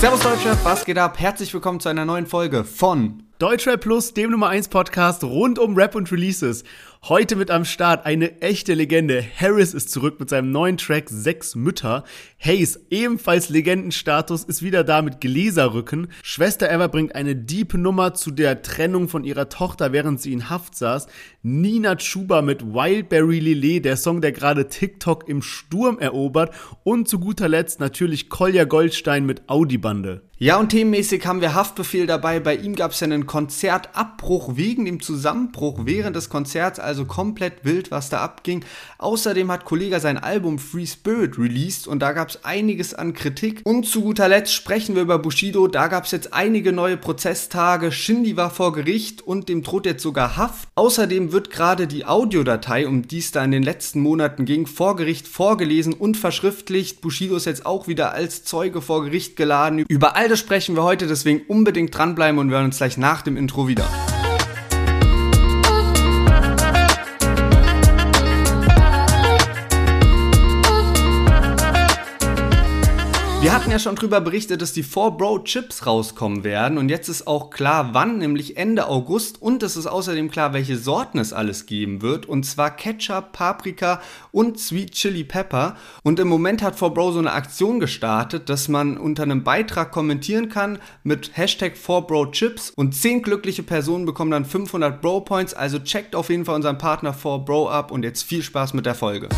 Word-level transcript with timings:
Servus 0.00 0.20
Deutschrap, 0.20 0.64
was 0.64 0.86
geht 0.86 0.96
ab? 0.96 1.20
Herzlich 1.20 1.52
willkommen 1.52 1.78
zu 1.78 1.90
einer 1.90 2.06
neuen 2.06 2.24
Folge 2.24 2.64
von 2.64 3.22
Deutschrap 3.38 3.82
Plus, 3.82 4.14
dem 4.14 4.30
Nummer 4.30 4.48
1 4.48 4.68
Podcast 4.68 5.22
rund 5.24 5.58
um 5.58 5.76
Rap 5.76 5.94
und 5.94 6.10
Releases. 6.10 6.64
Heute 7.08 7.34
mit 7.34 7.50
am 7.50 7.64
Start 7.64 8.04
eine 8.04 8.42
echte 8.42 8.74
Legende. 8.74 9.24
Harris 9.34 9.72
ist 9.72 9.90
zurück 9.90 10.20
mit 10.20 10.28
seinem 10.28 10.52
neuen 10.52 10.76
Track 10.76 11.08
Sechs 11.08 11.54
Mütter. 11.54 12.04
Hayes, 12.38 12.78
ebenfalls 12.90 13.48
Legendenstatus, 13.48 14.44
ist 14.44 14.62
wieder 14.62 14.84
da 14.84 15.00
mit 15.00 15.18
Gläserrücken. 15.18 16.08
Schwester 16.22 16.70
Eva 16.70 16.88
bringt 16.88 17.14
eine 17.14 17.34
diepe 17.34 17.78
Nummer 17.78 18.12
zu 18.12 18.30
der 18.30 18.60
Trennung 18.60 19.08
von 19.08 19.24
ihrer 19.24 19.48
Tochter, 19.48 19.92
während 19.92 20.20
sie 20.20 20.34
in 20.34 20.50
Haft 20.50 20.76
saß. 20.76 21.06
Nina 21.42 21.96
Chuba 21.96 22.42
mit 22.42 22.66
Wildberry 22.66 23.38
Lillet, 23.38 23.86
der 23.86 23.96
Song, 23.96 24.20
der 24.20 24.32
gerade 24.32 24.68
TikTok 24.68 25.26
im 25.26 25.40
Sturm 25.40 25.98
erobert. 25.98 26.54
Und 26.84 27.08
zu 27.08 27.18
guter 27.18 27.48
Letzt 27.48 27.80
natürlich 27.80 28.28
Kolja 28.28 28.64
Goldstein 28.64 29.24
mit 29.24 29.48
Audi-Bande. 29.48 30.20
Ja, 30.42 30.56
und 30.56 30.70
themenmäßig 30.70 31.26
haben 31.26 31.42
wir 31.42 31.52
Haftbefehl 31.52 32.06
dabei. 32.06 32.40
Bei 32.40 32.56
ihm 32.56 32.74
gab 32.74 32.92
es 32.92 33.00
ja 33.00 33.04
einen 33.04 33.26
Konzertabbruch 33.26 34.56
wegen 34.56 34.86
dem 34.86 35.02
Zusammenbruch 35.02 35.80
während 35.84 36.16
des 36.16 36.30
Konzerts, 36.30 36.80
also 36.80 37.04
komplett 37.04 37.62
wild, 37.62 37.90
was 37.90 38.08
da 38.08 38.22
abging. 38.22 38.64
Außerdem 38.96 39.52
hat 39.52 39.66
Kollega 39.66 40.00
sein 40.00 40.16
Album 40.16 40.58
Free 40.58 40.86
Spirit 40.86 41.38
released 41.38 41.86
und 41.86 41.98
da 41.98 42.12
gab 42.12 42.30
es 42.30 42.42
einiges 42.42 42.94
an 42.94 43.12
Kritik. 43.12 43.60
Und 43.64 43.86
zu 43.86 44.00
guter 44.00 44.28
Letzt 44.28 44.54
sprechen 44.54 44.94
wir 44.94 45.02
über 45.02 45.18
Bushido. 45.18 45.68
Da 45.68 45.88
gab 45.88 46.06
es 46.06 46.10
jetzt 46.10 46.32
einige 46.32 46.72
neue 46.72 46.96
Prozesstage. 46.96 47.92
Shindy 47.92 48.38
war 48.38 48.48
vor 48.48 48.72
Gericht 48.72 49.20
und 49.20 49.50
dem 49.50 49.62
droht 49.62 49.84
jetzt 49.84 50.02
sogar 50.02 50.38
Haft. 50.38 50.70
Außerdem 50.74 51.32
wird 51.32 51.50
gerade 51.50 51.86
die 51.86 52.06
Audiodatei, 52.06 52.88
um 52.88 53.06
die 53.06 53.18
es 53.18 53.30
da 53.30 53.44
in 53.44 53.50
den 53.50 53.62
letzten 53.62 54.00
Monaten 54.00 54.46
ging, 54.46 54.66
vor 54.66 54.96
Gericht 54.96 55.28
vorgelesen 55.28 55.92
und 55.92 56.16
verschriftlicht. 56.16 57.02
Bushido 57.02 57.36
ist 57.36 57.44
jetzt 57.44 57.66
auch 57.66 57.88
wieder 57.88 58.12
als 58.12 58.42
Zeuge 58.42 58.80
vor 58.80 59.04
Gericht 59.04 59.36
geladen. 59.36 59.84
Über 59.86 60.16
das 60.30 60.38
sprechen 60.38 60.76
wir 60.76 60.84
heute, 60.84 61.08
deswegen 61.08 61.42
unbedingt 61.48 61.96
dranbleiben 61.96 62.38
und 62.38 62.50
wir 62.50 62.56
hören 62.56 62.66
uns 62.66 62.76
gleich 62.76 62.96
nach 62.96 63.22
dem 63.22 63.36
Intro 63.36 63.66
wieder. 63.66 63.84
Wir 73.40 73.54
hatten 73.54 73.70
ja 73.70 73.78
schon 73.78 73.96
drüber 73.96 74.20
berichtet, 74.20 74.60
dass 74.60 74.74
die 74.74 74.84
4Bro 74.84 75.44
Chips 75.44 75.86
rauskommen 75.86 76.44
werden. 76.44 76.76
Und 76.76 76.90
jetzt 76.90 77.08
ist 77.08 77.26
auch 77.26 77.48
klar, 77.48 77.94
wann, 77.94 78.18
nämlich 78.18 78.58
Ende 78.58 78.86
August. 78.86 79.40
Und 79.40 79.62
es 79.62 79.78
ist 79.78 79.86
außerdem 79.86 80.30
klar, 80.30 80.52
welche 80.52 80.76
Sorten 80.76 81.18
es 81.18 81.32
alles 81.32 81.64
geben 81.64 82.02
wird. 82.02 82.26
Und 82.26 82.44
zwar 82.44 82.70
Ketchup, 82.70 83.32
Paprika 83.32 84.02
und 84.30 84.60
Sweet 84.60 84.92
Chili 84.92 85.24
Pepper. 85.24 85.76
Und 86.02 86.20
im 86.20 86.28
Moment 86.28 86.60
hat 86.60 86.76
4Bro 86.76 87.12
so 87.12 87.18
eine 87.18 87.32
Aktion 87.32 87.80
gestartet, 87.80 88.50
dass 88.50 88.68
man 88.68 88.98
unter 88.98 89.22
einem 89.22 89.42
Beitrag 89.42 89.90
kommentieren 89.90 90.50
kann 90.50 90.78
mit 91.02 91.30
Hashtag 91.32 91.76
4Bro 91.76 92.32
Chips. 92.32 92.68
Und 92.68 92.94
10 92.94 93.22
glückliche 93.22 93.62
Personen 93.62 94.04
bekommen 94.04 94.32
dann 94.32 94.44
500 94.44 95.00
Bro 95.00 95.22
Points, 95.22 95.54
also 95.54 95.78
checkt 95.78 96.14
auf 96.14 96.28
jeden 96.28 96.44
Fall 96.44 96.56
unseren 96.56 96.76
Partner 96.76 97.14
4Bro 97.14 97.70
ab. 97.70 97.90
Und 97.90 98.02
jetzt 98.02 98.22
viel 98.22 98.42
Spaß 98.42 98.74
mit 98.74 98.84
der 98.84 98.94
Folge. 98.94 99.30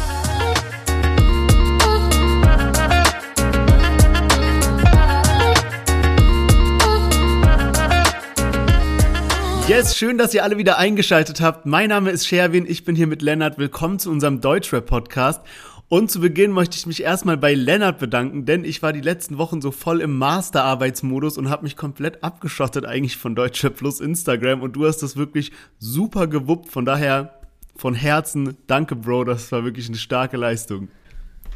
Yes, 9.68 9.96
schön, 9.96 10.18
dass 10.18 10.34
ihr 10.34 10.42
alle 10.42 10.58
wieder 10.58 10.76
eingeschaltet 10.76 11.40
habt. 11.40 11.66
Mein 11.66 11.90
Name 11.90 12.10
ist 12.10 12.26
Sherwin, 12.26 12.66
ich 12.66 12.84
bin 12.84 12.96
hier 12.96 13.06
mit 13.06 13.22
Lennart. 13.22 13.58
Willkommen 13.58 14.00
zu 14.00 14.10
unserem 14.10 14.40
Deutschrap-Podcast. 14.40 15.40
Und 15.88 16.10
zu 16.10 16.20
Beginn 16.20 16.50
möchte 16.50 16.76
ich 16.76 16.86
mich 16.86 17.02
erstmal 17.04 17.36
bei 17.36 17.54
Lennart 17.54 18.00
bedanken, 18.00 18.44
denn 18.44 18.64
ich 18.64 18.82
war 18.82 18.92
die 18.92 19.00
letzten 19.00 19.38
Wochen 19.38 19.62
so 19.62 19.70
voll 19.70 20.00
im 20.00 20.18
Masterarbeitsmodus 20.18 21.38
und 21.38 21.48
habe 21.48 21.62
mich 21.62 21.76
komplett 21.76 22.24
abgeschottet 22.24 22.84
eigentlich 22.84 23.16
von 23.16 23.36
Deutschrap 23.36 23.76
Plus 23.76 24.00
Instagram 24.00 24.62
und 24.62 24.72
du 24.72 24.84
hast 24.84 24.98
das 24.98 25.16
wirklich 25.16 25.52
super 25.78 26.26
gewuppt. 26.26 26.68
Von 26.68 26.84
daher 26.84 27.38
von 27.76 27.94
Herzen 27.94 28.56
danke, 28.66 28.96
Bro, 28.96 29.24
das 29.24 29.52
war 29.52 29.64
wirklich 29.64 29.86
eine 29.86 29.96
starke 29.96 30.36
Leistung. 30.36 30.88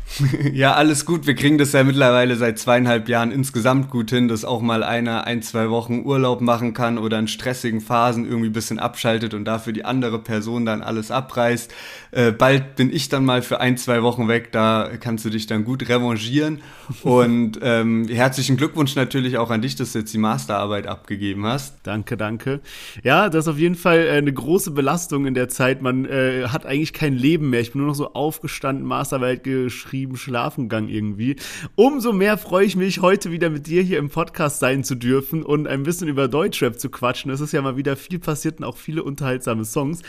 ja, 0.52 0.74
alles 0.74 1.04
gut. 1.04 1.26
Wir 1.26 1.34
kriegen 1.34 1.58
das 1.58 1.72
ja 1.72 1.84
mittlerweile 1.84 2.36
seit 2.36 2.58
zweieinhalb 2.58 3.08
Jahren 3.08 3.32
insgesamt 3.32 3.90
gut 3.90 4.10
hin, 4.10 4.28
dass 4.28 4.44
auch 4.44 4.60
mal 4.60 4.82
einer 4.82 5.26
ein, 5.26 5.42
zwei 5.42 5.68
Wochen 5.68 6.04
Urlaub 6.04 6.40
machen 6.40 6.74
kann 6.74 6.98
oder 6.98 7.18
in 7.18 7.28
stressigen 7.28 7.80
Phasen 7.80 8.24
irgendwie 8.24 8.48
ein 8.48 8.54
bisschen 8.54 8.78
abschaltet 8.78 9.34
und 9.34 9.44
dafür 9.44 9.72
die 9.72 9.84
andere 9.84 10.18
Person 10.18 10.64
dann 10.64 10.82
alles 10.82 11.10
abreißt. 11.10 11.72
Äh, 12.16 12.32
bald 12.32 12.76
bin 12.76 12.92
ich 12.92 13.08
dann 13.08 13.24
mal 13.24 13.42
für 13.42 13.60
ein, 13.60 13.76
zwei 13.76 14.02
Wochen 14.02 14.28
weg, 14.28 14.52
da 14.52 14.90
kannst 15.00 15.24
du 15.24 15.30
dich 15.30 15.46
dann 15.46 15.64
gut 15.64 15.88
revanchieren. 15.88 16.62
Und 17.02 17.58
ähm, 17.62 18.08
herzlichen 18.08 18.56
Glückwunsch 18.56 18.94
natürlich 18.94 19.38
auch 19.38 19.50
an 19.50 19.60
dich, 19.60 19.76
dass 19.76 19.92
du 19.92 19.98
jetzt 19.98 20.14
die 20.14 20.18
Masterarbeit 20.18 20.86
abgegeben 20.86 21.44
hast. 21.46 21.74
Danke, 21.82 22.16
danke. 22.16 22.60
Ja, 23.02 23.28
das 23.28 23.46
ist 23.46 23.48
auf 23.48 23.58
jeden 23.58 23.74
Fall 23.74 24.06
äh, 24.06 24.10
eine 24.12 24.32
große 24.32 24.70
Belastung 24.70 25.26
in 25.26 25.34
der 25.34 25.48
Zeit. 25.48 25.82
Man 25.82 26.04
äh, 26.04 26.46
hat 26.48 26.64
eigentlich 26.64 26.92
kein 26.92 27.14
Leben 27.14 27.50
mehr. 27.50 27.60
Ich 27.60 27.72
bin 27.72 27.80
nur 27.80 27.88
noch 27.88 27.96
so 27.96 28.14
aufgestanden, 28.14 28.86
Masterarbeit 28.86 29.44
geschrieben 29.44 30.06
übertrieben 30.06 30.16
Schlafengang 30.16 30.88
irgendwie. 30.88 31.36
Umso 31.74 32.12
mehr 32.12 32.38
freue 32.38 32.66
ich 32.66 32.76
mich, 32.76 33.00
heute 33.00 33.30
wieder 33.30 33.50
mit 33.50 33.66
dir 33.66 33.82
hier 33.82 33.98
im 33.98 34.08
Podcast 34.10 34.60
sein 34.60 34.84
zu 34.84 34.94
dürfen 34.94 35.42
und 35.42 35.66
ein 35.66 35.82
bisschen 35.82 36.08
über 36.08 36.28
Deutschrap 36.28 36.78
zu 36.78 36.90
quatschen. 36.90 37.30
Es 37.30 37.40
ist 37.40 37.52
ja 37.52 37.62
mal 37.62 37.76
wieder 37.76 37.96
viel 37.96 38.18
passiert 38.18 38.58
und 38.58 38.64
auch 38.64 38.76
viele 38.76 39.02
unterhaltsame 39.02 39.64
Songs. 39.64 40.02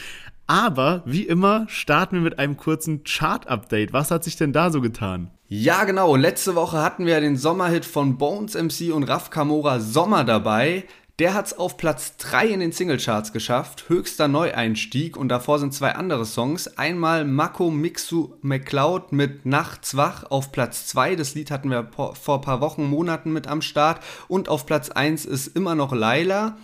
Aber 0.47 1.03
wie 1.05 1.23
immer 1.23 1.65
starten 1.67 2.15
wir 2.15 2.21
mit 2.21 2.39
einem 2.39 2.55
kurzen 2.55 3.03
Chart-Update. 3.03 3.91
Was 3.91 4.11
hat 4.11 4.23
sich 4.23 4.37
denn 4.37 4.53
da 4.53 4.71
so 4.71 4.79
getan? 4.79 5.29
Ja, 5.49 5.83
genau. 5.83 6.15
Letzte 6.15 6.55
Woche 6.55 6.81
hatten 6.81 7.05
wir 7.05 7.19
den 7.19 7.35
Sommerhit 7.35 7.85
von 7.85 8.17
Bones 8.17 8.55
MC 8.55 8.93
und 8.93 9.03
Raf 9.03 9.29
Kamora 9.29 9.81
Sommer 9.81 10.23
dabei. 10.23 10.85
Der 11.19 11.33
hat 11.33 11.47
es 11.47 11.57
auf 11.57 11.77
Platz 11.77 12.15
3 12.17 12.47
in 12.47 12.59
den 12.59 12.71
Singlecharts 12.71 13.33
geschafft, 13.33 13.89
höchster 13.89 14.27
Neueinstieg 14.27 15.17
und 15.17 15.29
davor 15.29 15.57
sind 15.57 15.73
zwei 15.73 15.95
andere 15.95 16.25
Songs. 16.25 16.77
Einmal 16.77 17.25
Mako 17.25 17.71
Mixu 17.71 18.35
McCloud 18.43 19.13
mit 19.13 19.43
Nachts 19.43 19.97
wach 19.97 20.25
auf 20.29 20.51
Platz 20.51 20.85
2, 20.85 21.15
das 21.15 21.33
Lied 21.33 21.49
hatten 21.49 21.71
wir 21.71 21.89
vor 21.91 22.35
ein 22.35 22.41
paar 22.41 22.61
Wochen, 22.61 22.85
Monaten 22.87 23.33
mit 23.33 23.47
am 23.47 23.63
Start 23.63 23.99
und 24.27 24.47
auf 24.47 24.67
Platz 24.67 24.91
1 24.91 25.25
ist 25.25 25.47
immer 25.47 25.73
noch 25.73 25.91
Laila. 25.91 26.55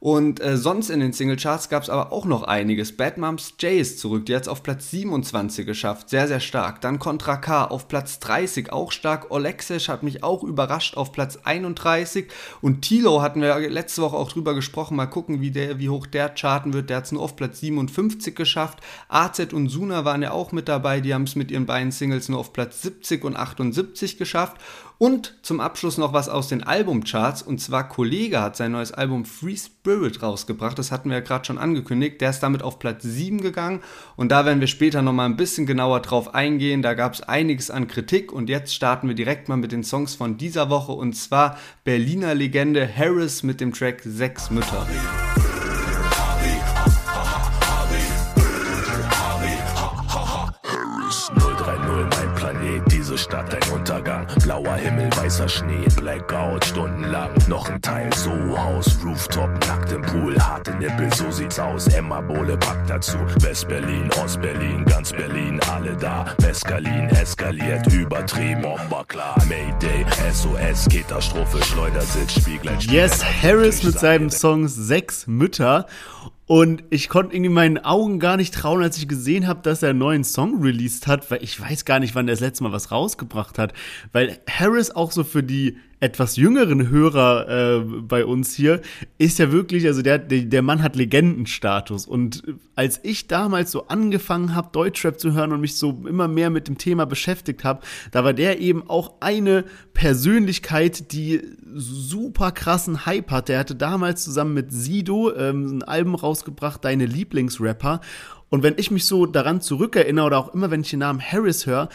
Und 0.00 0.40
äh, 0.40 0.56
sonst 0.56 0.90
in 0.90 1.00
den 1.00 1.12
Singlecharts 1.12 1.68
gab 1.68 1.82
es 1.82 1.90
aber 1.90 2.12
auch 2.12 2.24
noch 2.24 2.44
einiges. 2.44 2.96
Bad 2.96 3.18
Moms 3.18 3.54
J 3.58 3.72
ist 3.72 3.98
zurück, 3.98 4.26
die 4.26 4.34
hat 4.34 4.42
es 4.42 4.48
auf 4.48 4.62
Platz 4.62 4.90
27 4.90 5.66
geschafft, 5.66 6.08
sehr, 6.08 6.28
sehr 6.28 6.40
stark. 6.40 6.80
Dann 6.80 6.98
Contra 6.98 7.36
K 7.36 7.64
auf 7.64 7.88
Platz 7.88 8.20
30, 8.20 8.72
auch 8.72 8.92
stark. 8.92 9.30
Olexisch 9.30 9.88
hat 9.88 10.02
mich 10.02 10.22
auch 10.22 10.44
überrascht 10.44 10.96
auf 10.96 11.12
Platz 11.12 11.38
31. 11.42 12.26
Und 12.60 12.82
Tilo 12.82 13.22
hatten 13.22 13.42
wir 13.42 13.58
letzte 13.70 14.02
Woche 14.02 14.16
auch 14.16 14.30
drüber 14.30 14.54
gesprochen, 14.54 14.96
mal 14.96 15.06
gucken, 15.06 15.40
wie, 15.40 15.50
der, 15.50 15.78
wie 15.78 15.88
hoch 15.88 16.06
der 16.06 16.34
charten 16.34 16.72
wird. 16.72 16.90
Der 16.90 16.98
hat 16.98 17.06
es 17.06 17.12
nur 17.12 17.22
auf 17.22 17.34
Platz 17.34 17.60
57 17.60 18.36
geschafft. 18.36 18.78
AZ 19.08 19.52
und 19.52 19.68
Suna 19.68 20.04
waren 20.04 20.22
ja 20.22 20.30
auch 20.30 20.52
mit 20.52 20.68
dabei, 20.68 21.00
die 21.00 21.14
haben 21.14 21.24
es 21.24 21.34
mit 21.34 21.50
ihren 21.50 21.66
beiden 21.66 21.90
Singles 21.90 22.28
nur 22.28 22.38
auf 22.38 22.52
Platz 22.52 22.82
70 22.82 23.24
und 23.24 23.36
78 23.36 24.16
geschafft. 24.16 24.58
Und 24.98 25.36
zum 25.42 25.60
Abschluss 25.60 25.96
noch 25.96 26.12
was 26.12 26.28
aus 26.28 26.48
den 26.48 26.64
Albumcharts. 26.64 27.42
Und 27.42 27.60
zwar 27.60 27.88
Kollege 27.88 28.40
hat 28.40 28.56
sein 28.56 28.72
neues 28.72 28.90
Album 28.90 29.24
Free 29.24 29.56
Spirit 29.56 30.22
rausgebracht. 30.22 30.76
Das 30.76 30.90
hatten 30.90 31.08
wir 31.08 31.18
ja 31.18 31.22
gerade 31.22 31.44
schon 31.44 31.56
angekündigt. 31.56 32.20
Der 32.20 32.30
ist 32.30 32.40
damit 32.40 32.64
auf 32.64 32.80
Platz 32.80 33.04
7 33.04 33.40
gegangen. 33.40 33.80
Und 34.16 34.32
da 34.32 34.44
werden 34.44 34.58
wir 34.58 34.66
später 34.66 35.00
nochmal 35.00 35.26
ein 35.28 35.36
bisschen 35.36 35.66
genauer 35.66 36.00
drauf 36.00 36.34
eingehen. 36.34 36.82
Da 36.82 36.94
gab 36.94 37.14
es 37.14 37.22
einiges 37.22 37.70
an 37.70 37.86
Kritik. 37.86 38.32
Und 38.32 38.48
jetzt 38.48 38.74
starten 38.74 39.06
wir 39.06 39.14
direkt 39.14 39.48
mal 39.48 39.56
mit 39.56 39.70
den 39.70 39.84
Songs 39.84 40.16
von 40.16 40.36
dieser 40.36 40.68
Woche. 40.68 40.92
Und 40.92 41.14
zwar 41.14 41.58
Berliner 41.84 42.34
Legende 42.34 42.88
Harris 42.92 43.44
mit 43.44 43.60
dem 43.60 43.72
Track 43.72 44.02
Sechs 44.04 44.50
Mütter. 44.50 44.84
Stadt 53.28 53.54
ein 53.54 53.72
Untergang. 53.74 54.26
Blauer 54.42 54.76
Himmel, 54.76 55.10
weißer 55.14 55.50
Schnee, 55.50 55.86
Blackout, 55.96 56.64
stundenlang. 56.64 57.28
Noch 57.46 57.68
ein 57.68 57.82
Teil, 57.82 58.10
so 58.14 58.30
Haus, 58.30 58.98
Rooftop, 59.04 59.50
nackt 59.66 59.92
im 59.92 60.00
Pool, 60.00 60.34
harte 60.40 60.74
Nippel, 60.76 61.12
so 61.12 61.30
sieht's 61.30 61.58
aus. 61.58 61.88
Emma 61.88 62.22
Bohle 62.22 62.56
packt 62.56 62.88
dazu. 62.88 63.18
West-Berlin, 63.40 64.08
Ost-Berlin, 64.24 64.82
ganz 64.86 65.12
Berlin, 65.12 65.60
alle 65.70 65.94
da. 65.94 66.24
Mescalin 66.40 67.10
eskaliert, 67.10 67.92
übertrieben, 67.92 68.62
Bomber 68.62 69.04
klar. 69.06 69.36
Mayday, 69.46 70.06
SOS, 70.32 70.88
Katastrophe, 70.88 71.62
Schleudersitz, 71.62 72.40
Spiegel. 72.40 72.78
Yes, 72.80 73.22
Harris 73.22 73.82
mit 73.82 73.98
seinem 73.98 74.30
Song 74.30 74.68
Sechs 74.68 75.26
Mütter. 75.26 75.84
Und 76.48 76.82
ich 76.88 77.10
konnte 77.10 77.36
irgendwie 77.36 77.52
meinen 77.52 77.76
Augen 77.76 78.18
gar 78.18 78.38
nicht 78.38 78.54
trauen, 78.54 78.82
als 78.82 78.96
ich 78.96 79.06
gesehen 79.06 79.46
habe, 79.46 79.60
dass 79.62 79.82
er 79.82 79.90
einen 79.90 79.98
neuen 79.98 80.24
Song 80.24 80.62
released 80.62 81.06
hat, 81.06 81.30
weil 81.30 81.44
ich 81.44 81.60
weiß 81.60 81.84
gar 81.84 82.00
nicht, 82.00 82.14
wann 82.14 82.26
er 82.26 82.32
das 82.32 82.40
letzte 82.40 82.64
Mal 82.64 82.72
was 82.72 82.90
rausgebracht 82.90 83.58
hat. 83.58 83.74
Weil 84.12 84.38
Harris 84.48 84.90
auch 84.90 85.12
so 85.12 85.24
für 85.24 85.42
die 85.42 85.76
etwas 86.00 86.36
jüngeren 86.36 86.90
Hörer 86.90 87.48
äh, 87.48 87.80
bei 87.80 88.24
uns 88.24 88.54
hier 88.54 88.80
ist 89.18 89.38
ja 89.38 89.50
wirklich, 89.50 89.86
also 89.86 90.00
der, 90.02 90.18
der, 90.18 90.62
Mann 90.62 90.82
hat 90.82 90.94
Legendenstatus. 90.94 92.06
Und 92.06 92.44
als 92.76 93.00
ich 93.02 93.26
damals 93.26 93.72
so 93.72 93.88
angefangen 93.88 94.54
habe, 94.54 94.68
Deutschrap 94.72 95.18
zu 95.18 95.32
hören 95.32 95.52
und 95.52 95.60
mich 95.60 95.76
so 95.76 96.02
immer 96.08 96.28
mehr 96.28 96.50
mit 96.50 96.68
dem 96.68 96.78
Thema 96.78 97.04
beschäftigt 97.04 97.64
habe, 97.64 97.80
da 98.12 98.22
war 98.22 98.32
der 98.32 98.60
eben 98.60 98.88
auch 98.88 99.14
eine 99.20 99.64
Persönlichkeit, 99.92 101.12
die 101.12 101.42
super 101.74 102.52
krassen 102.52 103.04
Hype 103.04 103.32
hat. 103.32 103.48
Der 103.48 103.58
hatte 103.58 103.74
damals 103.74 104.22
zusammen 104.22 104.54
mit 104.54 104.72
Sido 104.72 105.34
ähm, 105.34 105.78
ein 105.78 105.82
Album 105.82 106.14
rausgebracht, 106.14 106.84
Deine 106.84 107.06
Lieblingsrapper. 107.06 108.00
Und 108.50 108.62
wenn 108.62 108.74
ich 108.78 108.90
mich 108.90 109.04
so 109.04 109.26
daran 109.26 109.60
zurückerinnere 109.60 110.26
oder 110.26 110.38
auch 110.38 110.54
immer, 110.54 110.70
wenn 110.70 110.80
ich 110.80 110.90
den 110.90 111.00
Namen 111.00 111.20
Harris 111.20 111.66
höre, 111.66 111.88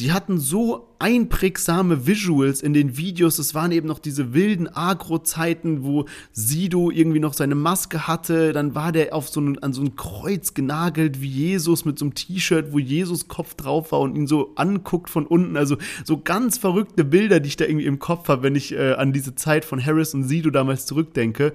die 0.00 0.12
hatten 0.12 0.38
so 0.38 0.88
einprägsame 0.98 2.06
Visuals 2.06 2.62
in 2.62 2.72
den 2.72 2.96
Videos. 2.96 3.38
Es 3.38 3.54
waren 3.54 3.70
eben 3.70 3.86
noch 3.86 4.00
diese 4.00 4.34
wilden 4.34 4.68
Agro-Zeiten, 4.68 5.84
wo 5.84 6.06
Sido 6.32 6.90
irgendwie 6.90 7.20
noch 7.20 7.34
seine 7.34 7.54
Maske 7.54 8.08
hatte. 8.08 8.52
Dann 8.52 8.74
war 8.74 8.90
der 8.90 9.14
auf 9.14 9.28
so 9.28 9.40
ein, 9.40 9.62
an 9.62 9.72
so 9.72 9.82
ein 9.82 9.94
Kreuz 9.94 10.54
genagelt 10.54 11.20
wie 11.20 11.28
Jesus 11.28 11.84
mit 11.84 11.98
so 11.98 12.06
einem 12.06 12.14
T-Shirt, 12.14 12.72
wo 12.72 12.80
Jesus 12.80 13.28
Kopf 13.28 13.54
drauf 13.54 13.92
war 13.92 14.00
und 14.00 14.16
ihn 14.16 14.26
so 14.26 14.52
anguckt 14.56 15.10
von 15.10 15.26
unten. 15.26 15.56
Also 15.56 15.76
so 16.04 16.18
ganz 16.18 16.58
verrückte 16.58 17.04
Bilder, 17.04 17.38
die 17.38 17.48
ich 17.48 17.56
da 17.56 17.64
irgendwie 17.64 17.86
im 17.86 18.00
Kopf 18.00 18.28
habe, 18.28 18.42
wenn 18.42 18.56
ich 18.56 18.72
äh, 18.72 18.94
an 18.94 19.12
diese 19.12 19.36
Zeit 19.36 19.64
von 19.64 19.84
Harris 19.84 20.12
und 20.12 20.24
Sido 20.24 20.50
damals 20.50 20.86
zurückdenke. 20.86 21.52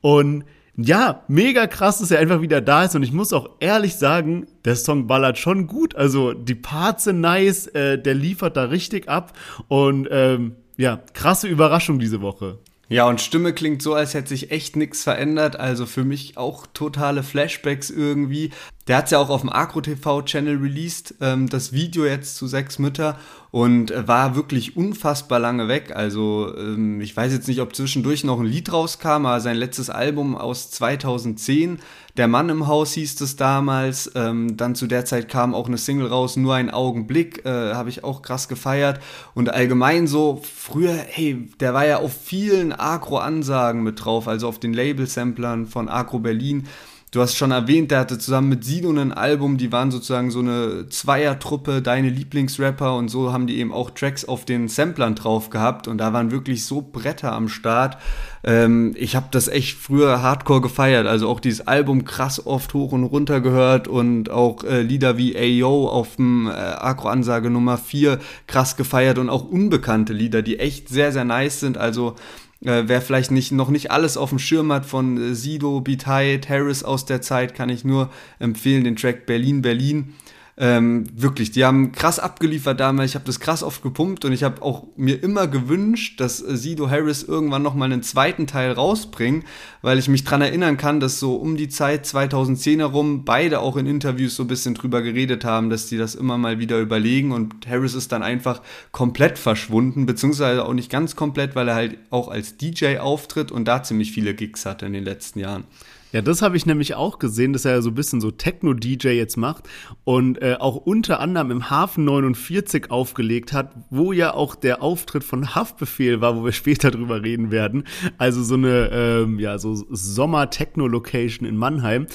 Und 0.00 0.44
ja, 0.80 1.24
mega 1.26 1.66
krass, 1.66 1.98
dass 1.98 2.12
er 2.12 2.20
einfach 2.20 2.40
wieder 2.40 2.60
da 2.60 2.84
ist. 2.84 2.94
Und 2.94 3.02
ich 3.02 3.12
muss 3.12 3.32
auch 3.32 3.50
ehrlich 3.58 3.96
sagen, 3.96 4.46
der 4.64 4.76
Song 4.76 5.08
ballert 5.08 5.36
schon 5.36 5.66
gut. 5.66 5.96
Also 5.96 6.34
die 6.34 6.54
Parts 6.54 7.04
sind 7.04 7.20
nice, 7.20 7.66
äh, 7.68 7.98
der 8.00 8.14
liefert 8.14 8.56
da 8.56 8.64
richtig 8.64 9.08
ab. 9.08 9.32
Und 9.66 10.06
ähm, 10.12 10.54
ja, 10.76 11.02
krasse 11.14 11.48
Überraschung 11.48 11.98
diese 11.98 12.20
Woche. 12.20 12.58
Ja, 12.88 13.06
und 13.06 13.20
Stimme 13.20 13.52
klingt 13.52 13.82
so, 13.82 13.92
als 13.92 14.14
hätte 14.14 14.28
sich 14.28 14.52
echt 14.52 14.76
nichts 14.76 15.02
verändert. 15.02 15.56
Also 15.56 15.84
für 15.84 16.04
mich 16.04 16.38
auch 16.38 16.64
totale 16.72 17.24
Flashbacks 17.24 17.90
irgendwie. 17.90 18.50
Der 18.86 18.98
hat 18.98 19.10
ja 19.10 19.18
auch 19.18 19.30
auf 19.30 19.40
dem 19.40 19.52
Agro 19.52 19.80
TV 19.80 20.22
Channel 20.22 20.58
released, 20.58 21.16
ähm, 21.20 21.48
das 21.48 21.72
Video 21.72 22.06
jetzt 22.06 22.36
zu 22.36 22.46
Sechs 22.46 22.78
Mütter 22.78 23.18
und 23.50 23.92
war 24.06 24.34
wirklich 24.34 24.76
unfassbar 24.76 25.38
lange 25.38 25.68
weg. 25.68 25.92
Also 25.94 26.54
ähm, 26.56 27.00
ich 27.00 27.16
weiß 27.16 27.32
jetzt 27.32 27.48
nicht, 27.48 27.60
ob 27.60 27.74
zwischendurch 27.74 28.24
noch 28.24 28.40
ein 28.40 28.46
Lied 28.46 28.72
rauskam, 28.72 29.26
aber 29.26 29.40
sein 29.40 29.56
letztes 29.56 29.88
Album 29.88 30.36
aus 30.36 30.70
2010, 30.70 31.78
Der 32.16 32.28
Mann 32.28 32.48
im 32.48 32.66
Haus 32.66 32.92
hieß 32.92 33.20
es 33.20 33.36
damals. 33.36 34.10
Ähm, 34.14 34.56
dann 34.56 34.74
zu 34.74 34.86
der 34.86 35.04
Zeit 35.04 35.28
kam 35.28 35.54
auch 35.54 35.66
eine 35.66 35.78
Single 35.78 36.08
raus, 36.08 36.36
Nur 36.36 36.54
ein 36.56 36.70
Augenblick, 36.70 37.46
äh, 37.46 37.74
habe 37.74 37.88
ich 37.88 38.04
auch 38.04 38.20
krass 38.20 38.48
gefeiert. 38.48 39.00
Und 39.34 39.50
allgemein 39.50 40.06
so, 40.06 40.42
früher, 40.42 40.92
hey, 40.92 41.48
der 41.60 41.72
war 41.72 41.86
ja 41.86 41.98
auf 41.98 42.12
vielen 42.12 42.72
Agro-Ansagen 42.72 43.82
mit 43.82 44.04
drauf, 44.04 44.28
also 44.28 44.48
auf 44.48 44.58
den 44.58 44.74
Label-Samplern 44.74 45.66
von 45.66 45.88
Agro 45.88 46.18
Berlin. 46.18 46.66
Du 47.10 47.22
hast 47.22 47.36
schon 47.36 47.52
erwähnt, 47.52 47.90
der 47.90 48.00
hatte 48.00 48.18
zusammen 48.18 48.50
mit 48.50 48.64
Sido 48.64 48.90
ein 48.90 49.12
Album, 49.12 49.56
die 49.56 49.72
waren 49.72 49.90
sozusagen 49.90 50.30
so 50.30 50.40
eine 50.40 50.90
Zweiertruppe, 50.90 51.80
deine 51.80 52.10
Lieblingsrapper 52.10 52.96
und 52.96 53.08
so 53.08 53.32
haben 53.32 53.46
die 53.46 53.58
eben 53.58 53.72
auch 53.72 53.90
Tracks 53.90 54.26
auf 54.26 54.44
den 54.44 54.68
Samplern 54.68 55.14
drauf 55.14 55.48
gehabt 55.48 55.88
und 55.88 55.96
da 55.96 56.12
waren 56.12 56.30
wirklich 56.30 56.66
so 56.66 56.82
Bretter 56.82 57.32
am 57.32 57.48
Start. 57.48 57.96
Ähm, 58.44 58.94
ich 58.94 59.16
habe 59.16 59.28
das 59.30 59.48
echt 59.48 59.78
früher 59.78 60.20
hardcore 60.20 60.60
gefeiert, 60.60 61.06
also 61.06 61.30
auch 61.30 61.40
dieses 61.40 61.66
Album 61.66 62.04
krass 62.04 62.44
oft 62.44 62.74
hoch 62.74 62.92
und 62.92 63.04
runter 63.04 63.40
gehört 63.40 63.88
und 63.88 64.28
auch 64.28 64.62
äh, 64.64 64.82
Lieder 64.82 65.16
wie 65.16 65.34
Ayo 65.34 65.88
auf 65.88 66.16
dem 66.16 66.46
äh, 66.46 66.50
Agro-Ansage 66.50 67.48
Nummer 67.48 67.78
4 67.78 68.18
krass 68.46 68.76
gefeiert 68.76 69.16
und 69.16 69.30
auch 69.30 69.48
unbekannte 69.48 70.12
Lieder, 70.12 70.42
die 70.42 70.58
echt 70.58 70.90
sehr, 70.90 71.10
sehr 71.12 71.24
nice 71.24 71.60
sind, 71.60 71.78
also 71.78 72.16
äh, 72.64 72.84
wer 72.86 73.00
vielleicht 73.00 73.30
nicht, 73.30 73.52
noch 73.52 73.68
nicht 73.68 73.90
alles 73.90 74.16
auf 74.16 74.30
dem 74.30 74.38
Schirm 74.38 74.72
hat 74.72 74.86
von 74.86 75.16
äh, 75.16 75.34
Sido, 75.34 75.80
Beat 75.80 76.06
Harris 76.06 76.82
aus 76.82 77.04
der 77.04 77.20
Zeit, 77.20 77.54
kann 77.54 77.68
ich 77.68 77.84
nur 77.84 78.10
empfehlen, 78.38 78.84
den 78.84 78.96
Track 78.96 79.26
Berlin, 79.26 79.62
Berlin. 79.62 80.14
Ähm, 80.60 81.04
wirklich, 81.14 81.52
die 81.52 81.64
haben 81.64 81.92
krass 81.92 82.18
abgeliefert 82.18 82.80
damals. 82.80 83.10
Ich 83.10 83.14
habe 83.14 83.24
das 83.24 83.38
krass 83.38 83.62
oft 83.62 83.80
gepumpt 83.80 84.24
und 84.24 84.32
ich 84.32 84.42
habe 84.42 84.60
auch 84.60 84.88
mir 84.96 85.22
immer 85.22 85.46
gewünscht, 85.46 86.20
dass 86.20 86.42
äh, 86.42 86.56
Sido 86.56 86.90
Harris 86.90 87.22
irgendwann 87.22 87.62
noch 87.62 87.76
mal 87.76 87.84
einen 87.84 88.02
zweiten 88.02 88.48
Teil 88.48 88.72
rausbringen, 88.72 89.44
weil 89.82 90.00
ich 90.00 90.08
mich 90.08 90.24
dran 90.24 90.42
erinnern 90.42 90.76
kann, 90.76 90.98
dass 90.98 91.20
so 91.20 91.36
um 91.36 91.56
die 91.56 91.68
Zeit 91.68 92.06
2010 92.06 92.80
herum 92.80 93.24
beide 93.24 93.60
auch 93.60 93.76
in 93.76 93.86
Interviews 93.86 94.34
so 94.34 94.42
ein 94.42 94.48
bisschen 94.48 94.74
drüber 94.74 95.00
geredet 95.00 95.44
haben, 95.44 95.70
dass 95.70 95.86
die 95.86 95.96
das 95.96 96.16
immer 96.16 96.38
mal 96.38 96.58
wieder 96.58 96.80
überlegen 96.80 97.30
und 97.30 97.68
Harris 97.68 97.94
ist 97.94 98.10
dann 98.10 98.24
einfach 98.24 98.60
komplett 98.90 99.38
verschwunden, 99.38 100.06
beziehungsweise 100.06 100.64
auch 100.64 100.74
nicht 100.74 100.90
ganz 100.90 101.14
komplett, 101.14 101.54
weil 101.54 101.68
er 101.68 101.76
halt 101.76 101.98
auch 102.10 102.26
als 102.26 102.56
DJ 102.56 102.98
auftritt 102.98 103.52
und 103.52 103.66
da 103.66 103.84
ziemlich 103.84 104.10
viele 104.10 104.34
Gigs 104.34 104.66
hatte 104.66 104.86
in 104.86 104.92
den 104.92 105.04
letzten 105.04 105.38
Jahren. 105.38 105.64
Ja, 106.10 106.22
das 106.22 106.40
habe 106.40 106.56
ich 106.56 106.64
nämlich 106.64 106.94
auch 106.94 107.18
gesehen, 107.18 107.52
dass 107.52 107.66
er 107.66 107.82
so 107.82 107.90
ein 107.90 107.94
bisschen 107.94 108.22
so 108.22 108.30
Techno-DJ 108.30 109.08
jetzt 109.08 109.36
macht 109.36 109.64
und 110.04 110.40
äh, 110.40 110.56
auch 110.58 110.76
unter 110.76 111.20
anderem 111.20 111.50
im 111.50 111.68
Hafen 111.68 112.06
49 112.06 112.90
aufgelegt 112.90 113.52
hat, 113.52 113.72
wo 113.90 114.12
ja 114.12 114.32
auch 114.32 114.54
der 114.54 114.82
Auftritt 114.82 115.22
von 115.22 115.54
Haftbefehl 115.54 116.22
war, 116.22 116.34
wo 116.34 116.44
wir 116.44 116.52
später 116.58 116.90
drüber 116.90 117.22
reden 117.22 117.50
werden. 117.50 117.84
Also 118.16 118.42
so 118.42 118.54
eine, 118.54 118.88
ähm, 118.90 119.38
ja, 119.38 119.58
so 119.58 119.74
Sommer-Techno-Location 119.90 121.46
in 121.46 121.58
Mannheim. 121.58 122.06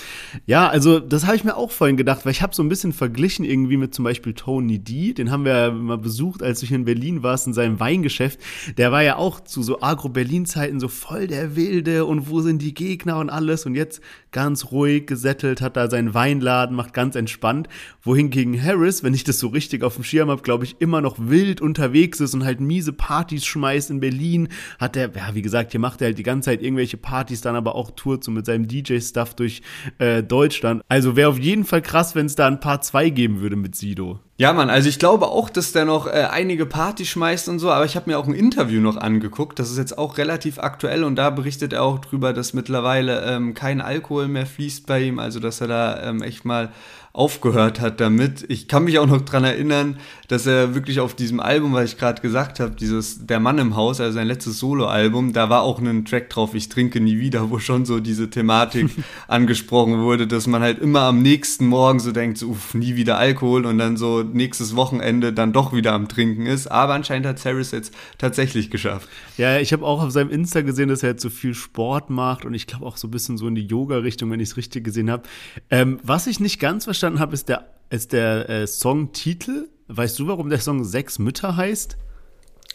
Ja, 0.48 0.68
also 0.68 1.00
das 1.00 1.28
habe 1.28 1.36
ich 1.36 1.44
mir 1.44 1.56
auch 1.56 1.70
vorhin 1.70 1.98
gedacht, 1.98 2.26
weil 2.26 2.32
ich 2.32 2.42
habe 2.42 2.56
so 2.56 2.64
ein 2.64 2.70
bisschen 2.70 2.94
verglichen 2.94 3.46
irgendwie 3.46 3.78
mit 3.78 3.94
zum 3.94 4.06
Beispiel 4.06 4.34
Tony 4.34 4.80
D, 4.80 5.14
den 5.14 5.30
haben 5.30 5.46
wir 5.46 5.72
mal 5.72 6.00
besucht, 6.00 6.42
als 6.42 6.62
du 6.62 6.66
hier 6.66 6.78
in 6.78 6.86
Berlin 6.86 7.22
warst, 7.22 7.46
in 7.46 7.54
seinem 7.54 7.80
Weingeschäft. 7.80 8.40
Der 8.78 8.92
war 8.92 9.04
ja 9.04 9.18
auch 9.18 9.40
zu 9.40 9.62
so 9.62 9.82
Agro-Berlin-Zeiten 9.82 10.80
so 10.80 10.88
voll 10.88 11.28
der 11.28 11.56
Wilde 11.56 12.06
und 12.06 12.28
wo 12.28 12.42
sind 12.42 12.64
die 12.64 12.74
Gegner 12.74 13.20
und 13.20 13.30
alles 13.30 13.68
und 13.68 13.76
jetzt 13.76 13.83
jetzt 13.84 14.02
ganz 14.32 14.72
ruhig 14.72 15.06
gesettelt, 15.06 15.62
hat 15.62 15.78
da 15.78 15.90
seinen 15.90 16.14
Weinladen, 16.14 16.76
macht 16.76 16.94
ganz 16.94 17.16
entspannt. 17.16 17.68
Wohingegen 18.02 18.62
Harris, 18.62 19.04
wenn 19.04 19.14
ich 19.14 19.24
das 19.24 19.40
so 19.40 19.48
richtig 19.48 19.84
auf 19.84 19.96
dem 19.96 20.04
Schirm 20.04 20.30
habe, 20.30 20.42
glaube 20.42 20.66
ich, 20.66 20.78
immer 20.80 21.02
noch 21.02 21.18
wild 21.20 21.62
unterwegs 21.62 22.20
ist 22.20 22.34
und 22.34 22.44
halt 22.44 22.60
miese 22.60 22.94
Partys 22.94 23.46
schmeißt 23.46 23.92
in 23.92 24.00
Berlin. 24.00 24.50
Hat 24.80 24.98
er, 24.98 25.12
ja, 25.16 25.36
wie 25.36 25.42
gesagt, 25.42 25.72
hier 25.72 25.80
macht 25.80 26.02
er 26.02 26.08
halt 26.08 26.18
die 26.18 26.24
ganze 26.24 26.48
Zeit 26.48 26.62
irgendwelche 26.62 26.98
Partys, 26.98 27.42
dann 27.42 27.56
aber 27.56 27.76
auch 27.76 27.92
tourt 27.92 28.24
so 28.24 28.32
mit 28.32 28.46
seinem 28.46 28.68
DJ-Stuff 28.68 29.36
durch 29.36 29.62
äh, 30.00 30.24
Deutschland. 30.24 30.82
Also 30.90 31.16
wäre 31.16 31.30
auf 31.30 31.40
jeden 31.40 31.66
Fall 31.66 31.82
krass, 31.82 32.16
wenn 32.16 32.26
es 32.26 32.36
da 32.36 32.48
ein 32.48 32.60
paar 32.60 32.82
zwei 32.82 33.10
geben 33.10 33.42
würde 33.42 33.56
mit 33.56 33.76
Sido. 33.76 34.20
Ja, 34.36 34.52
Mann, 34.52 34.72
also 34.72 34.90
ich 34.90 34.98
glaube 34.98 35.28
auch, 35.28 35.48
dass 35.48 35.74
der 35.74 35.86
noch 35.86 36.08
äh, 36.08 36.28
einige 36.32 36.66
Partys 36.66 37.10
schmeißt 37.10 37.50
und 37.50 37.60
so, 37.60 37.70
aber 37.70 37.86
ich 37.86 37.96
habe 37.96 38.10
mir 38.10 38.18
auch 38.18 38.26
ein 38.26 38.34
Interview 38.34 38.82
noch 38.82 38.98
angeguckt, 38.98 39.60
das 39.60 39.70
ist 39.70 39.78
jetzt 39.78 39.96
auch 39.96 40.18
relativ 40.18 40.58
aktuell 40.58 41.04
und 41.04 41.16
da 41.18 41.30
berichtet 41.30 41.72
er 41.72 41.84
auch 41.84 42.00
drüber, 42.00 42.34
dass 42.34 42.56
mittlerweile 42.56 43.24
ähm, 43.26 43.54
kein 43.54 43.80
Alkohol 43.80 44.28
mehr 44.28 44.48
fließt 44.48 44.88
bei 44.88 45.04
ihm, 45.04 45.20
also 45.20 45.40
dass 45.40 45.62
er 45.62 45.68
da 45.68 46.02
ähm, 46.02 46.24
echt 46.24 46.46
mal 46.46 46.72
aufgehört 47.14 47.80
hat 47.80 48.02
damit. 48.02 48.44
Ich 48.48 48.68
kann 48.68 48.86
mich 48.86 48.98
auch 48.98 49.06
noch 49.06 49.22
dran 49.22 49.44
erinnern, 49.44 49.98
dass 50.30 50.48
er 50.48 50.74
wirklich 50.74 51.00
auf 51.00 51.14
diesem 51.14 51.40
Album, 51.40 51.74
was 51.74 51.92
ich 51.92 51.98
gerade 52.00 52.24
gesagt 52.24 52.60
habe, 52.60 52.76
dieses 52.76 53.28
Der 53.28 53.40
Mann 53.40 53.60
im 53.60 53.76
Haus, 53.76 54.02
also 54.02 54.14
sein 54.14 54.26
letztes 54.26 54.58
Soloalbum, 54.58 55.32
da 55.32 55.48
war 55.48 55.62
auch 55.62 55.80
ein 55.80 56.06
Track 56.06 56.32
drauf, 56.32 56.56
Ich 56.56 56.70
trinke 56.70 57.00
nie 57.00 57.20
wieder, 57.20 57.52
wo 57.52 57.60
schon 57.60 57.86
so 57.86 58.00
diese 58.00 58.32
Thematik 58.32 58.90
angesprochen 59.28 60.00
wurde, 60.00 60.26
dass 60.26 60.48
man 60.48 60.64
halt 60.64 60.80
immer 60.80 61.02
am 61.02 61.22
nächsten 61.22 61.68
Morgen 61.68 62.00
so 62.00 62.12
denkt, 62.12 62.40
so, 62.40 62.48
uff, 62.48 62.74
nie 62.74 62.96
wieder 62.96 63.20
Alkohol 63.20 63.68
und 63.68 63.78
dann 63.78 63.96
so 63.96 64.23
nächstes 64.24 64.76
Wochenende 64.76 65.34
dann 65.34 65.54
doch 65.54 65.74
wieder 65.74 65.94
am 65.94 66.08
Trinken 66.08 66.46
ist. 66.46 66.68
Aber 66.68 66.94
anscheinend 66.94 67.28
hat 67.28 67.44
Harris 67.46 67.72
jetzt 67.72 67.94
tatsächlich 68.18 68.72
geschafft. 68.72 69.08
Ja, 69.38 69.60
ich 69.60 69.74
habe 69.74 69.86
auch 69.86 70.02
auf 70.02 70.12
seinem 70.12 70.30
Insta 70.30 70.62
gesehen, 70.62 70.90
dass 70.90 71.04
er 71.04 71.10
jetzt 71.10 71.22
so 71.22 71.30
viel 71.30 71.54
Sport 71.54 72.10
macht 72.10 72.46
und 72.46 72.54
ich 72.54 72.68
glaube 72.68 72.86
auch 72.86 72.98
so 72.98 73.08
ein 73.08 73.12
bisschen 73.12 73.38
so 73.38 73.48
in 73.48 73.56
die 73.56 73.66
Yoga-Richtung, 73.66 74.32
wenn 74.32 74.40
ich 74.40 74.50
es 74.50 74.58
richtig 74.58 74.84
gesehen 74.84 75.12
habe. 75.12 75.24
Ähm, 75.70 76.00
was 76.04 76.28
ich 76.28 76.40
nicht 76.40 76.60
ganz 76.60 76.86
verstanden 76.86 77.04
verstanden 77.04 77.20
habe, 77.20 77.34
ist 77.34 77.50
der, 77.50 77.70
ist 77.90 78.14
der 78.14 78.50
äh, 78.50 78.68
Songtitel. 78.68 79.70
Weißt 79.88 80.18
du, 80.20 80.28
warum 80.28 80.50
der 80.50 80.60
Song 80.60 80.84
Sechs 80.84 81.20
Mütter 81.20 81.58
heißt? 81.58 81.98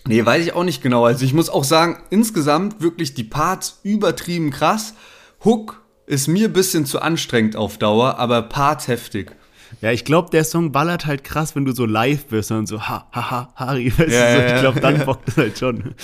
Nee, 0.07 0.25
weiß 0.25 0.45
ich 0.45 0.53
auch 0.55 0.65
nicht 0.65 0.83
genau. 0.83 1.05
Also 1.05 1.25
ich 1.25 1.35
muss 1.35 1.49
auch 1.49 1.65
sagen, 1.65 2.03
insgesamt 2.11 2.81
wirklich 2.81 3.15
die 3.15 3.25
Parts 3.25 3.81
übertrieben 3.83 4.51
krass. 4.51 4.95
Hook 5.45 5.83
ist 6.07 6.29
mir 6.29 6.49
ein 6.49 6.53
bisschen 6.53 6.87
zu 6.87 7.01
anstrengend 7.01 7.57
auf 7.57 7.79
Dauer, 7.79 8.19
aber 8.19 8.43
Parts 8.43 8.89
heftig. 8.89 9.35
Ja, 9.81 9.93
ich 9.93 10.05
glaube, 10.05 10.31
der 10.31 10.45
Song 10.45 10.73
ballert 10.73 11.07
halt 11.07 11.25
krass, 11.25 11.55
wenn 11.55 11.65
du 11.65 11.73
so 11.73 11.85
live 11.85 12.27
bist 12.27 12.51
und 12.51 12.67
so 12.67 12.81
ha, 12.81 13.07
ha, 13.13 13.31
ha, 13.31 13.53
Harry, 13.55 13.93
weißt 13.97 14.13
ja, 14.13 14.35
du, 14.35 14.49
so, 14.49 14.55
ich 14.55 14.61
glaube, 14.61 14.81
dann 14.81 15.05
bockt 15.07 15.29
das 15.29 15.37
halt 15.37 15.59
schon. 15.59 15.95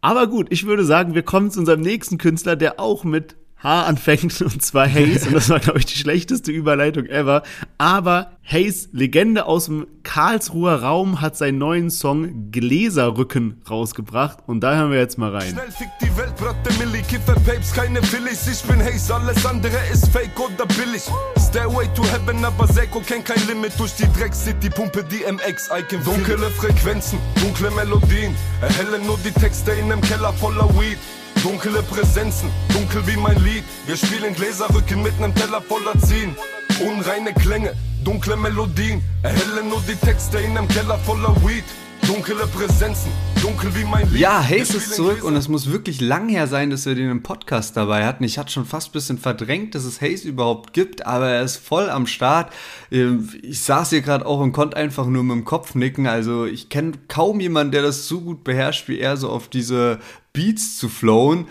Aber 0.00 0.26
gut, 0.26 0.46
ich 0.50 0.66
würde 0.66 0.84
sagen, 0.84 1.14
wir 1.14 1.22
kommen 1.22 1.50
zu 1.50 1.60
unserem 1.60 1.80
nächsten 1.80 2.18
Künstler, 2.18 2.56
der 2.56 2.80
auch 2.80 3.04
mit 3.04 3.36
H 3.62 3.82
anfängt 3.84 4.40
und 4.42 4.62
zwar 4.62 4.88
Hayes 4.88 5.26
und 5.26 5.34
das 5.34 5.48
war 5.48 5.60
glaube 5.60 5.78
ich 5.78 5.86
die 5.86 5.96
schlechteste 5.96 6.50
Überleitung 6.50 7.06
ever, 7.06 7.42
aber 7.78 8.32
Hayes 8.44 8.88
Legende 8.92 9.46
aus 9.46 9.66
dem 9.66 9.86
Karlsruher 10.02 10.82
Raum 10.82 11.20
hat 11.20 11.36
seinen 11.36 11.58
neuen 11.58 11.90
Song 11.90 12.50
Gläserrücken 12.50 13.62
rausgebracht 13.70 14.38
und 14.46 14.60
da 14.60 14.74
hören 14.74 14.90
wir 14.90 14.98
jetzt 14.98 15.16
mal 15.16 15.30
rein. 15.30 15.50
Schnell 15.50 15.70
fickt 15.70 16.02
die 16.02 16.16
Welt, 16.16 16.34
Bratte 16.36 16.72
Milli, 16.78 17.02
Kiffer 17.02 17.34
Papes, 17.34 17.72
keine 17.72 18.00
Willis, 18.12 18.48
ich 18.48 18.62
bin 18.68 18.80
Hayes, 18.82 19.10
alles 19.10 19.46
andere 19.46 19.78
ist 19.92 20.08
fake 20.08 20.38
oder 20.38 20.66
billig. 20.66 21.02
Stairway 21.38 21.86
to 21.94 22.02
Heaven, 22.04 22.44
aber 22.44 22.66
Seko 22.66 23.00
kennt 23.00 23.26
kein 23.26 23.46
Limit 23.46 23.78
durch 23.78 23.94
die 23.94 24.10
Dreck 24.18 24.34
City, 24.34 24.70
Pumpe 24.70 25.04
die 25.04 25.22
MX, 25.30 25.70
Icon 25.70 26.02
Dunkle 26.02 26.50
Frequenzen, 26.50 27.18
dunkle 27.40 27.70
Melodien, 27.70 28.34
erhellen 28.60 29.06
nur 29.06 29.18
die 29.24 29.30
Texte 29.30 29.70
in 29.72 29.92
einem 29.92 30.00
Keller 30.00 30.32
voller 30.32 30.68
Weed. 30.78 30.98
Dunkle 31.42 31.82
Präsenzen, 31.82 32.50
dunkel 32.72 33.04
wie 33.04 33.16
mein 33.16 33.36
Lied. 33.42 33.64
Wir 33.86 33.96
spielen 33.96 34.32
Gläserrücken 34.32 35.02
mit 35.02 35.18
nem 35.18 35.34
Teller 35.34 35.60
voller 35.60 35.98
Ziehen. 35.98 36.36
Unreine 36.80 37.34
Klänge, 37.34 37.74
dunkle 38.04 38.36
Melodien. 38.36 39.02
Erhellen 39.24 39.68
nur 39.68 39.80
die 39.80 39.96
Texte 39.96 40.38
in 40.38 40.52
nem 40.52 40.68
Keller 40.68 40.98
voller 40.98 41.34
Weed. 41.44 41.64
Dunkle 42.06 42.46
Präsenzen, 42.48 43.12
dunkel 43.40 43.74
wie 43.76 43.84
mein 43.84 44.10
Lied. 44.10 44.20
Ja, 44.20 44.42
Hayes 44.42 44.74
ist 44.74 44.94
zurück 44.94 45.22
und 45.22 45.36
es 45.36 45.48
muss 45.48 45.70
wirklich 45.70 46.00
lang 46.00 46.28
her 46.28 46.48
sein, 46.48 46.70
dass 46.70 46.84
wir 46.84 46.96
den 46.96 47.10
im 47.10 47.22
Podcast 47.22 47.76
dabei 47.76 48.04
hatten. 48.04 48.24
Ich 48.24 48.38
hatte 48.38 48.50
schon 48.50 48.64
fast 48.64 48.88
ein 48.88 48.92
bisschen 48.92 49.18
verdrängt, 49.18 49.74
dass 49.76 49.84
es 49.84 50.00
Hayes 50.00 50.24
überhaupt 50.24 50.72
gibt, 50.72 51.06
aber 51.06 51.28
er 51.28 51.42
ist 51.42 51.56
voll 51.56 51.88
am 51.88 52.08
Start. 52.08 52.52
Ähm, 52.90 53.28
ich 53.42 53.60
saß 53.60 53.90
hier 53.90 54.00
gerade 54.00 54.26
auch 54.26 54.40
und 54.40 54.52
konnte 54.52 54.76
einfach 54.76 55.06
nur 55.06 55.22
mit 55.22 55.36
dem 55.36 55.44
Kopf 55.44 55.76
nicken. 55.76 56.08
Also 56.08 56.44
ich 56.44 56.68
kenne 56.68 56.92
kaum 57.06 57.38
jemanden, 57.38 57.72
der 57.72 57.82
das 57.82 58.08
so 58.08 58.20
gut 58.20 58.42
beherrscht 58.42 58.88
wie 58.88 58.98
er, 58.98 59.16
so 59.16 59.28
auf 59.28 59.48
diese 59.48 60.00
Beats 60.32 60.78
zu 60.78 60.88
flowen. 60.88 61.46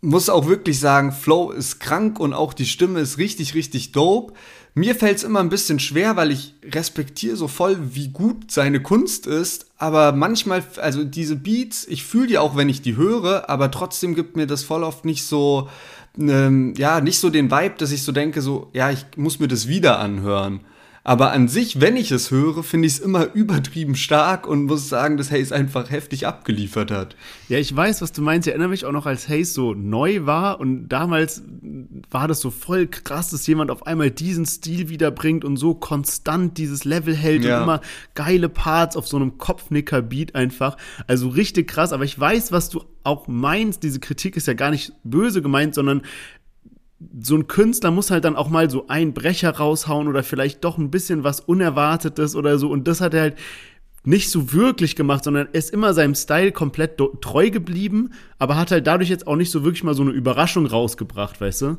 Muss 0.00 0.28
auch 0.28 0.46
wirklich 0.46 0.80
sagen, 0.80 1.12
Flow 1.12 1.50
ist 1.50 1.78
krank 1.78 2.18
und 2.20 2.32
auch 2.32 2.54
die 2.54 2.66
Stimme 2.66 3.00
ist 3.00 3.18
richtig, 3.18 3.54
richtig 3.54 3.92
dope. 3.92 4.34
Mir 4.76 4.96
fällt 4.96 5.18
es 5.18 5.24
immer 5.24 5.38
ein 5.38 5.50
bisschen 5.50 5.78
schwer, 5.78 6.16
weil 6.16 6.32
ich 6.32 6.54
respektiere 6.64 7.36
so 7.36 7.46
voll, 7.46 7.78
wie 7.94 8.08
gut 8.08 8.50
seine 8.50 8.82
Kunst 8.82 9.28
ist. 9.28 9.66
Aber 9.78 10.10
manchmal, 10.10 10.64
also 10.78 11.04
diese 11.04 11.36
Beats, 11.36 11.86
ich 11.86 12.02
fühle 12.02 12.26
die 12.26 12.38
auch, 12.38 12.56
wenn 12.56 12.68
ich 12.68 12.82
die 12.82 12.96
höre, 12.96 13.48
aber 13.48 13.70
trotzdem 13.70 14.16
gibt 14.16 14.36
mir 14.36 14.48
das 14.48 14.64
voll 14.64 14.82
oft 14.82 15.04
nicht 15.04 15.24
so, 15.24 15.68
ähm, 16.18 16.74
ja, 16.76 17.00
nicht 17.00 17.20
so 17.20 17.30
den 17.30 17.52
Vibe, 17.52 17.76
dass 17.78 17.92
ich 17.92 18.02
so 18.02 18.10
denke, 18.10 18.42
so, 18.42 18.68
ja, 18.72 18.90
ich 18.90 19.06
muss 19.16 19.38
mir 19.38 19.48
das 19.48 19.68
wieder 19.68 20.00
anhören. 20.00 20.60
Aber 21.06 21.32
an 21.32 21.48
sich, 21.48 21.82
wenn 21.82 21.96
ich 21.96 22.10
es 22.12 22.30
höre, 22.30 22.62
finde 22.62 22.86
ich 22.86 22.94
es 22.94 22.98
immer 22.98 23.26
übertrieben 23.34 23.94
stark 23.94 24.48
und 24.48 24.64
muss 24.64 24.88
sagen, 24.88 25.18
dass 25.18 25.30
Hayes 25.30 25.52
einfach 25.52 25.90
heftig 25.90 26.26
abgeliefert 26.26 26.90
hat. 26.90 27.14
Ja, 27.50 27.58
ich 27.58 27.74
weiß, 27.76 28.00
was 28.00 28.12
du 28.12 28.22
meinst. 28.22 28.48
Ich 28.48 28.52
erinnere 28.52 28.70
mich 28.70 28.86
auch 28.86 28.92
noch, 28.92 29.04
als 29.04 29.28
Hayes 29.28 29.52
so 29.52 29.74
neu 29.74 30.24
war 30.24 30.60
und 30.60 30.88
damals 30.88 31.42
war 32.10 32.26
das 32.26 32.40
so 32.40 32.50
voll 32.50 32.86
krass, 32.86 33.30
dass 33.30 33.46
jemand 33.46 33.70
auf 33.70 33.86
einmal 33.86 34.10
diesen 34.10 34.46
Stil 34.46 34.88
wiederbringt 34.88 35.44
und 35.44 35.58
so 35.58 35.74
konstant 35.74 36.56
dieses 36.56 36.84
Level 36.84 37.14
hält 37.14 37.44
ja. 37.44 37.58
und 37.58 37.64
immer 37.64 37.80
geile 38.14 38.48
Parts 38.48 38.96
auf 38.96 39.06
so 39.06 39.18
einem 39.18 39.36
Kopfnicker-Beat 39.36 40.34
einfach. 40.34 40.78
Also 41.06 41.28
richtig 41.28 41.68
krass, 41.68 41.92
aber 41.92 42.04
ich 42.04 42.18
weiß, 42.18 42.50
was 42.50 42.70
du 42.70 42.82
auch 43.02 43.28
meinst. 43.28 43.82
Diese 43.82 44.00
Kritik 44.00 44.36
ist 44.36 44.46
ja 44.46 44.54
gar 44.54 44.70
nicht 44.70 44.92
böse 45.04 45.42
gemeint, 45.42 45.74
sondern 45.74 46.00
so 47.20 47.36
ein 47.36 47.46
Künstler 47.46 47.90
muss 47.90 48.10
halt 48.10 48.24
dann 48.24 48.36
auch 48.36 48.48
mal 48.48 48.70
so 48.70 48.86
einen 48.88 49.14
Brecher 49.14 49.50
raushauen 49.50 50.08
oder 50.08 50.22
vielleicht 50.22 50.64
doch 50.64 50.78
ein 50.78 50.90
bisschen 50.90 51.24
was 51.24 51.40
Unerwartetes 51.40 52.36
oder 52.36 52.58
so. 52.58 52.70
Und 52.70 52.88
das 52.88 53.00
hat 53.00 53.14
er 53.14 53.20
halt 53.20 53.38
nicht 54.04 54.30
so 54.30 54.52
wirklich 54.52 54.96
gemacht, 54.96 55.24
sondern 55.24 55.48
er 55.52 55.54
ist 55.54 55.70
immer 55.70 55.94
seinem 55.94 56.14
Style 56.14 56.52
komplett 56.52 57.00
treu 57.20 57.50
geblieben, 57.50 58.12
aber 58.38 58.56
hat 58.56 58.70
halt 58.70 58.86
dadurch 58.86 59.08
jetzt 59.08 59.26
auch 59.26 59.36
nicht 59.36 59.50
so 59.50 59.64
wirklich 59.64 59.82
mal 59.82 59.94
so 59.94 60.02
eine 60.02 60.12
Überraschung 60.12 60.66
rausgebracht, 60.66 61.40
weißt 61.40 61.62
du? 61.62 61.78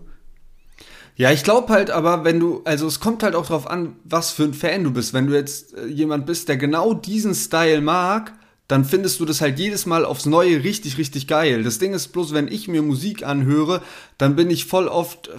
Ja, 1.18 1.32
ich 1.32 1.44
glaube 1.44 1.72
halt 1.72 1.92
aber, 1.92 2.26
wenn 2.26 2.40
du, 2.40 2.62
also 2.66 2.88
es 2.88 3.00
kommt 3.00 3.24
halt 3.24 3.36
auch 3.36 3.46
drauf 3.46 3.70
an, 3.70 3.96
was 4.04 4.32
für 4.32 4.44
ein 4.44 4.54
Fan 4.54 4.84
du 4.84 4.92
bist. 4.92 5.14
Wenn 5.14 5.28
du 5.28 5.34
jetzt 5.34 5.74
äh, 5.74 5.86
jemand 5.86 6.26
bist, 6.26 6.50
der 6.50 6.58
genau 6.58 6.94
diesen 6.94 7.34
Style 7.34 7.80
mag, 7.80 8.34
dann 8.68 8.84
findest 8.84 9.20
du 9.20 9.26
das 9.26 9.42
halt 9.42 9.60
jedes 9.60 9.86
Mal 9.86 10.06
aufs 10.06 10.26
Neue 10.26 10.64
richtig, 10.64 10.98
richtig 10.98 11.28
geil. 11.28 11.64
Das 11.64 11.78
Ding 11.78 11.94
ist 11.94 12.08
bloß, 12.08 12.34
wenn 12.34 12.48
ich 12.48 12.68
mir 12.68 12.82
Musik 12.82 13.24
anhöre, 13.24 13.82
dann 14.18 14.36
bin 14.36 14.50
ich 14.50 14.66
voll 14.66 14.88
oft, 14.88 15.30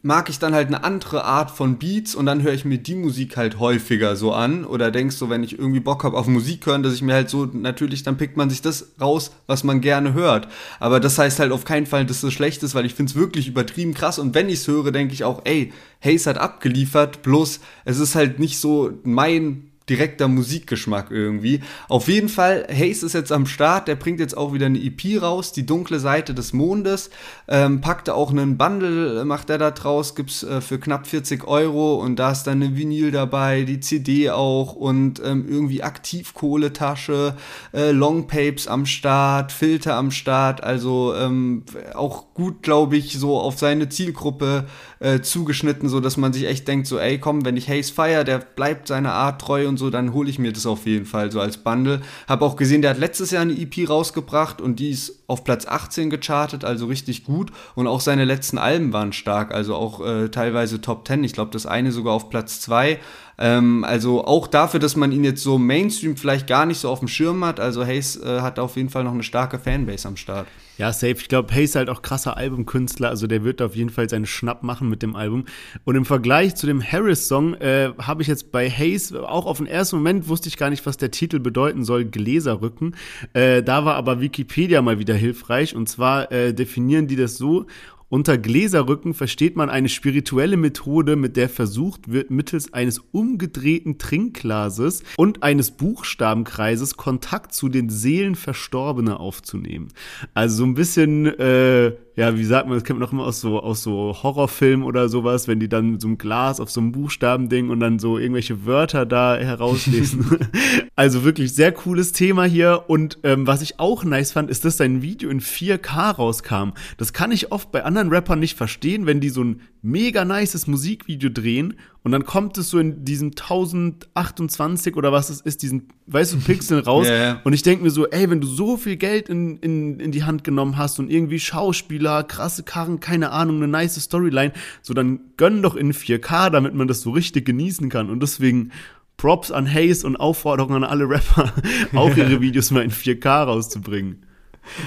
mag 0.00 0.30
ich 0.30 0.38
dann 0.38 0.54
halt 0.54 0.68
eine 0.68 0.82
andere 0.82 1.24
Art 1.24 1.50
von 1.50 1.78
Beats 1.78 2.14
und 2.14 2.24
dann 2.24 2.42
höre 2.42 2.54
ich 2.54 2.64
mir 2.64 2.78
die 2.78 2.94
Musik 2.94 3.36
halt 3.36 3.58
häufiger 3.58 4.16
so 4.16 4.32
an. 4.32 4.64
Oder 4.64 4.90
denkst 4.90 5.18
du, 5.18 5.28
wenn 5.28 5.42
ich 5.42 5.58
irgendwie 5.58 5.80
Bock 5.80 6.04
habe 6.04 6.16
auf 6.16 6.26
Musik 6.26 6.64
hören, 6.64 6.82
dass 6.82 6.94
ich 6.94 7.02
mir 7.02 7.12
halt 7.12 7.28
so, 7.28 7.44
natürlich, 7.44 8.02
dann 8.02 8.16
pickt 8.16 8.38
man 8.38 8.48
sich 8.48 8.62
das 8.62 8.92
raus, 8.98 9.32
was 9.46 9.62
man 9.62 9.82
gerne 9.82 10.14
hört. 10.14 10.48
Aber 10.78 11.00
das 11.00 11.18
heißt 11.18 11.38
halt 11.38 11.52
auf 11.52 11.66
keinen 11.66 11.86
Fall, 11.86 12.06
dass 12.06 12.22
das 12.22 12.32
schlecht 12.32 12.62
ist, 12.62 12.74
weil 12.74 12.86
ich 12.86 12.94
finde 12.94 13.10
es 13.10 13.16
wirklich 13.16 13.48
übertrieben 13.48 13.92
krass. 13.92 14.18
Und 14.18 14.34
wenn 14.34 14.48
ich 14.48 14.60
es 14.60 14.68
höre, 14.68 14.90
denke 14.90 15.12
ich 15.12 15.24
auch, 15.24 15.42
ey, 15.44 15.72
Hayes 16.02 16.26
hat 16.26 16.38
abgeliefert, 16.38 17.20
bloß 17.20 17.60
es 17.84 17.98
ist 17.98 18.14
halt 18.14 18.38
nicht 18.38 18.58
so 18.58 18.92
mein 19.02 19.69
direkter 19.90 20.28
Musikgeschmack 20.28 21.10
irgendwie. 21.10 21.60
Auf 21.88 22.08
jeden 22.08 22.28
Fall, 22.28 22.66
Hayes 22.70 23.02
ist 23.02 23.12
jetzt 23.12 23.32
am 23.32 23.46
Start, 23.46 23.88
der 23.88 23.96
bringt 23.96 24.20
jetzt 24.20 24.36
auch 24.36 24.52
wieder 24.52 24.66
eine 24.66 24.78
EP 24.78 25.20
raus, 25.20 25.52
die 25.52 25.66
dunkle 25.66 25.98
Seite 25.98 26.32
des 26.32 26.52
Mondes, 26.52 27.10
ähm, 27.48 27.80
packte 27.80 28.14
auch 28.14 28.30
einen 28.30 28.56
Bundle, 28.56 29.24
macht 29.24 29.50
er 29.50 29.58
da 29.58 29.72
draus, 29.72 30.14
gibt's 30.14 30.44
äh, 30.44 30.60
für 30.60 30.78
knapp 30.78 31.08
40 31.08 31.46
Euro 31.46 31.96
und 31.96 32.16
da 32.16 32.30
ist 32.30 32.44
dann 32.44 32.62
eine 32.62 32.76
Vinyl 32.76 33.10
dabei, 33.10 33.62
die 33.64 33.80
CD 33.80 34.30
auch 34.30 34.74
und 34.74 35.20
ähm, 35.24 35.46
irgendwie 35.48 35.82
Aktivkohletasche, 35.82 37.34
äh, 37.74 37.90
Longpapes 37.90 38.68
am 38.68 38.86
Start, 38.86 39.50
Filter 39.50 39.96
am 39.96 40.12
Start, 40.12 40.62
also 40.62 41.14
ähm, 41.16 41.64
auch 41.94 42.32
gut, 42.34 42.62
glaube 42.62 42.96
ich, 42.96 43.18
so 43.18 43.38
auf 43.38 43.58
seine 43.58 43.88
Zielgruppe 43.88 44.66
äh, 45.00 45.22
zugeschnitten, 45.22 45.88
so 45.88 45.98
dass 46.00 46.18
man 46.18 46.32
sich 46.32 46.46
echt 46.46 46.68
denkt, 46.68 46.86
so 46.86 46.98
ey, 46.98 47.18
komm, 47.18 47.44
wenn 47.44 47.56
ich 47.56 47.68
Hayes 47.68 47.90
feier, 47.90 48.22
der 48.22 48.38
bleibt 48.38 48.86
seiner 48.86 49.14
Art 49.14 49.40
treu 49.40 49.66
und 49.66 49.78
so, 49.78 49.88
dann 49.88 50.12
hole 50.12 50.28
ich 50.28 50.38
mir 50.38 50.52
das 50.52 50.66
auf 50.66 50.86
jeden 50.86 51.06
Fall 51.06 51.32
so 51.32 51.40
als 51.40 51.56
Bundle. 51.56 52.02
Hab 52.28 52.42
auch 52.42 52.54
gesehen, 52.54 52.82
der 52.82 52.90
hat 52.90 52.98
letztes 52.98 53.30
Jahr 53.30 53.42
eine 53.42 53.58
EP 53.58 53.88
rausgebracht 53.88 54.60
und 54.60 54.78
die 54.78 54.90
ist 54.90 55.24
auf 55.26 55.42
Platz 55.42 55.66
18 55.66 56.10
gechartet, 56.10 56.64
also 56.64 56.86
richtig 56.86 57.24
gut. 57.24 57.50
Und 57.74 57.86
auch 57.86 58.00
seine 58.00 58.26
letzten 58.26 58.58
Alben 58.58 58.92
waren 58.92 59.14
stark, 59.14 59.54
also 59.54 59.74
auch 59.74 60.04
äh, 60.04 60.28
teilweise 60.28 60.82
Top 60.82 61.06
10. 61.06 61.24
Ich 61.24 61.32
glaube, 61.32 61.50
das 61.50 61.64
eine 61.64 61.92
sogar 61.92 62.12
auf 62.12 62.28
Platz 62.28 62.60
2. 62.60 62.98
Ähm, 63.40 63.84
also 63.84 64.24
auch 64.26 64.46
dafür, 64.46 64.78
dass 64.78 64.96
man 64.96 65.12
ihn 65.12 65.24
jetzt 65.24 65.42
so 65.42 65.56
Mainstream 65.58 66.16
vielleicht 66.16 66.46
gar 66.46 66.66
nicht 66.66 66.78
so 66.78 66.90
auf 66.90 66.98
dem 66.98 67.08
Schirm 67.08 67.42
hat. 67.44 67.58
Also 67.58 67.86
Hayes 67.86 68.22
äh, 68.22 68.40
hat 68.42 68.58
auf 68.58 68.76
jeden 68.76 68.90
Fall 68.90 69.02
noch 69.02 69.14
eine 69.14 69.22
starke 69.22 69.58
Fanbase 69.58 70.06
am 70.06 70.16
Start. 70.16 70.46
Ja, 70.76 70.92
safe. 70.92 71.16
Ich 71.18 71.28
glaube, 71.28 71.52
Hayes 71.54 71.70
ist 71.70 71.76
halt 71.76 71.88
auch 71.88 72.02
krasser 72.02 72.36
Albumkünstler. 72.36 73.08
Also 73.08 73.26
der 73.26 73.42
wird 73.42 73.62
auf 73.62 73.74
jeden 73.74 73.88
Fall 73.88 74.10
seinen 74.10 74.26
Schnapp 74.26 74.62
machen 74.62 74.90
mit 74.90 75.02
dem 75.02 75.16
Album. 75.16 75.46
Und 75.84 75.96
im 75.96 76.04
Vergleich 76.04 76.54
zu 76.54 76.66
dem 76.66 76.82
Harris-Song 76.82 77.54
äh, 77.54 77.92
habe 77.98 78.20
ich 78.20 78.28
jetzt 78.28 78.52
bei 78.52 78.68
Hayes, 78.68 79.14
auch 79.14 79.46
auf 79.46 79.56
den 79.56 79.66
ersten 79.66 79.96
Moment 79.96 80.28
wusste 80.28 80.48
ich 80.48 80.58
gar 80.58 80.68
nicht, 80.68 80.84
was 80.84 80.98
der 80.98 81.10
Titel 81.10 81.38
bedeuten 81.38 81.82
soll, 81.82 82.04
Gläserrücken. 82.04 82.94
Äh, 83.32 83.62
da 83.62 83.86
war 83.86 83.94
aber 83.94 84.20
Wikipedia 84.20 84.82
mal 84.82 84.98
wieder 84.98 85.14
hilfreich. 85.14 85.74
Und 85.74 85.88
zwar 85.88 86.30
äh, 86.30 86.52
definieren 86.52 87.06
die 87.06 87.16
das 87.16 87.38
so, 87.38 87.66
unter 88.10 88.38
Gläserrücken 88.38 89.14
versteht 89.14 89.54
man 89.54 89.70
eine 89.70 89.88
spirituelle 89.88 90.56
Methode, 90.56 91.14
mit 91.14 91.36
der 91.36 91.48
versucht 91.48 92.10
wird, 92.10 92.30
mittels 92.30 92.72
eines 92.72 92.98
umgedrehten 92.98 93.98
Trinkglases 93.98 95.04
und 95.16 95.44
eines 95.44 95.70
Buchstabenkreises 95.70 96.96
Kontakt 96.96 97.54
zu 97.54 97.68
den 97.68 97.88
Seelen 97.88 98.34
Verstorbener 98.34 99.20
aufzunehmen. 99.20 99.88
Also 100.34 100.56
so 100.56 100.64
ein 100.64 100.74
bisschen 100.74 101.26
äh, 101.26 101.92
ja, 102.16 102.36
wie 102.36 102.44
sagt 102.44 102.66
man, 102.66 102.76
das 102.76 102.84
kennt 102.84 102.98
man 102.98 103.08
auch 103.08 103.12
immer 103.12 103.24
aus 103.24 103.40
so, 103.40 103.60
aus 103.60 103.82
so 103.82 104.16
Horrorfilmen 104.22 104.84
oder 104.84 105.08
sowas, 105.08 105.48
wenn 105.48 105.60
die 105.60 105.68
dann 105.68 105.92
mit 105.92 106.00
so 106.00 106.08
einem 106.08 106.18
Glas 106.18 106.60
auf 106.60 106.70
so 106.70 106.80
einem 106.80 106.92
Buchstabending 106.92 107.70
und 107.70 107.80
dann 107.80 107.98
so 107.98 108.18
irgendwelche 108.18 108.66
Wörter 108.66 109.06
da 109.06 109.36
herauslesen. 109.36 110.38
also 110.96 111.24
wirklich 111.24 111.54
sehr 111.54 111.72
cooles 111.72 112.12
Thema 112.12 112.44
hier. 112.44 112.84
Und 112.88 113.18
ähm, 113.22 113.46
was 113.46 113.62
ich 113.62 113.78
auch 113.78 114.04
nice 114.04 114.32
fand, 114.32 114.50
ist, 114.50 114.64
dass 114.64 114.76
sein 114.76 115.02
Video 115.02 115.30
in 115.30 115.40
4K 115.40 116.16
rauskam. 116.16 116.70
Das 116.96 117.12
kann 117.12 117.32
ich 117.32 117.52
oft 117.52 117.70
bei 117.70 117.84
anderen 117.84 118.10
Rappern 118.10 118.40
nicht 118.40 118.56
verstehen, 118.56 119.06
wenn 119.06 119.20
die 119.20 119.30
so 119.30 119.44
ein 119.44 119.60
mega 119.82 120.24
nices 120.24 120.66
Musikvideo 120.66 121.30
drehen 121.30 121.74
und 122.02 122.12
dann 122.12 122.24
kommt 122.24 122.58
es 122.58 122.70
so 122.70 122.78
in 122.78 123.04
diesem 123.04 123.28
1028 123.28 124.96
oder 124.96 125.12
was 125.12 125.30
es 125.30 125.40
ist, 125.40 125.62
diesen, 125.62 125.88
weißt 126.06 126.34
du, 126.34 126.38
Pixel 126.44 126.80
raus. 126.80 127.06
yeah. 127.06 127.40
Und 127.44 127.52
ich 127.52 127.62
denke 127.62 127.84
mir 127.84 127.90
so, 127.90 128.06
ey, 128.06 128.28
wenn 128.30 128.40
du 128.40 128.46
so 128.46 128.76
viel 128.76 128.96
Geld 128.96 129.28
in, 129.28 129.56
in, 129.58 130.00
in 130.00 130.12
die 130.12 130.24
Hand 130.24 130.44
genommen 130.44 130.76
hast 130.76 130.98
und 130.98 131.10
irgendwie 131.10 131.38
Schauspieler, 131.38 132.24
krasse 132.24 132.62
Karren, 132.62 133.00
keine 133.00 133.30
Ahnung, 133.32 133.56
eine 133.56 133.68
nice 133.68 134.00
Storyline, 134.00 134.52
so 134.82 134.94
dann 134.94 135.20
gönn 135.36 135.62
doch 135.62 135.76
in 135.76 135.92
4K, 135.92 136.50
damit 136.50 136.74
man 136.74 136.88
das 136.88 137.00
so 137.00 137.10
richtig 137.10 137.46
genießen 137.46 137.88
kann. 137.88 138.10
Und 138.10 138.22
deswegen 138.22 138.72
Props 139.16 139.50
an 139.50 139.70
Hayes 139.70 140.02
und 140.04 140.16
Aufforderungen 140.16 140.82
an 140.82 140.90
alle 140.90 141.08
Rapper, 141.08 141.52
auch 141.94 142.16
ihre 142.16 142.40
Videos 142.40 142.70
mal 142.70 142.82
in 142.82 142.90
4K 142.90 143.44
rauszubringen. 143.44 144.24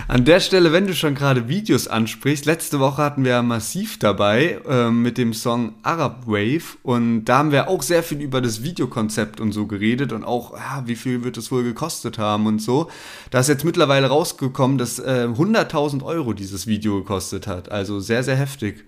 An 0.07 0.25
der 0.25 0.39
Stelle, 0.39 0.71
wenn 0.71 0.87
du 0.87 0.93
schon 0.93 1.15
gerade 1.15 1.47
Videos 1.47 1.87
ansprichst, 1.87 2.45
letzte 2.45 2.79
Woche 2.79 3.01
hatten 3.01 3.25
wir 3.25 3.41
Massiv 3.41 3.99
dabei 3.99 4.59
äh, 4.67 4.89
mit 4.89 5.17
dem 5.17 5.33
Song 5.33 5.75
Arab 5.83 6.25
Wave 6.27 6.77
und 6.83 7.25
da 7.25 7.39
haben 7.39 7.51
wir 7.51 7.67
auch 7.67 7.81
sehr 7.81 8.03
viel 8.03 8.21
über 8.21 8.41
das 8.41 8.63
Videokonzept 8.63 9.39
und 9.39 9.51
so 9.51 9.65
geredet 9.67 10.11
und 10.11 10.23
auch, 10.23 10.53
ja, 10.53 10.83
wie 10.85 10.95
viel 10.95 11.23
wird 11.23 11.37
es 11.37 11.51
wohl 11.51 11.63
gekostet 11.63 12.17
haben 12.17 12.47
und 12.47 12.59
so. 12.59 12.89
Da 13.31 13.39
ist 13.39 13.49
jetzt 13.49 13.65
mittlerweile 13.65 14.07
rausgekommen, 14.07 14.77
dass 14.77 14.99
äh, 14.99 15.27
100.000 15.29 16.03
Euro 16.03 16.33
dieses 16.33 16.67
Video 16.67 16.99
gekostet 16.99 17.47
hat. 17.47 17.71
Also 17.71 17.99
sehr, 17.99 18.23
sehr 18.23 18.35
heftig. 18.35 18.85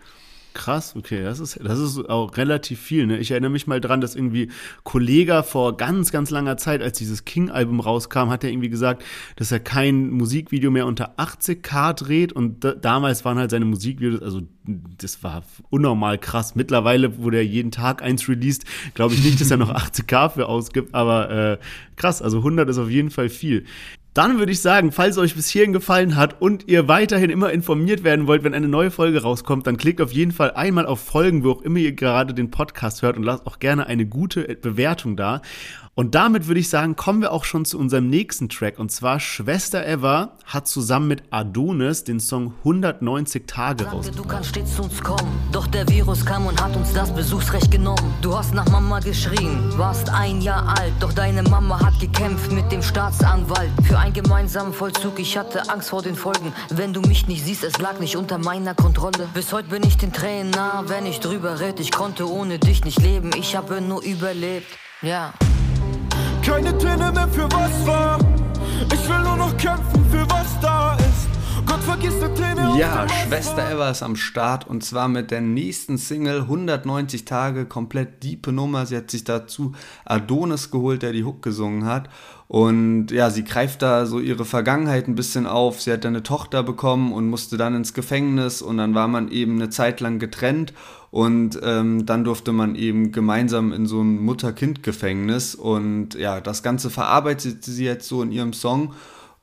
Krass, 0.55 0.95
okay, 0.95 1.21
das 1.21 1.41
ist, 1.41 1.59
das 1.61 1.79
ist 1.79 2.09
auch 2.09 2.37
relativ 2.37 2.79
viel. 2.79 3.05
Ne? 3.07 3.17
Ich 3.17 3.31
erinnere 3.31 3.51
mich 3.51 3.67
mal 3.67 3.81
dran, 3.81 3.99
dass 3.99 4.15
irgendwie 4.15 4.49
Kollega 4.85 5.43
vor 5.43 5.75
ganz, 5.75 6.13
ganz 6.13 6.29
langer 6.29 6.55
Zeit, 6.55 6.81
als 6.81 6.97
dieses 6.97 7.25
King-Album 7.25 7.81
rauskam, 7.81 8.29
hat 8.29 8.45
er 8.45 8.51
irgendwie 8.51 8.69
gesagt, 8.69 9.03
dass 9.35 9.51
er 9.51 9.59
kein 9.59 10.11
Musikvideo 10.11 10.71
mehr 10.71 10.85
unter 10.85 11.19
80k 11.19 11.93
dreht 11.93 12.31
und 12.31 12.63
da, 12.63 12.71
damals 12.71 13.25
waren 13.25 13.37
halt 13.37 13.51
seine 13.51 13.65
Musikvideos, 13.65 14.21
also 14.21 14.43
das 14.97 15.21
war 15.23 15.43
unnormal 15.69 16.17
krass. 16.17 16.55
Mittlerweile 16.55 17.17
wurde 17.17 17.35
er 17.37 17.45
jeden 17.45 17.71
Tag 17.71 18.01
eins 18.01 18.29
released, 18.29 18.63
glaube 18.93 19.13
ich 19.13 19.25
nicht, 19.25 19.41
dass 19.41 19.51
er 19.51 19.57
noch 19.57 19.75
80k 19.75 20.29
für 20.29 20.47
ausgibt, 20.47 20.95
aber 20.95 21.29
äh, 21.31 21.57
krass, 21.97 22.21
also 22.21 22.37
100 22.37 22.69
ist 22.69 22.77
auf 22.77 22.89
jeden 22.89 23.09
Fall 23.09 23.27
viel. 23.27 23.65
Dann 24.15 24.39
würde 24.39 24.53
ich 24.53 24.61
sagen, 24.61 24.93
falls 24.93 25.17
euch 25.17 25.35
bis 25.35 25.49
hierhin 25.49 25.73
gefallen 25.73 26.15
hat 26.15 26.41
und 26.41 26.69
ihr 26.69 26.87
weiterhin 26.87 27.29
immer 27.29 27.51
informiert 27.51 28.05
werden 28.05 28.27
wollt, 28.27 28.45
wenn 28.45 28.53
eine 28.53 28.69
neue 28.69 28.89
Folge 28.89 29.21
rauskommt, 29.21 29.67
dann 29.67 29.75
klickt 29.75 29.99
auf 29.99 30.13
jeden 30.13 30.31
Fall 30.31 30.51
einmal 30.51 30.85
auf 30.85 31.01
Folgen, 31.01 31.43
wo 31.43 31.51
auch 31.51 31.61
immer 31.63 31.79
ihr 31.79 31.91
gerade 31.91 32.33
den 32.33 32.49
Podcast 32.49 33.01
hört 33.01 33.17
und 33.17 33.23
lasst 33.23 33.45
auch 33.45 33.59
gerne 33.59 33.87
eine 33.87 34.05
gute 34.05 34.43
Bewertung 34.55 35.17
da. 35.17 35.41
Und 35.97 36.13
damit 36.13 36.47
würde 36.47 36.59
ich 36.59 36.67
sagen, 36.67 36.97
kommen 36.97 37.21
wir 37.21 37.31
auch 37.31 37.45
schon 37.45 37.63
zu 37.63 37.79
unserem 37.79 38.09
nächsten 38.09 38.49
Track. 38.49 38.79
Und 38.79 38.91
zwar 38.91 39.21
Schwester 39.21 39.87
Eva 39.87 40.33
hat 40.43 40.67
zusammen 40.67 41.07
mit 41.07 41.23
Adonis 41.29 42.03
den 42.03 42.19
Song 42.19 42.53
190 42.65 43.47
Tage 43.47 43.85
raus. 43.85 44.11
Du 44.11 44.23
kannst 44.23 44.49
stets 44.49 44.75
zu 44.75 44.83
uns 44.83 45.01
kommen, 45.01 45.31
doch 45.53 45.67
der 45.67 45.87
Virus 45.87 46.25
kam 46.25 46.47
und 46.47 46.61
hat 46.61 46.75
uns 46.75 46.91
das 46.91 47.15
Besuchsrecht 47.15 47.71
genommen. 47.71 48.13
Du 48.21 48.37
hast 48.37 48.53
nach 48.53 48.67
Mama 48.67 48.99
geschrien, 48.99 49.71
warst 49.77 50.09
ein 50.09 50.41
Jahr 50.41 50.77
alt, 50.77 50.91
doch 50.99 51.13
deine 51.13 51.43
Mama 51.43 51.79
hat 51.79 51.97
gekämpft 52.01 52.51
mit 52.51 52.69
dem 52.73 52.81
Staatsanwalt 52.81 53.71
für 53.87 53.97
einen 53.97 54.13
gemeinsamen 54.13 54.73
Vollzug. 54.73 55.17
Ich 55.19 55.37
hatte 55.37 55.69
Angst 55.69 55.91
vor 55.91 56.01
den 56.01 56.15
Folgen, 56.15 56.51
wenn 56.71 56.91
du 56.91 56.99
mich 56.99 57.27
nicht 57.27 57.45
siehst, 57.45 57.63
es 57.63 57.77
lag 57.77 58.01
nicht 58.01 58.17
unter 58.17 58.37
meiner 58.37 58.75
Kontrolle. 58.75 59.29
Bis 59.33 59.53
heute 59.53 59.69
bin 59.69 59.83
ich 59.83 59.95
den 59.95 60.11
Tränen 60.11 60.51
nah, 60.51 60.83
wenn 60.87 61.05
ich 61.05 61.21
drüber 61.21 61.61
red. 61.61 61.79
Ich 61.79 61.93
konnte 61.93 62.29
ohne 62.29 62.59
dich 62.59 62.83
nicht 62.83 63.01
leben, 63.01 63.31
ich 63.39 63.55
habe 63.55 63.79
nur 63.79 64.03
überlebt. 64.03 64.67
Ja. 65.01 65.31
Keine 66.45 66.77
Träne 66.77 67.11
mehr 67.11 67.27
für 67.27 67.45
was 67.51 67.87
war. 67.87 68.19
Ich 68.93 69.09
will 69.09 69.19
nur 69.23 69.35
noch 69.35 69.57
kämpfen 69.57 70.05
für 70.11 70.29
was 70.29 70.59
da 70.61 70.95
ist. 70.97 71.27
Gott 71.65 71.81
vergiss 71.81 72.13
die 72.19 72.39
Träne. 72.39 72.77
Ja, 72.77 73.07
Schwester 73.09 73.71
Eva 73.71 73.89
ist 73.89 74.03
am 74.03 74.15
Start 74.15 74.67
und 74.67 74.83
zwar 74.83 75.07
mit 75.07 75.31
der 75.31 75.41
nächsten 75.41 75.97
Single 75.97 76.41
190 76.41 77.25
Tage, 77.25 77.65
komplett 77.65 78.21
diepe 78.21 78.51
Nummer. 78.51 78.85
Sie 78.85 78.95
hat 78.95 79.09
sich 79.09 79.23
dazu 79.23 79.73
Adonis 80.05 80.69
geholt, 80.69 81.01
der 81.01 81.13
die 81.13 81.23
Hook 81.23 81.41
gesungen 81.41 81.85
hat. 81.85 82.09
Und 82.47 83.09
ja, 83.09 83.31
sie 83.31 83.43
greift 83.43 83.81
da 83.81 84.05
so 84.05 84.19
ihre 84.19 84.45
Vergangenheit 84.45 85.07
ein 85.07 85.15
bisschen 85.15 85.47
auf. 85.47 85.81
Sie 85.81 85.91
hat 85.91 86.05
eine 86.05 86.21
Tochter 86.21 86.61
bekommen 86.61 87.11
und 87.11 87.29
musste 87.29 87.57
dann 87.57 87.75
ins 87.75 87.93
Gefängnis. 87.93 88.61
Und 88.61 88.77
dann 88.77 88.93
war 88.93 89.07
man 89.07 89.29
eben 89.29 89.55
eine 89.55 89.69
Zeit 89.69 89.99
lang 89.99 90.19
getrennt. 90.19 90.73
Und 91.09 91.59
ähm, 91.63 92.05
dann 92.05 92.23
durfte 92.23 92.51
man 92.51 92.75
eben 92.75 93.11
gemeinsam 93.11 93.71
in 93.73 93.87
so 93.87 94.01
ein 94.01 94.23
Mutter-Kind-Gefängnis. 94.23 95.55
Und 95.55 96.13
ja, 96.15 96.39
das 96.39 96.61
Ganze 96.61 96.89
verarbeitet 96.89 97.63
sie 97.63 97.85
jetzt 97.85 98.07
so 98.07 98.21
in 98.21 98.31
ihrem 98.31 98.53
Song 98.53 98.93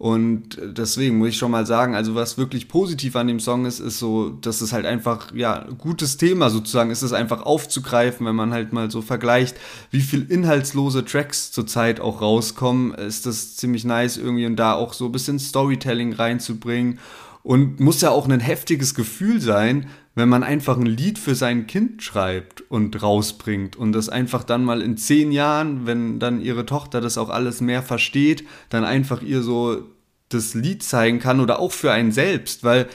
und 0.02 0.58
deswegen 0.60 1.18
muss 1.18 1.28
ich 1.28 1.36
schon 1.36 1.52
mal 1.52 1.64
sagen, 1.64 1.94
also 1.94 2.16
was 2.16 2.36
wirklich 2.36 2.66
positiv 2.66 3.14
an 3.14 3.28
dem 3.28 3.38
Song 3.38 3.66
ist, 3.66 3.78
ist 3.78 4.00
so, 4.00 4.30
dass 4.30 4.60
es 4.60 4.72
halt 4.72 4.84
einfach, 4.84 5.32
ja, 5.32 5.64
gutes 5.78 6.16
Thema 6.16 6.50
sozusagen 6.50 6.90
ist 6.90 7.02
es 7.02 7.12
einfach 7.12 7.42
aufzugreifen, 7.42 8.26
wenn 8.26 8.34
man 8.34 8.52
halt 8.52 8.72
mal 8.72 8.90
so 8.90 9.00
vergleicht, 9.00 9.56
wie 9.92 10.00
viel 10.00 10.28
inhaltslose 10.28 11.04
Tracks 11.04 11.52
zurzeit 11.52 12.00
auch 12.00 12.20
rauskommen, 12.20 12.92
ist 12.94 13.26
das 13.26 13.54
ziemlich 13.54 13.84
nice 13.84 14.16
irgendwie 14.16 14.46
und 14.46 14.56
da 14.56 14.72
auch 14.72 14.92
so 14.92 15.04
ein 15.06 15.12
bisschen 15.12 15.38
Storytelling 15.38 16.14
reinzubringen. 16.14 16.98
Und 17.44 17.80
muss 17.80 18.00
ja 18.00 18.10
auch 18.10 18.28
ein 18.28 18.40
heftiges 18.40 18.94
Gefühl 18.94 19.40
sein, 19.40 19.86
wenn 20.14 20.28
man 20.28 20.42
einfach 20.42 20.76
ein 20.76 20.86
Lied 20.86 21.18
für 21.18 21.34
sein 21.34 21.66
Kind 21.66 22.02
schreibt 22.02 22.60
und 22.70 23.02
rausbringt 23.02 23.76
und 23.76 23.92
das 23.92 24.08
einfach 24.08 24.44
dann 24.44 24.64
mal 24.64 24.82
in 24.82 24.96
zehn 24.96 25.32
Jahren, 25.32 25.86
wenn 25.86 26.18
dann 26.18 26.40
ihre 26.40 26.66
Tochter 26.66 27.00
das 27.00 27.18
auch 27.18 27.30
alles 27.30 27.60
mehr 27.60 27.82
versteht, 27.82 28.44
dann 28.68 28.84
einfach 28.84 29.22
ihr 29.22 29.42
so 29.42 29.91
das 30.34 30.54
Lied 30.54 30.82
zeigen 30.82 31.18
kann 31.18 31.40
oder 31.40 31.58
auch 31.58 31.72
für 31.72 31.92
einen 31.92 32.12
selbst, 32.12 32.64
weil 32.64 32.88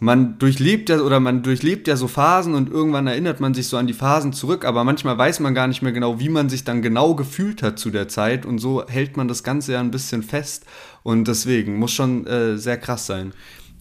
man 0.00 0.38
durchlebt 0.38 0.88
ja 0.88 1.00
oder 1.00 1.20
man 1.20 1.42
durchlebt 1.42 1.86
ja 1.86 1.96
so 1.96 2.08
Phasen 2.08 2.54
und 2.54 2.70
irgendwann 2.70 3.06
erinnert 3.06 3.40
man 3.40 3.54
sich 3.54 3.68
so 3.68 3.76
an 3.76 3.86
die 3.86 3.92
Phasen 3.92 4.32
zurück, 4.32 4.64
aber 4.64 4.82
manchmal 4.82 5.18
weiß 5.18 5.40
man 5.40 5.54
gar 5.54 5.66
nicht 5.66 5.82
mehr 5.82 5.92
genau, 5.92 6.18
wie 6.18 6.30
man 6.30 6.48
sich 6.48 6.64
dann 6.64 6.82
genau 6.82 7.14
gefühlt 7.14 7.62
hat 7.62 7.78
zu 7.78 7.90
der 7.90 8.08
Zeit 8.08 8.46
und 8.46 8.58
so 8.58 8.86
hält 8.86 9.16
man 9.16 9.28
das 9.28 9.42
Ganze 9.42 9.72
ja 9.72 9.80
ein 9.80 9.90
bisschen 9.90 10.22
fest 10.22 10.64
und 11.02 11.28
deswegen 11.28 11.78
muss 11.78 11.92
schon 11.92 12.26
äh, 12.26 12.56
sehr 12.56 12.78
krass 12.78 13.06
sein. 13.06 13.32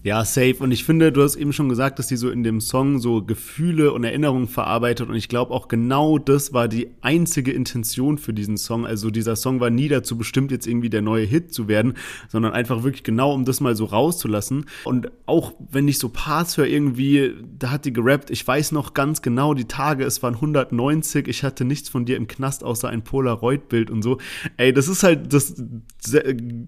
Ja, 0.01 0.23
safe. 0.23 0.55
Und 0.59 0.71
ich 0.71 0.85
finde, 0.85 1.11
du 1.11 1.21
hast 1.21 1.35
eben 1.35 1.51
schon 1.51 1.67
gesagt, 1.67 1.99
dass 1.99 2.07
die 2.07 2.15
so 2.15 2.29
in 2.29 2.41
dem 2.41 2.61
Song 2.61 2.99
so 2.99 3.21
Gefühle 3.21 3.91
und 3.91 4.05
Erinnerungen 4.05 4.47
verarbeitet. 4.47 5.09
Und 5.09 5.15
ich 5.15 5.27
glaube 5.27 5.53
auch 5.53 5.67
genau 5.67 6.17
das 6.17 6.53
war 6.53 6.69
die 6.69 6.91
einzige 7.01 7.51
Intention 7.51 8.17
für 8.17 8.33
diesen 8.33 8.55
Song. 8.55 8.85
Also 8.85 9.09
dieser 9.09 9.35
Song 9.35 9.59
war 9.59 9.69
nie 9.69 9.89
dazu 9.89 10.17
bestimmt, 10.17 10.51
jetzt 10.51 10.67
irgendwie 10.67 10.89
der 10.89 11.01
neue 11.01 11.25
Hit 11.25 11.53
zu 11.53 11.67
werden, 11.67 11.95
sondern 12.29 12.53
einfach 12.53 12.83
wirklich 12.83 13.03
genau, 13.03 13.33
um 13.33 13.43
das 13.43 13.59
mal 13.59 13.75
so 13.75 13.85
rauszulassen. 13.85 14.67
Und 14.85 15.12
auch 15.25 15.53
wenn 15.69 15.89
ich 15.89 15.99
so 15.99 16.07
Parts 16.07 16.55
höre, 16.55 16.67
irgendwie, 16.67 17.33
da 17.57 17.71
hat 17.71 17.83
die 17.83 17.91
gerappt, 17.91 18.29
ich 18.29 18.47
weiß 18.47 18.71
noch 18.71 18.93
ganz 18.93 19.21
genau 19.21 19.53
die 19.53 19.65
Tage, 19.65 20.05
es 20.05 20.23
waren 20.23 20.35
190, 20.35 21.27
ich 21.27 21.43
hatte 21.43 21.65
nichts 21.65 21.89
von 21.89 22.05
dir 22.05 22.15
im 22.15 22.27
Knast 22.27 22.63
außer 22.63 22.88
ein 22.88 23.03
Polaroid-Bild 23.03 23.91
und 23.91 24.01
so. 24.01 24.17
Ey, 24.55 24.71
das 24.71 24.88
ist 24.88 25.03
halt, 25.03 25.33
das 25.33 25.62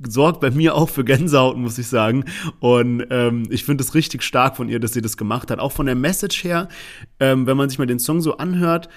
sorgt 0.05 0.41
bei 0.41 0.51
mir 0.51 0.75
auch 0.75 0.89
für 0.89 1.05
Gänsehaut, 1.05 1.55
muss 1.55 1.77
ich 1.77 1.87
sagen. 1.87 2.25
Und 2.59 2.99
äh, 3.09 3.20
ähm, 3.27 3.43
ich 3.49 3.63
finde 3.63 3.83
es 3.83 3.95
richtig 3.95 4.23
stark 4.23 4.57
von 4.57 4.69
ihr, 4.69 4.79
dass 4.79 4.93
sie 4.93 5.01
das 5.01 5.17
gemacht 5.17 5.51
hat. 5.51 5.59
Auch 5.59 5.71
von 5.71 5.85
der 5.85 5.95
Message 5.95 6.43
her, 6.43 6.67
ähm, 7.19 7.45
wenn 7.47 7.57
man 7.57 7.69
sich 7.69 7.79
mal 7.79 7.87
den 7.87 7.99
Song 7.99 8.21
so 8.21 8.37
anhört, 8.37 8.89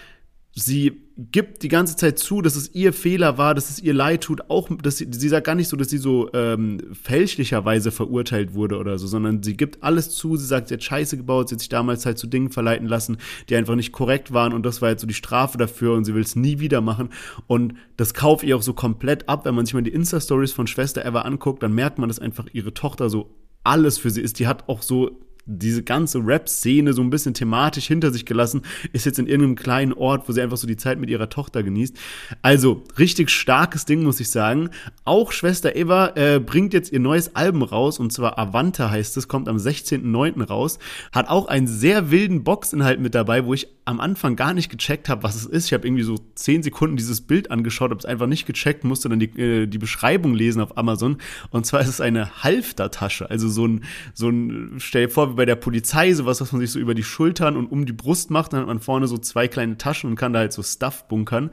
sie 0.54 1.00
gibt 1.16 1.62
die 1.62 1.68
ganze 1.68 1.96
Zeit 1.96 2.18
zu, 2.18 2.42
dass 2.42 2.56
es 2.56 2.74
ihr 2.74 2.92
Fehler 2.92 3.38
war, 3.38 3.54
dass 3.54 3.70
es 3.70 3.80
ihr 3.80 3.94
leid 3.94 4.22
tut, 4.22 4.50
auch, 4.50 4.68
dass 4.82 4.98
sie, 4.98 5.08
sie 5.10 5.28
sagt 5.28 5.46
gar 5.46 5.54
nicht 5.54 5.68
so, 5.68 5.76
dass 5.76 5.88
sie 5.88 5.98
so 5.98 6.32
ähm, 6.32 6.80
fälschlicherweise 6.92 7.92
verurteilt 7.92 8.54
wurde 8.54 8.78
oder 8.78 8.98
so, 8.98 9.06
sondern 9.06 9.42
sie 9.42 9.56
gibt 9.56 9.82
alles 9.82 10.10
zu, 10.10 10.36
sie 10.36 10.46
sagt, 10.46 10.68
sie 10.68 10.74
hat 10.74 10.82
Scheiße 10.82 11.16
gebaut, 11.16 11.48
sie 11.48 11.54
hat 11.54 11.60
sich 11.60 11.68
damals 11.68 12.04
halt 12.04 12.18
zu 12.18 12.26
Dingen 12.26 12.50
verleiten 12.50 12.88
lassen, 12.88 13.18
die 13.48 13.56
einfach 13.56 13.76
nicht 13.76 13.92
korrekt 13.92 14.32
waren 14.32 14.52
und 14.52 14.64
das 14.64 14.82
war 14.82 14.90
jetzt 14.90 15.02
so 15.02 15.06
die 15.06 15.14
Strafe 15.14 15.56
dafür 15.56 15.94
und 15.94 16.04
sie 16.04 16.14
will 16.14 16.22
es 16.22 16.36
nie 16.36 16.58
wieder 16.58 16.80
machen 16.80 17.10
und 17.46 17.74
das 17.96 18.14
kauft 18.14 18.44
ihr 18.44 18.56
auch 18.56 18.62
so 18.62 18.74
komplett 18.74 19.28
ab, 19.28 19.44
wenn 19.44 19.54
man 19.54 19.66
sich 19.66 19.74
mal 19.74 19.82
die 19.82 19.92
Insta-Stories 19.92 20.52
von 20.52 20.66
Schwester 20.66 21.04
Eva 21.04 21.22
anguckt, 21.22 21.62
dann 21.62 21.74
merkt 21.74 21.98
man, 21.98 22.08
dass 22.08 22.18
einfach 22.18 22.46
ihre 22.52 22.74
Tochter 22.74 23.08
so 23.08 23.30
alles 23.64 23.98
für 23.98 24.10
sie 24.10 24.20
ist. 24.20 24.38
Die 24.38 24.46
hat 24.46 24.68
auch 24.68 24.82
so 24.82 25.18
diese 25.46 25.82
ganze 25.82 26.18
Rap-Szene 26.18 26.92
so 26.92 27.02
ein 27.02 27.10
bisschen 27.10 27.34
thematisch 27.34 27.86
hinter 27.86 28.10
sich 28.12 28.24
gelassen, 28.24 28.62
ist 28.92 29.04
jetzt 29.04 29.18
in 29.18 29.26
irgendeinem 29.26 29.56
kleinen 29.56 29.92
Ort, 29.92 30.28
wo 30.28 30.32
sie 30.32 30.40
einfach 30.40 30.56
so 30.56 30.66
die 30.66 30.76
Zeit 30.76 30.98
mit 30.98 31.10
ihrer 31.10 31.28
Tochter 31.28 31.62
genießt. 31.62 31.96
Also, 32.42 32.84
richtig 32.98 33.30
starkes 33.30 33.84
Ding, 33.84 34.02
muss 34.02 34.20
ich 34.20 34.30
sagen. 34.30 34.70
Auch 35.04 35.32
Schwester 35.32 35.76
Eva 35.76 36.12
äh, 36.16 36.40
bringt 36.40 36.72
jetzt 36.72 36.92
ihr 36.92 37.00
neues 37.00 37.36
Album 37.36 37.62
raus, 37.62 37.98
und 37.98 38.12
zwar 38.12 38.38
Avante 38.38 38.90
heißt 38.90 39.16
es, 39.16 39.28
kommt 39.28 39.48
am 39.48 39.56
16.09. 39.56 40.44
raus. 40.44 40.78
Hat 41.12 41.28
auch 41.28 41.46
einen 41.46 41.66
sehr 41.66 42.10
wilden 42.10 42.44
Boxinhalt 42.44 43.00
mit 43.00 43.14
dabei, 43.14 43.44
wo 43.44 43.52
ich 43.52 43.68
am 43.86 44.00
Anfang 44.00 44.34
gar 44.34 44.54
nicht 44.54 44.70
gecheckt 44.70 45.08
habe, 45.08 45.22
was 45.22 45.34
es 45.34 45.44
ist. 45.44 45.66
Ich 45.66 45.74
habe 45.74 45.86
irgendwie 45.86 46.04
so 46.04 46.16
10 46.34 46.62
Sekunden 46.62 46.96
dieses 46.96 47.20
Bild 47.20 47.50
angeschaut, 47.50 47.90
habe 47.90 47.98
es 47.98 48.06
einfach 48.06 48.26
nicht 48.26 48.46
gecheckt, 48.46 48.84
musste 48.84 49.08
dann 49.10 49.18
die, 49.18 49.38
äh, 49.38 49.66
die 49.66 49.78
Beschreibung 49.78 50.34
lesen 50.34 50.62
auf 50.62 50.78
Amazon. 50.78 51.18
Und 51.50 51.66
zwar 51.66 51.80
ist 51.80 51.88
es 51.88 52.00
eine 52.00 52.42
Halftertasche, 52.42 53.28
also 53.28 53.48
so 53.48 53.66
ein, 53.66 53.84
so 54.14 54.30
ein, 54.30 54.76
stell 54.78 55.06
dir 55.06 55.12
vor, 55.12 55.36
bei 55.36 55.44
der 55.44 55.56
Polizei, 55.56 56.12
sowas, 56.14 56.40
was 56.40 56.52
man 56.52 56.60
sich 56.60 56.70
so 56.70 56.78
über 56.78 56.94
die 56.94 57.02
Schultern 57.02 57.56
und 57.56 57.66
um 57.66 57.84
die 57.84 57.92
Brust 57.92 58.30
macht. 58.30 58.52
Dann 58.52 58.60
hat 58.60 58.66
man 58.68 58.80
vorne 58.80 59.06
so 59.06 59.18
zwei 59.18 59.48
kleine 59.48 59.76
Taschen 59.76 60.10
und 60.10 60.16
kann 60.16 60.32
da 60.32 60.38
halt 60.38 60.54
so 60.54 60.62
Stuff 60.62 61.06
bunkern. 61.08 61.50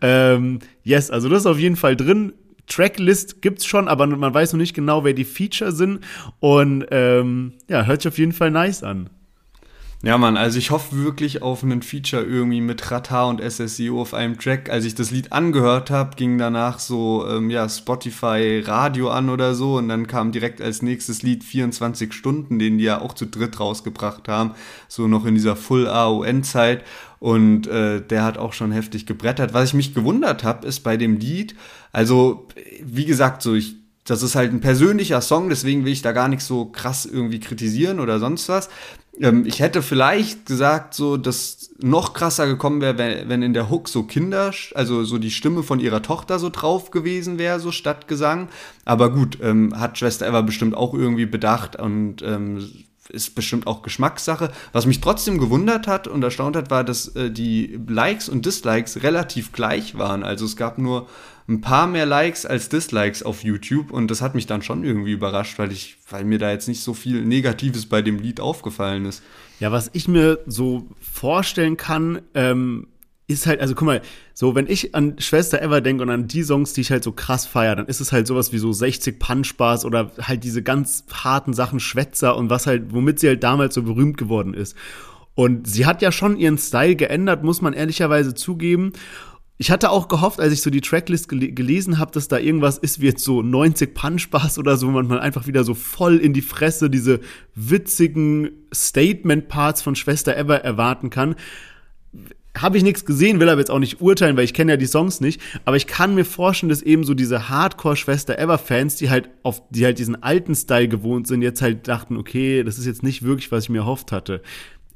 Ähm, 0.00 0.60
yes, 0.84 1.10
also 1.10 1.28
das 1.28 1.40
ist 1.40 1.46
auf 1.46 1.58
jeden 1.58 1.76
Fall 1.76 1.96
drin. 1.96 2.32
Tracklist 2.66 3.42
gibt's 3.42 3.66
schon, 3.66 3.88
aber 3.88 4.06
man 4.06 4.32
weiß 4.32 4.54
noch 4.54 4.58
nicht 4.58 4.72
genau, 4.72 5.04
wer 5.04 5.12
die 5.12 5.24
Feature 5.24 5.72
sind. 5.72 6.00
Und 6.40 6.86
ähm, 6.90 7.52
ja, 7.68 7.84
hört 7.84 8.00
sich 8.00 8.08
auf 8.08 8.18
jeden 8.18 8.32
Fall 8.32 8.50
nice 8.50 8.82
an. 8.82 9.10
Ja, 10.06 10.18
Mann, 10.18 10.36
also 10.36 10.58
ich 10.58 10.70
hoffe 10.70 11.02
wirklich 11.02 11.40
auf 11.40 11.62
einen 11.62 11.80
Feature 11.80 12.22
irgendwie 12.22 12.60
mit 12.60 12.90
Rata 12.90 13.24
und 13.24 13.40
SSIO 13.40 14.02
auf 14.02 14.12
einem 14.12 14.38
Track. 14.38 14.68
Als 14.68 14.84
ich 14.84 14.94
das 14.94 15.10
Lied 15.10 15.32
angehört 15.32 15.88
habe, 15.88 16.14
ging 16.14 16.36
danach 16.36 16.78
so 16.78 17.26
ähm, 17.26 17.48
ja, 17.48 17.66
Spotify 17.70 18.62
Radio 18.62 19.08
an 19.08 19.30
oder 19.30 19.54
so 19.54 19.78
und 19.78 19.88
dann 19.88 20.06
kam 20.06 20.30
direkt 20.30 20.60
als 20.60 20.82
nächstes 20.82 21.22
Lied 21.22 21.42
24 21.42 22.12
Stunden, 22.12 22.58
den 22.58 22.76
die 22.76 22.84
ja 22.84 23.00
auch 23.00 23.14
zu 23.14 23.24
dritt 23.24 23.58
rausgebracht 23.58 24.28
haben, 24.28 24.50
so 24.88 25.08
noch 25.08 25.24
in 25.24 25.36
dieser 25.36 25.56
Full 25.56 25.88
AON-Zeit 25.88 26.84
und 27.18 27.66
äh, 27.66 28.02
der 28.02 28.24
hat 28.24 28.36
auch 28.36 28.52
schon 28.52 28.72
heftig 28.72 29.06
gebrettert. 29.06 29.54
Was 29.54 29.70
ich 29.70 29.74
mich 29.74 29.94
gewundert 29.94 30.44
habe, 30.44 30.66
ist 30.66 30.80
bei 30.80 30.98
dem 30.98 31.16
Lied, 31.16 31.54
also 31.92 32.46
wie 32.84 33.06
gesagt, 33.06 33.40
so 33.40 33.54
ich 33.54 33.76
das 34.06 34.22
ist 34.22 34.34
halt 34.34 34.52
ein 34.52 34.60
persönlicher 34.60 35.22
Song, 35.22 35.48
deswegen 35.48 35.86
will 35.86 35.92
ich 35.92 36.02
da 36.02 36.12
gar 36.12 36.28
nicht 36.28 36.42
so 36.42 36.66
krass 36.66 37.06
irgendwie 37.06 37.40
kritisieren 37.40 38.00
oder 38.00 38.18
sonst 38.18 38.50
was. 38.50 38.68
Ähm, 39.20 39.44
ich 39.46 39.60
hätte 39.60 39.82
vielleicht 39.82 40.46
gesagt, 40.46 40.94
so, 40.94 41.16
dass 41.16 41.70
noch 41.80 42.14
krasser 42.14 42.46
gekommen 42.46 42.80
wäre, 42.80 42.98
wenn, 42.98 43.28
wenn 43.28 43.42
in 43.42 43.54
der 43.54 43.70
Hook 43.70 43.88
so 43.88 44.04
Kinder, 44.04 44.52
also 44.74 45.04
so 45.04 45.18
die 45.18 45.30
Stimme 45.30 45.62
von 45.62 45.80
ihrer 45.80 46.02
Tochter 46.02 46.38
so 46.38 46.50
drauf 46.50 46.90
gewesen 46.90 47.38
wäre, 47.38 47.60
so 47.60 47.72
statt 47.72 48.08
Gesang. 48.08 48.48
Aber 48.84 49.10
gut, 49.10 49.38
ähm, 49.42 49.78
hat 49.78 49.98
Schwester 49.98 50.26
Eva 50.26 50.40
bestimmt 50.42 50.76
auch 50.76 50.94
irgendwie 50.94 51.26
bedacht 51.26 51.76
und 51.76 52.22
ähm, 52.22 52.68
ist 53.10 53.34
bestimmt 53.34 53.66
auch 53.66 53.82
Geschmackssache. 53.82 54.50
Was 54.72 54.86
mich 54.86 55.00
trotzdem 55.00 55.38
gewundert 55.38 55.86
hat 55.86 56.08
und 56.08 56.22
erstaunt 56.22 56.56
hat, 56.56 56.70
war, 56.70 56.84
dass 56.84 57.08
äh, 57.08 57.30
die 57.30 57.78
Likes 57.86 58.28
und 58.28 58.46
Dislikes 58.46 59.02
relativ 59.02 59.52
gleich 59.52 59.98
waren. 59.98 60.22
Also 60.22 60.44
es 60.44 60.56
gab 60.56 60.78
nur 60.78 61.06
ein 61.46 61.60
paar 61.60 61.86
mehr 61.86 62.06
Likes 62.06 62.46
als 62.46 62.68
Dislikes 62.68 63.22
auf 63.22 63.44
YouTube 63.44 63.90
und 63.90 64.10
das 64.10 64.22
hat 64.22 64.34
mich 64.34 64.46
dann 64.46 64.62
schon 64.62 64.82
irgendwie 64.82 65.12
überrascht, 65.12 65.58
weil 65.58 65.72
ich, 65.72 65.98
weil 66.08 66.24
mir 66.24 66.38
da 66.38 66.50
jetzt 66.50 66.68
nicht 66.68 66.82
so 66.82 66.94
viel 66.94 67.24
Negatives 67.24 67.86
bei 67.86 68.00
dem 68.00 68.18
Lied 68.18 68.40
aufgefallen 68.40 69.04
ist. 69.04 69.22
Ja, 69.60 69.70
was 69.70 69.90
ich 69.92 70.08
mir 70.08 70.38
so 70.46 70.86
vorstellen 71.00 71.76
kann, 71.76 72.22
ähm, 72.34 72.86
ist 73.26 73.46
halt, 73.46 73.60
also 73.60 73.74
guck 73.74 73.86
mal, 73.86 74.02
so 74.34 74.54
wenn 74.54 74.66
ich 74.66 74.94
an 74.94 75.18
Schwester 75.18 75.60
Ever 75.60 75.80
denke 75.80 76.02
und 76.02 76.10
an 76.10 76.28
die 76.28 76.42
Songs, 76.42 76.72
die 76.72 76.82
ich 76.82 76.90
halt 76.90 77.04
so 77.04 77.12
krass 77.12 77.46
feiere, 77.46 77.76
dann 77.76 77.86
ist 77.86 78.00
es 78.00 78.12
halt 78.12 78.26
sowas 78.26 78.52
wie 78.52 78.58
so 78.58 78.72
60 78.72 79.18
Punchbars 79.18 79.84
oder 79.84 80.10
halt 80.20 80.44
diese 80.44 80.62
ganz 80.62 81.04
harten 81.12 81.54
Sachen 81.54 81.80
Schwätzer 81.80 82.36
und 82.36 82.50
was 82.50 82.66
halt, 82.66 82.92
womit 82.92 83.18
sie 83.20 83.28
halt 83.28 83.42
damals 83.42 83.74
so 83.74 83.82
berühmt 83.82 84.18
geworden 84.18 84.52
ist. 84.54 84.76
Und 85.34 85.66
sie 85.66 85.86
hat 85.86 86.02
ja 86.02 86.12
schon 86.12 86.36
ihren 86.36 86.58
Style 86.58 86.96
geändert, 86.96 87.42
muss 87.42 87.60
man 87.60 87.72
ehrlicherweise 87.72 88.34
zugeben. 88.34 88.92
Ich 89.56 89.70
hatte 89.70 89.90
auch 89.90 90.08
gehofft, 90.08 90.40
als 90.40 90.52
ich 90.52 90.62
so 90.62 90.70
die 90.70 90.80
Tracklist 90.80 91.28
gel 91.28 91.52
gelesen 91.52 91.98
habe, 91.98 92.10
dass 92.10 92.26
da 92.26 92.38
irgendwas 92.38 92.76
ist 92.76 93.00
wie 93.00 93.06
jetzt 93.06 93.22
so 93.22 93.40
90 93.40 93.94
Punchbars 93.94 94.58
oder 94.58 94.76
so, 94.76 94.88
wo 94.88 94.90
man 94.90 95.18
einfach 95.20 95.46
wieder 95.46 95.62
so 95.64 95.74
voll 95.74 96.16
in 96.16 96.32
die 96.32 96.42
Fresse 96.42 96.90
diese 96.90 97.20
witzigen 97.54 98.50
Statement-Parts 98.72 99.82
von 99.82 99.94
Schwester 99.94 100.36
Ever 100.36 100.64
erwarten 100.64 101.10
kann. 101.10 101.36
Habe 102.56 102.78
ich 102.78 102.84
nichts 102.84 103.04
gesehen, 103.04 103.40
will 103.40 103.48
aber 103.48 103.60
jetzt 103.60 103.70
auch 103.70 103.80
nicht 103.80 104.00
urteilen, 104.00 104.36
weil 104.36 104.44
ich 104.44 104.54
kenne 104.54 104.72
ja 104.72 104.76
die 104.76 104.86
Songs 104.86 105.20
nicht. 105.20 105.40
Aber 105.64 105.76
ich 105.76 105.88
kann 105.88 106.14
mir 106.14 106.24
vorstellen, 106.24 106.70
dass 106.70 106.82
eben 106.82 107.04
so 107.04 107.14
diese 107.14 107.48
Hardcore-Schwester 107.48 108.38
Ever-Fans, 108.38 108.96
die 108.96 109.10
halt 109.10 109.28
auf, 109.42 109.62
die 109.70 109.84
halt 109.84 109.98
diesen 109.98 110.22
alten 110.22 110.54
Style 110.54 110.88
gewohnt 110.88 111.26
sind, 111.26 111.42
jetzt 111.42 111.62
halt 111.62 111.88
dachten, 111.88 112.16
okay, 112.16 112.62
das 112.62 112.78
ist 112.78 112.86
jetzt 112.86 113.02
nicht 113.02 113.22
wirklich, 113.22 113.50
was 113.50 113.64
ich 113.64 113.70
mir 113.70 113.78
erhofft 113.78 114.12
hatte. 114.12 114.40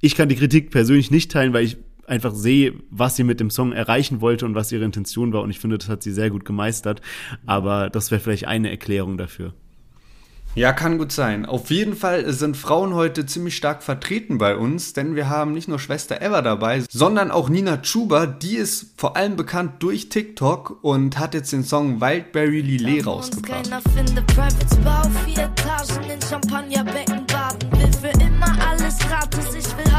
Ich 0.01 0.15
kann 0.15 0.29
die 0.29 0.37
Kritik 0.37 0.71
persönlich 0.71 1.11
nicht 1.11 1.33
teilen, 1.33 1.53
weil 1.53 1.65
ich 1.65 1.79
einfach 2.09 2.35
sehe, 2.35 2.75
was 2.91 3.17
sie 3.17 3.25
mit 3.25 3.41
dem 3.41 3.51
Song 3.51 3.73
erreichen 3.73 4.21
wollte 4.21 4.47
und 4.47 4.55
was 4.55 4.73
ihre 4.73 4.85
Intention 4.85 5.33
war. 5.33 5.43
Und 5.43 5.51
ich 5.51 5.59
finde, 5.59 5.79
das 5.79 5.89
hat 5.89 6.03
sie 6.03 6.13
sehr 6.13 6.31
gut 6.31 6.45
gemeistert. 6.45 7.01
Aber 7.47 7.91
das 7.91 8.11
wäre 8.11 8.21
vielleicht 8.21 8.47
eine 8.47 8.71
Erklärung 8.71 9.19
dafür. 9.19 9.55
Ja, 10.55 10.73
kann 10.73 10.99
gut 10.99 11.13
sein. 11.13 11.47
Auf 11.47 11.71
jeden 11.71 11.95
Fall 11.95 12.33
sind 12.33 12.57
Frauen 12.57 12.95
heute 12.95 13.27
ziemlich 13.27 13.57
stark 13.57 13.83
vertreten 13.83 14.39
bei 14.39 14.57
uns, 14.57 14.93
denn 14.93 15.15
wir 15.15 15.29
haben 15.29 15.53
nicht 15.53 15.69
nur 15.69 15.79
Schwester 15.79 16.21
Eva 16.21 16.43
dabei, 16.43 16.83
sondern 16.91 17.31
auch 17.31 17.49
Nina 17.49 17.77
Chuba, 17.77 18.27
die 18.27 18.57
ist 18.57 18.95
vor 18.97 19.17
allem 19.17 19.37
bekannt 19.37 19.75
durch 19.81 20.09
TikTok 20.09 20.83
und 20.83 21.19
hat 21.19 21.35
jetzt 21.35 21.53
den 21.53 21.63
Song 21.63 22.01
Wildberry 22.01 22.63
Lillet 22.63 23.07
rausgebracht. 23.07 23.71
Keiner 23.71 23.83
findet 23.83 24.29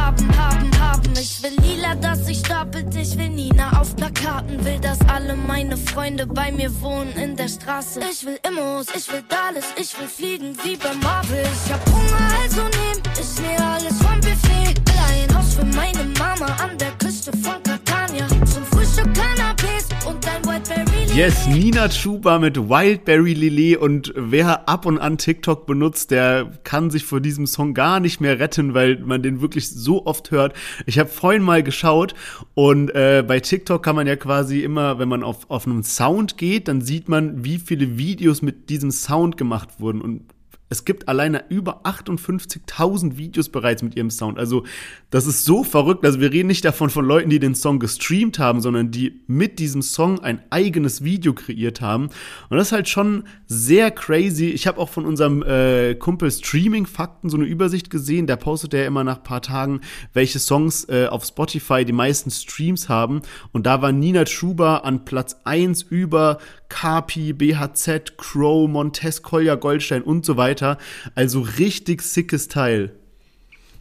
Haben, 0.09 0.37
haben, 0.39 0.79
haben, 0.79 1.13
ich 1.21 1.43
will 1.43 1.55
lila, 1.61 1.93
dass 1.93 2.27
ich 2.27 2.39
stapelt, 2.39 2.95
ich 2.95 3.15
will 3.15 3.29
Nina 3.29 3.79
auf 3.79 3.95
Plakaten, 3.95 4.65
will, 4.65 4.79
dass 4.79 4.97
alle 5.07 5.35
meine 5.35 5.77
Freunde 5.77 6.25
bei 6.25 6.51
mir 6.51 6.71
wohnen 6.81 7.11
in 7.11 7.35
der 7.35 7.47
Straße, 7.47 7.99
ich 8.11 8.25
will 8.25 8.39
Immos, 8.41 8.87
ich 8.97 9.07
will 9.11 9.23
Dallas, 9.29 9.65
ich 9.79 9.95
will 9.99 10.07
fliegen, 10.07 10.57
wie 10.63 10.77
bei 10.77 10.95
Marvel. 10.95 11.43
Ich 11.43 11.71
hab 11.71 11.85
Hunger, 11.93 12.41
also 12.41 12.63
nehm 12.63 13.03
ich 13.21 13.39
mir 13.39 13.63
alles 13.63 13.99
vom 13.99 14.19
Buffet. 14.19 14.81
Will 14.87 15.27
ein 15.27 15.37
Haus 15.37 15.53
für 15.53 15.65
meine 15.65 16.03
Mama 16.17 16.47
an 16.59 16.75
der 16.79 16.91
Küste 16.97 17.31
von 17.43 17.68
Yes, 21.15 21.47
Nina 21.47 21.89
Chuba 21.89 22.39
mit 22.39 22.55
Wildberry 22.55 23.33
Lillet 23.33 23.77
und 23.77 24.13
wer 24.15 24.69
ab 24.69 24.85
und 24.85 24.99
an 24.99 25.17
TikTok 25.17 25.65
benutzt, 25.65 26.11
der 26.11 26.51
kann 26.63 26.91
sich 26.91 27.03
vor 27.03 27.19
diesem 27.19 27.47
Song 27.47 27.73
gar 27.73 27.99
nicht 27.99 28.21
mehr 28.21 28.39
retten, 28.39 28.73
weil 28.73 28.99
man 28.99 29.23
den 29.23 29.41
wirklich 29.41 29.69
so 29.69 30.05
oft 30.05 30.31
hört. 30.31 30.53
Ich 30.85 30.99
habe 30.99 31.09
vorhin 31.09 31.41
mal 31.41 31.63
geschaut 31.63 32.13
und 32.53 32.89
äh, 32.91 33.23
bei 33.27 33.39
TikTok 33.39 33.83
kann 33.83 33.95
man 33.95 34.07
ja 34.07 34.15
quasi 34.15 34.61
immer, 34.61 34.99
wenn 34.99 35.09
man 35.09 35.23
auf, 35.23 35.49
auf 35.49 35.65
einen 35.67 35.83
Sound 35.83 36.37
geht, 36.37 36.67
dann 36.67 36.81
sieht 36.81 37.09
man, 37.09 37.43
wie 37.43 37.57
viele 37.57 37.97
Videos 37.97 38.41
mit 38.41 38.69
diesem 38.69 38.91
Sound 38.91 39.35
gemacht 39.35 39.79
wurden 39.79 40.01
und 40.01 40.21
es 40.69 40.85
gibt 40.85 41.07
alleine 41.07 41.45
über 41.49 41.85
58.000 41.85 43.17
Videos 43.17 43.49
bereits 43.49 43.81
mit 43.81 43.95
ihrem 43.95 44.11
Sound. 44.11 44.37
Also 44.37 44.63
das 45.09 45.25
ist 45.25 45.43
so 45.43 45.63
verrückt. 45.63 46.05
Also 46.05 46.19
wir 46.19 46.31
reden 46.31 46.47
nicht 46.47 46.63
davon 46.63 46.91
von 46.91 47.05
Leuten, 47.05 47.31
die 47.31 47.39
den 47.39 47.55
Song 47.55 47.79
gestreamt 47.79 48.37
haben, 48.37 48.61
sondern 48.61 48.91
die 48.91 49.21
mit 49.25 49.57
diesem 49.57 49.81
Song 49.81 50.19
ein 50.19 50.43
eigenes 50.51 51.03
Video 51.03 51.33
kreiert 51.33 51.81
haben. 51.81 52.09
Und 52.49 52.57
das 52.57 52.67
ist 52.67 52.71
halt 52.71 52.87
schon 52.87 53.23
sehr 53.47 53.89
crazy. 53.89 54.49
Ich 54.49 54.67
habe 54.67 54.79
auch 54.79 54.89
von 54.89 55.05
unserem 55.05 55.41
äh, 55.41 55.95
Kumpel 55.95 56.31
Streaming 56.31 56.85
Fakten 56.85 57.29
so 57.29 57.37
eine 57.37 57.47
Übersicht 57.47 57.89
gesehen. 57.89 58.27
Der 58.27 58.35
postet 58.35 58.73
ja 58.73 58.85
immer 58.85 59.03
nach 59.03 59.23
paar 59.23 59.41
Tagen, 59.41 59.81
welche 60.13 60.37
Songs 60.37 60.87
äh, 60.87 61.07
auf 61.07 61.25
Spotify 61.25 61.83
die 61.83 61.93
meisten 61.93 62.29
Streams 62.29 62.89
haben. 62.89 63.21
Und 63.51 63.65
da 63.65 63.81
war 63.81 63.91
Nina 63.91 64.25
Schuber 64.27 64.85
an 64.85 65.03
Platz 65.03 65.35
1 65.45 65.81
über 65.83 66.37
Kapi, 66.69 67.33
BHZ, 67.33 68.17
Crow, 68.17 68.69
Montes, 68.69 69.23
Kolja, 69.23 69.55
Goldstein 69.55 70.03
und 70.03 70.23
so 70.23 70.37
weiter. 70.37 70.58
Also 71.15 71.41
richtig 71.41 72.01
sickes 72.01 72.47
Teil. 72.47 72.91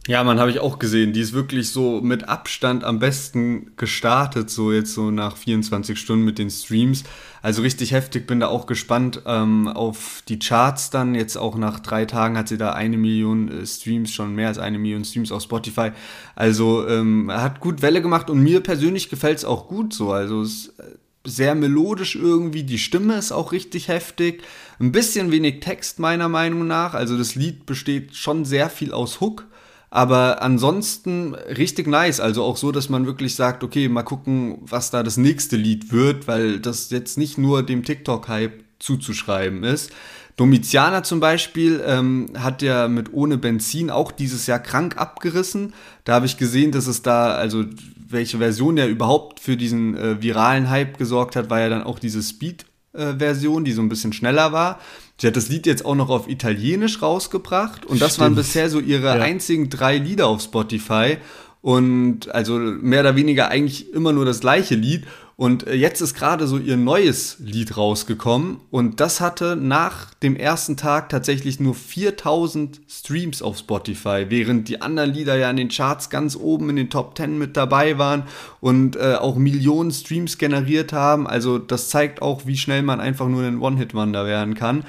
Ja, 0.09 0.23
man 0.23 0.39
habe 0.39 0.49
ich 0.49 0.59
auch 0.59 0.79
gesehen. 0.79 1.13
Die 1.13 1.19
ist 1.19 1.33
wirklich 1.33 1.69
so 1.69 2.01
mit 2.01 2.27
Abstand 2.27 2.83
am 2.83 2.97
besten 2.97 3.73
gestartet, 3.77 4.49
so 4.49 4.71
jetzt 4.71 4.93
so 4.93 5.11
nach 5.11 5.37
24 5.37 5.99
Stunden 5.99 6.25
mit 6.25 6.39
den 6.39 6.49
Streams. 6.49 7.03
Also 7.43 7.61
richtig 7.61 7.91
heftig, 7.91 8.25
bin 8.25 8.39
da 8.39 8.47
auch 8.47 8.65
gespannt 8.65 9.21
ähm, 9.27 9.67
auf 9.67 10.23
die 10.27 10.39
Charts 10.39 10.89
dann. 10.89 11.13
Jetzt 11.13 11.37
auch 11.37 11.57
nach 11.57 11.79
drei 11.79 12.05
Tagen 12.05 12.39
hat 12.39 12.47
sie 12.47 12.57
da 12.57 12.71
eine 12.71 12.97
Million 12.97 13.49
äh, 13.49 13.65
Streams, 13.67 14.11
schon 14.11 14.33
mehr 14.33 14.47
als 14.47 14.57
eine 14.57 14.79
Million 14.79 15.05
Streams 15.05 15.31
auf 15.31 15.43
Spotify. 15.43 15.91
Also 16.33 16.87
ähm, 16.87 17.31
hat 17.31 17.59
gut 17.59 17.83
Welle 17.83 18.01
gemacht 18.01 18.31
und 18.31 18.41
mir 18.41 18.61
persönlich 18.61 19.09
gefällt 19.09 19.37
es 19.37 19.45
auch 19.45 19.67
gut 19.67 19.93
so. 19.93 20.11
Also 20.11 20.41
es 20.41 20.73
äh, 20.79 20.83
sehr 21.29 21.55
melodisch 21.55 22.15
irgendwie, 22.15 22.63
die 22.63 22.77
Stimme 22.77 23.15
ist 23.15 23.31
auch 23.31 23.51
richtig 23.51 23.87
heftig. 23.87 24.43
Ein 24.79 24.91
bisschen 24.91 25.31
wenig 25.31 25.59
Text 25.61 25.99
meiner 25.99 26.29
Meinung 26.29 26.67
nach, 26.67 26.93
also 26.93 27.17
das 27.17 27.35
Lied 27.35 27.65
besteht 27.65 28.15
schon 28.15 28.45
sehr 28.45 28.69
viel 28.69 28.91
aus 28.91 29.21
Hook, 29.21 29.45
aber 29.89 30.41
ansonsten 30.41 31.33
richtig 31.33 31.87
nice, 31.87 32.19
also 32.19 32.43
auch 32.43 32.57
so, 32.57 32.71
dass 32.71 32.89
man 32.89 33.05
wirklich 33.05 33.35
sagt, 33.35 33.63
okay, 33.63 33.89
mal 33.89 34.03
gucken, 34.03 34.59
was 34.61 34.91
da 34.91 35.03
das 35.03 35.17
nächste 35.17 35.55
Lied 35.55 35.91
wird, 35.91 36.27
weil 36.27 36.59
das 36.59 36.89
jetzt 36.91 37.17
nicht 37.17 37.37
nur 37.37 37.63
dem 37.63 37.83
TikTok-Hype 37.83 38.63
zuzuschreiben 38.79 39.63
ist. 39.63 39.91
Domiziana 40.39 41.03
zum 41.03 41.19
Beispiel 41.19 41.83
ähm, 41.85 42.27
hat 42.37 42.61
ja 42.61 42.87
mit 42.87 43.11
Ohne 43.11 43.37
Benzin 43.37 43.89
auch 43.89 44.13
dieses 44.13 44.47
Jahr 44.47 44.59
krank 44.59 44.95
abgerissen. 44.97 45.73
Da 46.05 46.13
habe 46.13 46.27
ich 46.27 46.37
gesehen, 46.37 46.71
dass 46.71 46.87
es 46.87 47.01
da, 47.01 47.33
also 47.33 47.65
welche 48.09 48.39
Version 48.39 48.75
der 48.75 48.89
überhaupt 48.89 49.39
für 49.39 49.55
diesen 49.55 49.95
äh, 49.95 50.21
viralen 50.21 50.69
Hype 50.69 50.97
gesorgt 50.97 51.35
hat, 51.35 51.49
war 51.49 51.59
ja 51.59 51.69
dann 51.69 51.83
auch 51.83 51.99
diese 51.99 52.21
Speed-Version, 52.21 53.61
äh, 53.61 53.65
die 53.65 53.71
so 53.71 53.81
ein 53.81 53.89
bisschen 53.89 54.13
schneller 54.13 54.51
war. 54.51 54.79
Sie 55.19 55.27
hat 55.27 55.35
das 55.35 55.49
Lied 55.49 55.65
jetzt 55.65 55.85
auch 55.85 55.95
noch 55.95 56.09
auf 56.09 56.27
Italienisch 56.27 57.01
rausgebracht 57.01 57.85
und 57.85 58.01
das 58.01 58.13
Stimmt. 58.13 58.21
waren 58.21 58.35
bisher 58.35 58.69
so 58.69 58.79
ihre 58.79 59.07
ja. 59.17 59.21
einzigen 59.21 59.69
drei 59.69 59.97
Lieder 59.97 60.27
auf 60.27 60.41
Spotify 60.41 61.17
und 61.61 62.33
also 62.33 62.57
mehr 62.57 63.01
oder 63.01 63.15
weniger 63.15 63.49
eigentlich 63.49 63.93
immer 63.93 64.13
nur 64.13 64.25
das 64.25 64.39
gleiche 64.39 64.75
Lied. 64.75 65.03
Und 65.39 65.67
äh, 65.67 65.73
jetzt 65.73 66.01
ist 66.01 66.15
gerade 66.15 66.47
so 66.47 66.57
ihr 66.57 66.75
neues 66.75 67.37
Lied 67.39 67.77
rausgekommen 67.77 68.57
und 68.71 68.99
das 68.99 69.21
hatte 69.21 69.55
nach 69.55 70.13
dem 70.15 70.35
ersten 70.35 70.75
Tag 70.75 71.07
tatsächlich 71.07 71.61
nur 71.61 71.75
4000 71.75 72.81
Streams 72.89 73.41
auf 73.41 73.57
Spotify, 73.57 74.25
während 74.27 74.67
die 74.67 74.81
anderen 74.81 75.13
Lieder 75.13 75.37
ja 75.37 75.49
in 75.49 75.55
den 75.55 75.69
Charts 75.69 76.09
ganz 76.09 76.35
oben 76.35 76.69
in 76.69 76.75
den 76.75 76.89
Top 76.89 77.15
10 77.15 77.37
mit 77.37 77.55
dabei 77.55 77.97
waren 77.97 78.23
und 78.59 78.97
äh, 78.97 79.15
auch 79.15 79.37
Millionen 79.37 79.91
Streams 79.91 80.37
generiert 80.37 80.91
haben. 80.91 81.25
Also 81.25 81.57
das 81.57 81.87
zeigt 81.87 82.21
auch, 82.21 82.45
wie 82.45 82.57
schnell 82.57 82.81
man 82.81 82.99
einfach 82.99 83.29
nur 83.29 83.43
ein 83.43 83.61
One-Hit-Wonder 83.61 84.25
werden 84.25 84.55
kann. 84.55 84.83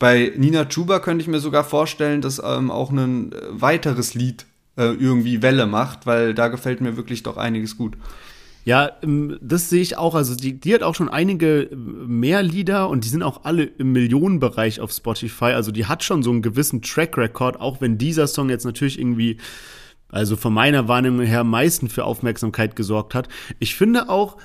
Bei 0.00 0.32
Nina 0.36 0.64
Chuba 0.64 0.98
könnte 0.98 1.22
ich 1.22 1.28
mir 1.28 1.38
sogar 1.38 1.62
vorstellen, 1.62 2.22
dass 2.22 2.42
ähm, 2.44 2.72
auch 2.72 2.90
ein 2.90 3.30
äh, 3.30 3.36
weiteres 3.52 4.14
Lied 4.14 4.46
äh, 4.76 4.82
irgendwie 4.82 5.42
Welle 5.42 5.66
macht, 5.66 6.06
weil 6.06 6.34
da 6.34 6.48
gefällt 6.48 6.80
mir 6.80 6.96
wirklich 6.96 7.22
doch 7.22 7.36
einiges 7.36 7.76
gut. 7.78 7.96
Ja, 8.64 8.92
ähm, 9.02 9.38
das 9.40 9.70
sehe 9.70 9.82
ich 9.82 9.96
auch. 9.96 10.14
Also 10.14 10.36
die, 10.36 10.58
die 10.58 10.74
hat 10.74 10.82
auch 10.82 10.94
schon 10.94 11.08
einige 11.08 11.62
äh, 11.62 11.74
mehr 11.74 12.42
Lieder 12.42 12.88
und 12.88 13.04
die 13.04 13.08
sind 13.08 13.22
auch 13.22 13.44
alle 13.44 13.64
im 13.64 13.92
Millionenbereich 13.92 14.80
auf 14.80 14.92
Spotify. 14.92 15.46
Also 15.46 15.72
die 15.72 15.86
hat 15.86 16.04
schon 16.04 16.22
so 16.22 16.30
einen 16.30 16.42
gewissen 16.42 16.82
Track 16.82 17.16
Record, 17.18 17.60
auch 17.60 17.80
wenn 17.80 17.98
dieser 17.98 18.26
Song 18.26 18.50
jetzt 18.50 18.64
natürlich 18.64 18.98
irgendwie, 18.98 19.38
also 20.08 20.36
von 20.36 20.54
meiner 20.54 20.86
Wahrnehmung 20.88 21.26
her, 21.26 21.40
am 21.40 21.50
meisten 21.50 21.88
für 21.88 22.04
Aufmerksamkeit 22.04 22.76
gesorgt 22.76 23.14
hat. 23.14 23.28
Ich 23.58 23.74
finde 23.74 24.08
auch, 24.08 24.36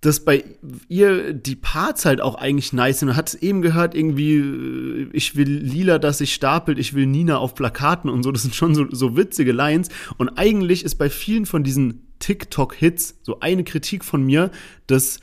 dass 0.00 0.24
bei 0.24 0.42
ihr 0.88 1.32
die 1.32 1.54
Parts 1.54 2.04
halt 2.04 2.20
auch 2.20 2.34
eigentlich 2.34 2.72
nice 2.72 2.98
sind. 2.98 3.06
Man 3.06 3.16
hat 3.16 3.28
es 3.28 3.34
eben 3.36 3.62
gehört, 3.62 3.94
irgendwie, 3.94 4.34
äh, 4.34 5.08
ich 5.12 5.36
will 5.36 5.48
Lila, 5.48 6.00
dass 6.00 6.18
sich 6.18 6.34
stapelt, 6.34 6.80
ich 6.80 6.92
will 6.92 7.06
Nina 7.06 7.38
auf 7.38 7.54
Plakaten 7.54 8.10
und 8.10 8.24
so. 8.24 8.32
Das 8.32 8.42
sind 8.42 8.56
schon 8.56 8.74
so, 8.74 8.86
so 8.90 9.16
witzige 9.16 9.52
Lines. 9.52 9.90
Und 10.18 10.30
eigentlich 10.30 10.84
ist 10.84 10.96
bei 10.96 11.08
vielen 11.08 11.46
von 11.46 11.62
diesen 11.62 12.11
TikTok-Hits 12.22 13.18
so 13.22 13.40
eine 13.40 13.64
Kritik 13.64 14.04
von 14.04 14.22
mir, 14.22 14.50
dass 14.86 15.18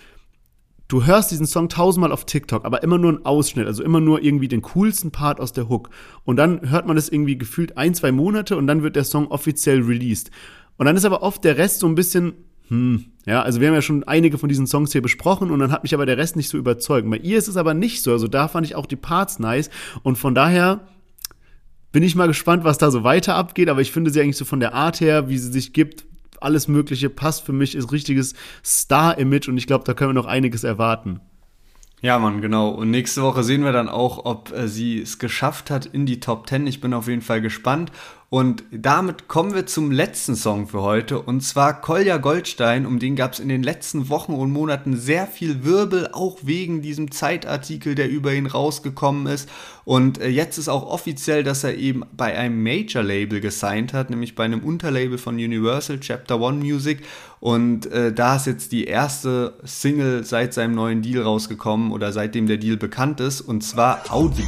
du 0.89 1.05
hörst 1.05 1.31
diesen 1.31 1.47
Song 1.47 1.69
tausendmal 1.69 2.11
auf 2.11 2.25
TikTok, 2.25 2.65
aber 2.65 2.83
immer 2.83 2.97
nur 2.97 3.13
ein 3.13 3.25
Ausschnitt, 3.25 3.67
also 3.67 3.83
immer 3.83 4.01
nur 4.01 4.21
irgendwie 4.21 4.49
den 4.49 4.61
coolsten 4.61 5.11
Part 5.11 5.39
aus 5.39 5.53
der 5.53 5.69
Hook. 5.69 5.89
Und 6.25 6.35
dann 6.35 6.69
hört 6.69 6.85
man 6.85 6.97
das 6.97 7.07
irgendwie 7.07 7.37
gefühlt 7.37 7.77
ein, 7.77 7.93
zwei 7.93 8.11
Monate 8.11 8.57
und 8.57 8.67
dann 8.67 8.83
wird 8.83 8.97
der 8.97 9.05
Song 9.05 9.27
offiziell 9.27 9.81
released. 9.81 10.29
Und 10.77 10.87
dann 10.87 10.97
ist 10.97 11.05
aber 11.05 11.23
oft 11.23 11.43
der 11.43 11.57
Rest 11.57 11.79
so 11.79 11.87
ein 11.87 11.95
bisschen, 11.95 12.33
hm, 12.67 13.05
ja, 13.25 13.41
also 13.43 13.61
wir 13.61 13.67
haben 13.67 13.75
ja 13.75 13.81
schon 13.81 14.03
einige 14.03 14.37
von 14.37 14.49
diesen 14.49 14.67
Songs 14.67 14.91
hier 14.91 15.01
besprochen 15.01 15.51
und 15.51 15.59
dann 15.59 15.71
hat 15.71 15.83
mich 15.83 15.93
aber 15.93 16.05
der 16.05 16.17
Rest 16.17 16.35
nicht 16.35 16.49
so 16.49 16.57
überzeugt. 16.57 17.09
Bei 17.09 17.17
ihr 17.17 17.37
ist 17.37 17.47
es 17.47 17.57
aber 17.57 17.73
nicht 17.73 18.01
so, 18.01 18.11
also 18.11 18.27
da 18.27 18.47
fand 18.47 18.65
ich 18.65 18.75
auch 18.75 18.87
die 18.87 18.95
Parts 18.95 19.39
nice 19.39 19.69
und 20.03 20.17
von 20.17 20.35
daher 20.35 20.81
bin 21.91 22.03
ich 22.03 22.15
mal 22.15 22.27
gespannt, 22.27 22.63
was 22.63 22.77
da 22.77 22.91
so 22.91 23.03
weiter 23.03 23.35
abgeht, 23.35 23.69
aber 23.69 23.81
ich 23.81 23.91
finde 23.91 24.11
sie 24.11 24.21
eigentlich 24.21 24.37
so 24.37 24.45
von 24.45 24.59
der 24.59 24.73
Art 24.73 25.01
her, 25.01 25.29
wie 25.29 25.37
sie 25.37 25.51
sich 25.51 25.73
gibt, 25.73 26.05
alles 26.41 26.67
Mögliche 26.67 27.09
passt 27.09 27.45
für 27.45 27.53
mich, 27.53 27.75
ist 27.75 27.91
richtiges 27.91 28.33
Star-Image 28.63 29.47
und 29.47 29.57
ich 29.57 29.67
glaube, 29.67 29.83
da 29.85 29.93
können 29.93 30.11
wir 30.11 30.21
noch 30.21 30.25
einiges 30.25 30.63
erwarten. 30.63 31.19
Ja, 32.01 32.17
Mann, 32.17 32.41
genau. 32.41 32.69
Und 32.69 32.91
nächste 32.91 33.21
Woche 33.23 33.43
sehen 33.43 33.63
wir 33.63 33.73
dann 33.73 33.89
auch, 33.89 34.23
ob 34.23 34.51
äh, 34.51 34.67
sie 34.67 35.01
es 35.01 35.19
geschafft 35.19 35.69
hat 35.69 35.85
in 35.85 36.05
die 36.05 36.21
Top 36.21 36.47
10. 36.47 36.65
Ich 36.65 36.79
bin 36.79 36.93
auf 36.93 37.07
jeden 37.07 37.21
Fall 37.21 37.41
gespannt. 37.41 37.91
Und 38.31 38.63
damit 38.71 39.27
kommen 39.27 39.55
wir 39.55 39.65
zum 39.65 39.91
letzten 39.91 40.35
Song 40.35 40.67
für 40.67 40.83
heute 40.83 41.19
und 41.19 41.41
zwar 41.41 41.81
Kolja 41.81 42.17
Goldstein. 42.17 42.85
Um 42.85 42.99
den 42.99 43.15
gab 43.15 43.33
es 43.33 43.39
in 43.39 43.49
den 43.49 43.63
letzten 43.63 44.07
Wochen 44.09 44.33
und 44.33 44.51
Monaten 44.51 44.95
sehr 44.95 45.25
viel 45.25 45.63
Wirbel, 45.63 46.09
auch 46.11 46.37
wegen 46.43 46.83
diesem 46.83 47.09
Zeitartikel, 47.09 47.95
der 47.95 48.07
über 48.07 48.31
ihn 48.31 48.45
rausgekommen 48.45 49.25
ist. 49.25 49.49
Und 49.83 50.21
äh, 50.21 50.27
jetzt 50.27 50.59
ist 50.59 50.69
auch 50.69 50.85
offiziell, 50.85 51.43
dass 51.43 51.63
er 51.63 51.75
eben 51.75 52.03
bei 52.15 52.37
einem 52.37 52.61
Major-Label 52.61 53.41
gesigned 53.41 53.93
hat, 53.93 54.11
nämlich 54.11 54.35
bei 54.35 54.43
einem 54.43 54.59
Unterlabel 54.59 55.17
von 55.17 55.33
Universal, 55.33 55.99
Chapter 55.99 56.39
One 56.39 56.57
Music. 56.57 57.01
Und 57.39 57.87
äh, 57.87 58.13
da 58.13 58.35
ist 58.35 58.45
jetzt 58.45 58.71
die 58.71 58.83
erste 58.83 59.57
Single 59.63 60.23
seit 60.23 60.53
seinem 60.53 60.75
neuen 60.75 61.01
Deal 61.01 61.23
rausgekommen 61.23 61.91
oder 61.91 62.11
seitdem 62.11 62.45
der 62.45 62.57
Deal 62.57 62.77
bekannt 62.77 63.21
ist, 63.21 63.41
und 63.41 63.63
zwar 63.63 64.03
Audi 64.11 64.43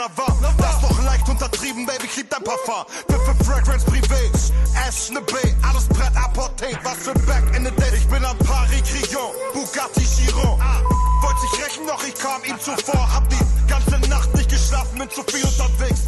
warm. 0.00 0.36
Das 0.58 0.74
ist 0.74 0.82
doch 0.82 1.04
leicht 1.04 1.28
untertrieben, 1.28 1.86
Baby, 1.86 2.06
ich 2.06 2.16
lieb 2.16 2.30
dein 2.30 2.42
Parfum. 2.42 2.84
Für 3.08 3.44
Fragrance 3.44 3.86
Privé, 3.86 4.30
S, 4.88 5.10
ne 5.10 5.20
B, 5.20 5.34
alles 5.62 5.86
Brett, 5.88 6.16
Apportate. 6.16 6.78
Was 6.82 6.98
für 6.98 7.14
Back 7.26 7.44
in 7.56 7.64
the 7.64 7.70
Day. 7.72 7.92
Ich 7.94 8.06
bin 8.08 8.24
am 8.24 8.36
Paris 8.38 8.82
Crillon, 8.82 9.32
Bugatti 9.52 10.04
Chiron. 10.04 10.60
Wollte 11.22 11.40
sich 11.40 11.64
rächen, 11.64 11.86
doch 11.86 12.02
ich 12.04 12.14
kam 12.14 12.42
ihm 12.44 12.58
zuvor. 12.60 13.08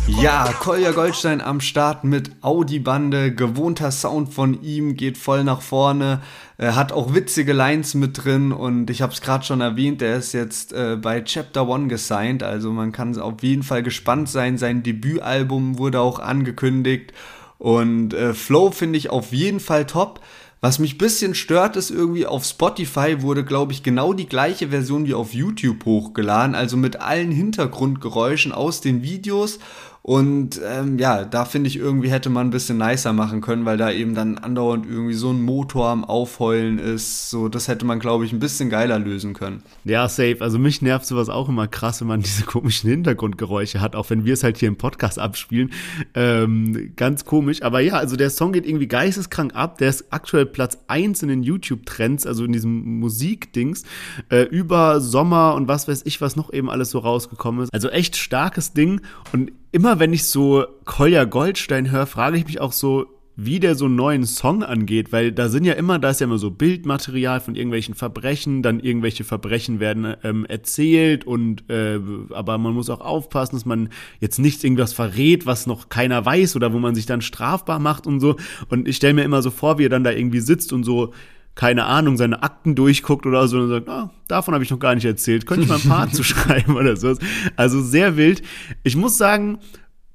Ja, 0.06 0.52
Kolja 0.60 0.92
Goldstein 0.92 1.40
am 1.40 1.60
Start 1.60 2.04
mit 2.04 2.30
Audi-Bande, 2.42 3.34
gewohnter 3.34 3.90
Sound 3.90 4.32
von 4.32 4.62
ihm, 4.62 4.96
geht 4.96 5.18
voll 5.18 5.42
nach 5.42 5.60
vorne, 5.62 6.20
äh, 6.58 6.72
hat 6.72 6.92
auch 6.92 7.14
witzige 7.14 7.52
Lines 7.52 7.94
mit 7.94 8.24
drin 8.24 8.52
und 8.52 8.90
ich 8.90 9.02
habe 9.02 9.12
es 9.12 9.20
gerade 9.20 9.44
schon 9.44 9.60
erwähnt, 9.60 10.00
der 10.00 10.16
ist 10.16 10.32
jetzt 10.32 10.72
äh, 10.72 10.96
bei 10.96 11.22
Chapter 11.22 11.68
One 11.68 11.88
gesigned, 11.88 12.42
also 12.42 12.70
man 12.70 12.92
kann 12.92 13.18
auf 13.18 13.42
jeden 13.42 13.62
Fall 13.62 13.82
gespannt 13.82 14.28
sein. 14.28 14.58
Sein 14.58 14.82
Debütalbum 14.82 15.78
wurde 15.78 16.00
auch 16.00 16.18
angekündigt 16.18 17.12
und 17.58 18.14
äh, 18.14 18.34
Flow 18.34 18.70
finde 18.70 18.98
ich 18.98 19.10
auf 19.10 19.32
jeden 19.32 19.60
Fall 19.60 19.86
top. 19.86 20.20
Was 20.64 20.78
mich 20.78 20.94
ein 20.94 20.98
bisschen 20.98 21.34
stört, 21.34 21.76
ist 21.76 21.90
irgendwie 21.90 22.24
auf 22.24 22.46
Spotify 22.46 23.20
wurde, 23.20 23.44
glaube 23.44 23.74
ich, 23.74 23.82
genau 23.82 24.14
die 24.14 24.24
gleiche 24.24 24.68
Version 24.68 25.04
wie 25.04 25.12
auf 25.12 25.34
YouTube 25.34 25.84
hochgeladen, 25.84 26.54
also 26.54 26.78
mit 26.78 27.02
allen 27.02 27.30
Hintergrundgeräuschen 27.30 28.50
aus 28.50 28.80
den 28.80 29.02
Videos 29.02 29.58
und 30.06 30.60
ähm, 30.62 30.98
ja, 30.98 31.24
da 31.24 31.46
finde 31.46 31.68
ich 31.68 31.76
irgendwie 31.76 32.10
hätte 32.10 32.28
man 32.28 32.48
ein 32.48 32.50
bisschen 32.50 32.76
nicer 32.76 33.14
machen 33.14 33.40
können, 33.40 33.64
weil 33.64 33.78
da 33.78 33.90
eben 33.90 34.14
dann 34.14 34.36
andauernd 34.36 34.84
irgendwie 34.84 35.14
so 35.14 35.30
ein 35.30 35.40
Motor 35.40 35.88
am 35.88 36.04
Aufheulen 36.04 36.78
ist. 36.78 37.30
So, 37.30 37.48
das 37.48 37.68
hätte 37.68 37.86
man, 37.86 38.00
glaube 38.00 38.26
ich, 38.26 38.32
ein 38.34 38.38
bisschen 38.38 38.68
geiler 38.68 38.98
lösen 38.98 39.32
können. 39.32 39.62
Ja, 39.84 40.06
safe. 40.06 40.36
Also 40.40 40.58
mich 40.58 40.82
nervt 40.82 41.06
sowas 41.06 41.30
auch 41.30 41.48
immer 41.48 41.68
krass, 41.68 42.02
wenn 42.02 42.08
man 42.08 42.20
diese 42.22 42.44
komischen 42.44 42.90
Hintergrundgeräusche 42.90 43.80
hat, 43.80 43.96
auch 43.96 44.10
wenn 44.10 44.26
wir 44.26 44.34
es 44.34 44.44
halt 44.44 44.58
hier 44.58 44.68
im 44.68 44.76
Podcast 44.76 45.18
abspielen. 45.18 45.72
Ähm, 46.12 46.92
ganz 46.96 47.24
komisch. 47.24 47.62
Aber 47.62 47.80
ja, 47.80 47.94
also 47.94 48.16
der 48.16 48.28
Song 48.28 48.52
geht 48.52 48.66
irgendwie 48.66 48.88
geisteskrank 48.88 49.54
ab. 49.54 49.78
Der 49.78 49.88
ist 49.88 50.12
aktuell 50.12 50.44
Platz 50.44 50.76
eins 50.86 51.22
in 51.22 51.30
den 51.30 51.42
YouTube-Trends, 51.42 52.26
also 52.26 52.44
in 52.44 52.52
diesem 52.52 53.00
Musikdings, 53.00 53.84
äh, 54.28 54.42
über 54.42 55.00
Sommer 55.00 55.54
und 55.54 55.66
was 55.66 55.88
weiß 55.88 56.02
ich, 56.04 56.20
was 56.20 56.36
noch 56.36 56.52
eben 56.52 56.68
alles 56.68 56.90
so 56.90 56.98
rausgekommen 56.98 57.62
ist. 57.62 57.72
Also 57.72 57.88
echt 57.88 58.16
starkes 58.16 58.74
Ding 58.74 59.00
und 59.32 59.50
immer 59.74 59.98
wenn 59.98 60.12
ich 60.12 60.24
so 60.24 60.64
Kolja 60.84 61.24
Goldstein 61.24 61.90
höre, 61.90 62.06
frage 62.06 62.36
ich 62.38 62.46
mich 62.46 62.60
auch 62.60 62.72
so, 62.72 63.06
wie 63.34 63.58
der 63.58 63.74
so 63.74 63.86
einen 63.86 63.96
neuen 63.96 64.24
Song 64.24 64.62
angeht, 64.62 65.10
weil 65.10 65.32
da 65.32 65.48
sind 65.48 65.64
ja 65.64 65.72
immer, 65.72 65.98
da 65.98 66.10
ist 66.10 66.20
ja 66.20 66.28
immer 66.28 66.38
so 66.38 66.52
Bildmaterial 66.52 67.40
von 67.40 67.56
irgendwelchen 67.56 67.96
Verbrechen, 67.96 68.62
dann 68.62 68.78
irgendwelche 68.78 69.24
Verbrechen 69.24 69.80
werden 69.80 70.14
ähm, 70.22 70.46
erzählt 70.46 71.26
und 71.26 71.68
äh, 71.68 71.98
aber 72.30 72.56
man 72.58 72.72
muss 72.72 72.88
auch 72.88 73.00
aufpassen, 73.00 73.56
dass 73.56 73.66
man 73.66 73.88
jetzt 74.20 74.38
nicht 74.38 74.62
irgendwas 74.62 74.92
verrät, 74.92 75.44
was 75.44 75.66
noch 75.66 75.88
keiner 75.88 76.24
weiß 76.24 76.54
oder 76.54 76.72
wo 76.72 76.78
man 76.78 76.94
sich 76.94 77.06
dann 77.06 77.20
strafbar 77.20 77.80
macht 77.80 78.06
und 78.06 78.20
so. 78.20 78.36
Und 78.68 78.86
ich 78.86 78.94
stelle 78.94 79.14
mir 79.14 79.24
immer 79.24 79.42
so 79.42 79.50
vor, 79.50 79.78
wie 79.78 79.86
er 79.86 79.90
dann 79.90 80.04
da 80.04 80.12
irgendwie 80.12 80.38
sitzt 80.38 80.72
und 80.72 80.84
so 80.84 81.12
keine 81.54 81.84
Ahnung, 81.84 82.16
seine 82.16 82.42
Akten 82.42 82.74
durchguckt 82.74 83.26
oder 83.26 83.46
so 83.46 83.58
und 83.58 83.68
sagt, 83.68 83.88
ah, 83.88 84.10
davon 84.26 84.54
habe 84.54 84.64
ich 84.64 84.70
noch 84.70 84.78
gar 84.80 84.94
nicht 84.94 85.04
erzählt, 85.04 85.46
könnte 85.46 85.62
ich 85.62 85.68
mal 85.68 85.76
ein 85.76 85.88
paar 85.88 86.08
zu 86.12 86.24
schreiben 86.24 86.76
oder 86.76 86.96
so. 86.96 87.14
Also 87.56 87.80
sehr 87.80 88.16
wild. 88.16 88.42
Ich 88.82 88.96
muss 88.96 89.16
sagen, 89.16 89.58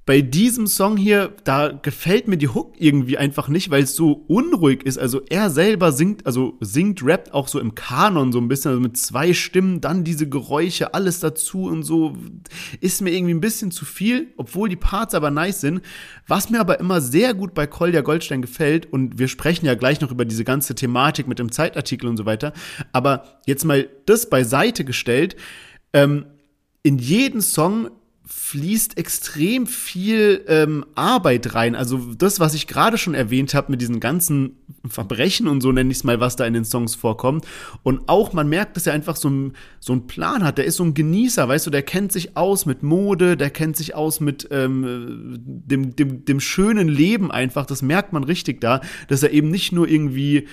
bei 0.09 0.21
diesem 0.21 0.65
Song 0.65 0.97
hier, 0.97 1.35
da 1.43 1.67
gefällt 1.67 2.27
mir 2.27 2.37
die 2.37 2.47
Hook 2.47 2.73
irgendwie 2.79 3.19
einfach 3.19 3.47
nicht, 3.47 3.69
weil 3.69 3.83
es 3.83 3.95
so 3.95 4.25
unruhig 4.27 4.81
ist. 4.81 4.97
Also 4.97 5.21
er 5.29 5.51
selber 5.51 5.91
singt, 5.91 6.25
also 6.25 6.57
singt, 6.61 7.05
rappt 7.05 7.31
auch 7.31 7.47
so 7.47 7.59
im 7.59 7.75
Kanon 7.75 8.31
so 8.31 8.39
ein 8.39 8.47
bisschen, 8.47 8.69
also 8.69 8.81
mit 8.81 8.97
zwei 8.97 9.33
Stimmen, 9.33 9.81
dann 9.81 10.03
diese 10.03 10.27
Geräusche, 10.27 10.95
alles 10.95 11.19
dazu 11.19 11.65
und 11.65 11.83
so. 11.83 12.15
Ist 12.81 13.03
mir 13.03 13.11
irgendwie 13.11 13.35
ein 13.35 13.39
bisschen 13.39 13.69
zu 13.69 13.85
viel, 13.85 14.33
obwohl 14.37 14.67
die 14.67 14.75
Parts 14.77 15.13
aber 15.13 15.29
nice 15.29 15.61
sind. 15.61 15.83
Was 16.25 16.49
mir 16.49 16.59
aber 16.59 16.79
immer 16.79 17.01
sehr 17.01 17.35
gut 17.35 17.53
bei 17.53 17.67
Kolja 17.67 18.01
Goldstein 18.01 18.41
gefällt, 18.41 18.91
und 18.91 19.19
wir 19.19 19.27
sprechen 19.27 19.67
ja 19.67 19.75
gleich 19.75 20.01
noch 20.01 20.09
über 20.09 20.25
diese 20.25 20.43
ganze 20.43 20.73
Thematik 20.73 21.27
mit 21.27 21.37
dem 21.37 21.51
Zeitartikel 21.51 22.09
und 22.09 22.17
so 22.17 22.25
weiter, 22.25 22.53
aber 22.93 23.39
jetzt 23.45 23.63
mal 23.63 23.87
das 24.07 24.27
beiseite 24.27 24.85
gestellt, 24.85 25.35
ähm, 25.93 26.25
in 26.81 26.97
jeden 26.97 27.41
Song 27.41 27.91
fließt 28.31 28.97
extrem 28.97 29.65
viel 29.65 30.43
ähm, 30.47 30.85
Arbeit 30.93 31.55
rein. 31.55 31.75
Also 31.75 31.97
das, 32.15 32.39
was 32.39 32.53
ich 32.53 32.67
gerade 32.67 32.99
schon 32.99 33.15
erwähnt 33.15 33.55
habe 33.55 33.71
mit 33.71 33.81
diesen 33.81 33.99
ganzen 33.99 34.55
Verbrechen 34.87 35.47
und 35.47 35.61
so 35.61 35.71
nenne 35.71 35.89
ich 35.89 35.97
es 35.97 36.03
mal, 36.03 36.19
was 36.19 36.35
da 36.35 36.45
in 36.45 36.53
den 36.53 36.63
Songs 36.63 36.93
vorkommt. 36.93 37.45
Und 37.81 38.07
auch 38.07 38.31
man 38.31 38.47
merkt, 38.47 38.77
dass 38.77 38.85
er 38.85 38.93
einfach 38.93 39.15
so, 39.15 39.29
ein, 39.29 39.53
so 39.79 39.93
einen 39.93 40.05
Plan 40.05 40.43
hat. 40.43 40.59
Der 40.59 40.65
ist 40.65 40.75
so 40.75 40.83
ein 40.83 40.93
Genießer, 40.93 41.47
weißt 41.47 41.65
du, 41.65 41.71
der 41.71 41.81
kennt 41.81 42.11
sich 42.11 42.37
aus 42.37 42.67
mit 42.67 42.83
Mode, 42.83 43.35
der 43.35 43.49
kennt 43.49 43.75
sich 43.75 43.95
aus 43.95 44.19
mit 44.19 44.47
ähm, 44.51 45.35
dem, 45.39 45.95
dem, 45.95 46.23
dem 46.25 46.39
schönen 46.39 46.87
Leben 46.87 47.31
einfach. 47.31 47.65
Das 47.65 47.81
merkt 47.81 48.13
man 48.13 48.23
richtig 48.23 48.61
da, 48.61 48.81
dass 49.07 49.23
er 49.23 49.31
eben 49.31 49.49
nicht 49.49 49.71
nur 49.71 49.87
irgendwie 49.87 50.47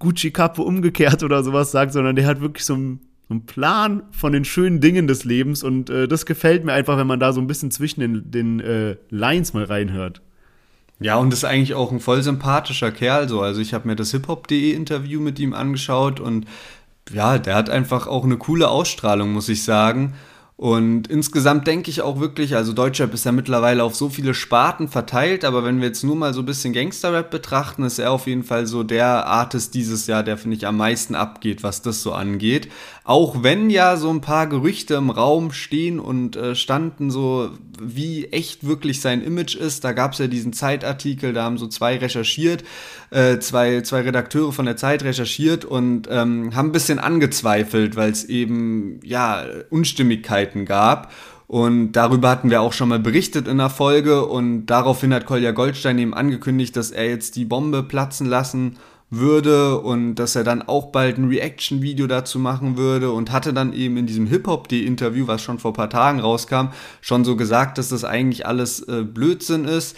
Gucci 0.00 0.32
Kappe 0.32 0.62
umgekehrt 0.62 1.22
oder 1.22 1.44
sowas 1.44 1.70
sagt, 1.70 1.92
sondern 1.92 2.16
der 2.16 2.26
hat 2.26 2.40
wirklich 2.40 2.64
so 2.64 2.74
ein 2.74 3.00
so 3.28 3.34
ein 3.34 3.46
Plan 3.46 4.02
von 4.10 4.32
den 4.32 4.44
schönen 4.44 4.80
Dingen 4.80 5.06
des 5.06 5.24
Lebens 5.24 5.62
und 5.62 5.90
äh, 5.90 6.08
das 6.08 6.24
gefällt 6.24 6.64
mir 6.64 6.72
einfach, 6.72 6.96
wenn 6.96 7.06
man 7.06 7.20
da 7.20 7.32
so 7.32 7.40
ein 7.40 7.46
bisschen 7.46 7.70
zwischen 7.70 8.00
den, 8.00 8.30
den 8.30 8.60
äh, 8.60 8.96
Lines 9.10 9.52
mal 9.52 9.64
reinhört. 9.64 10.22
Ja, 11.00 11.16
und 11.16 11.32
ist 11.32 11.44
eigentlich 11.44 11.74
auch 11.74 11.92
ein 11.92 12.00
voll 12.00 12.22
sympathischer 12.22 12.90
Kerl 12.90 13.28
so. 13.28 13.40
Also 13.40 13.60
ich 13.60 13.72
habe 13.74 13.86
mir 13.86 13.96
das 13.96 14.10
hiphop.de 14.10 14.72
Interview 14.72 15.20
mit 15.20 15.38
ihm 15.38 15.54
angeschaut 15.54 16.18
und 16.20 16.46
ja, 17.12 17.38
der 17.38 17.54
hat 17.54 17.70
einfach 17.70 18.06
auch 18.06 18.24
eine 18.24 18.36
coole 18.36 18.68
Ausstrahlung, 18.68 19.32
muss 19.32 19.48
ich 19.48 19.62
sagen. 19.62 20.14
Und 20.58 21.06
insgesamt 21.06 21.68
denke 21.68 21.88
ich 21.88 22.02
auch 22.02 22.18
wirklich, 22.18 22.56
also 22.56 22.72
Deutschrap 22.72 23.14
ist 23.14 23.24
ja 23.24 23.30
mittlerweile 23.30 23.84
auf 23.84 23.94
so 23.94 24.08
viele 24.08 24.34
Sparten 24.34 24.88
verteilt, 24.88 25.44
aber 25.44 25.64
wenn 25.64 25.78
wir 25.80 25.86
jetzt 25.86 26.02
nur 26.02 26.16
mal 26.16 26.34
so 26.34 26.40
ein 26.40 26.46
bisschen 26.46 26.72
Gangsterrap 26.72 27.30
betrachten, 27.30 27.84
ist 27.84 28.00
er 28.00 28.10
auf 28.10 28.26
jeden 28.26 28.42
Fall 28.42 28.66
so 28.66 28.82
der 28.82 29.28
Artist 29.28 29.74
dieses 29.74 30.08
Jahr, 30.08 30.24
der 30.24 30.36
finde 30.36 30.56
ich 30.56 30.66
am 30.66 30.76
meisten 30.76 31.14
abgeht, 31.14 31.62
was 31.62 31.80
das 31.82 32.02
so 32.02 32.12
angeht. 32.12 32.68
Auch 33.08 33.42
wenn 33.42 33.70
ja 33.70 33.96
so 33.96 34.10
ein 34.10 34.20
paar 34.20 34.46
Gerüchte 34.46 34.94
im 34.94 35.08
Raum 35.08 35.52
stehen 35.52 35.98
und 35.98 36.36
äh, 36.36 36.54
standen, 36.54 37.10
so 37.10 37.50
wie 37.80 38.26
echt 38.26 38.66
wirklich 38.66 39.00
sein 39.00 39.22
Image 39.22 39.54
ist. 39.54 39.84
Da 39.84 39.92
gab 39.92 40.12
es 40.12 40.18
ja 40.18 40.26
diesen 40.26 40.52
Zeitartikel, 40.52 41.32
da 41.32 41.44
haben 41.44 41.56
so 41.56 41.68
zwei 41.68 41.96
recherchiert, 41.96 42.64
äh, 43.10 43.38
zwei, 43.38 43.80
zwei 43.80 44.02
Redakteure 44.02 44.52
von 44.52 44.66
der 44.66 44.76
Zeit 44.76 45.04
recherchiert 45.04 45.64
und 45.64 46.08
ähm, 46.10 46.54
haben 46.54 46.68
ein 46.68 46.72
bisschen 46.72 46.98
angezweifelt, 46.98 47.96
weil 47.96 48.10
es 48.10 48.24
eben 48.24 49.00
ja 49.04 49.44
Unstimmigkeit 49.70 50.18
Unstimmigkeiten 50.18 50.64
gab. 50.64 51.12
Und 51.46 51.92
darüber 51.92 52.28
hatten 52.28 52.50
wir 52.50 52.60
auch 52.60 52.74
schon 52.74 52.90
mal 52.90 52.98
berichtet 52.98 53.48
in 53.48 53.56
der 53.56 53.70
Folge. 53.70 54.26
Und 54.26 54.66
daraufhin 54.66 55.14
hat 55.14 55.24
Kolja 55.24 55.52
Goldstein 55.52 55.98
eben 55.98 56.12
angekündigt, 56.12 56.76
dass 56.76 56.90
er 56.90 57.08
jetzt 57.08 57.36
die 57.36 57.46
Bombe 57.46 57.82
platzen 57.82 58.26
lassen 58.26 58.76
würde 59.10 59.80
und 59.80 60.16
dass 60.16 60.36
er 60.36 60.44
dann 60.44 60.62
auch 60.62 60.86
bald 60.86 61.18
ein 61.18 61.28
Reaction-Video 61.28 62.06
dazu 62.06 62.38
machen 62.38 62.76
würde 62.76 63.10
und 63.10 63.32
hatte 63.32 63.52
dann 63.52 63.72
eben 63.72 63.96
in 63.96 64.06
diesem 64.06 64.26
Hip-Hop-D-Interview, 64.26 65.26
was 65.26 65.42
schon 65.42 65.58
vor 65.58 65.70
ein 65.70 65.74
paar 65.74 65.90
Tagen 65.90 66.20
rauskam, 66.20 66.68
schon 67.00 67.24
so 67.24 67.36
gesagt, 67.36 67.78
dass 67.78 67.88
das 67.88 68.04
eigentlich 68.04 68.46
alles 68.46 68.80
äh, 68.80 69.04
Blödsinn 69.04 69.64
ist 69.64 69.96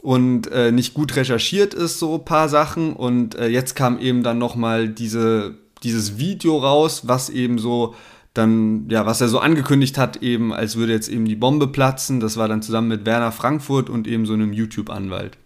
und 0.00 0.50
äh, 0.52 0.72
nicht 0.72 0.94
gut 0.94 1.16
recherchiert 1.16 1.74
ist, 1.74 1.98
so 1.98 2.14
ein 2.14 2.24
paar 2.24 2.48
Sachen. 2.48 2.94
Und 2.94 3.34
äh, 3.34 3.48
jetzt 3.48 3.76
kam 3.76 3.98
eben 3.98 4.22
dann 4.22 4.38
nochmal 4.38 4.88
diese, 4.88 5.54
dieses 5.82 6.18
Video 6.18 6.58
raus, 6.58 7.02
was 7.06 7.28
eben 7.28 7.58
so 7.58 7.94
dann, 8.32 8.88
ja, 8.88 9.06
was 9.06 9.20
er 9.20 9.28
so 9.28 9.38
angekündigt 9.38 9.98
hat, 9.98 10.22
eben, 10.22 10.52
als 10.52 10.76
würde 10.76 10.92
jetzt 10.92 11.08
eben 11.08 11.24
die 11.24 11.36
Bombe 11.36 11.68
platzen. 11.68 12.20
Das 12.20 12.36
war 12.36 12.48
dann 12.48 12.62
zusammen 12.62 12.88
mit 12.88 13.06
Werner 13.06 13.32
Frankfurt 13.32 13.90
und 13.90 14.06
eben 14.06 14.26
so 14.26 14.34
einem 14.34 14.52
YouTube-Anwalt. 14.52 15.38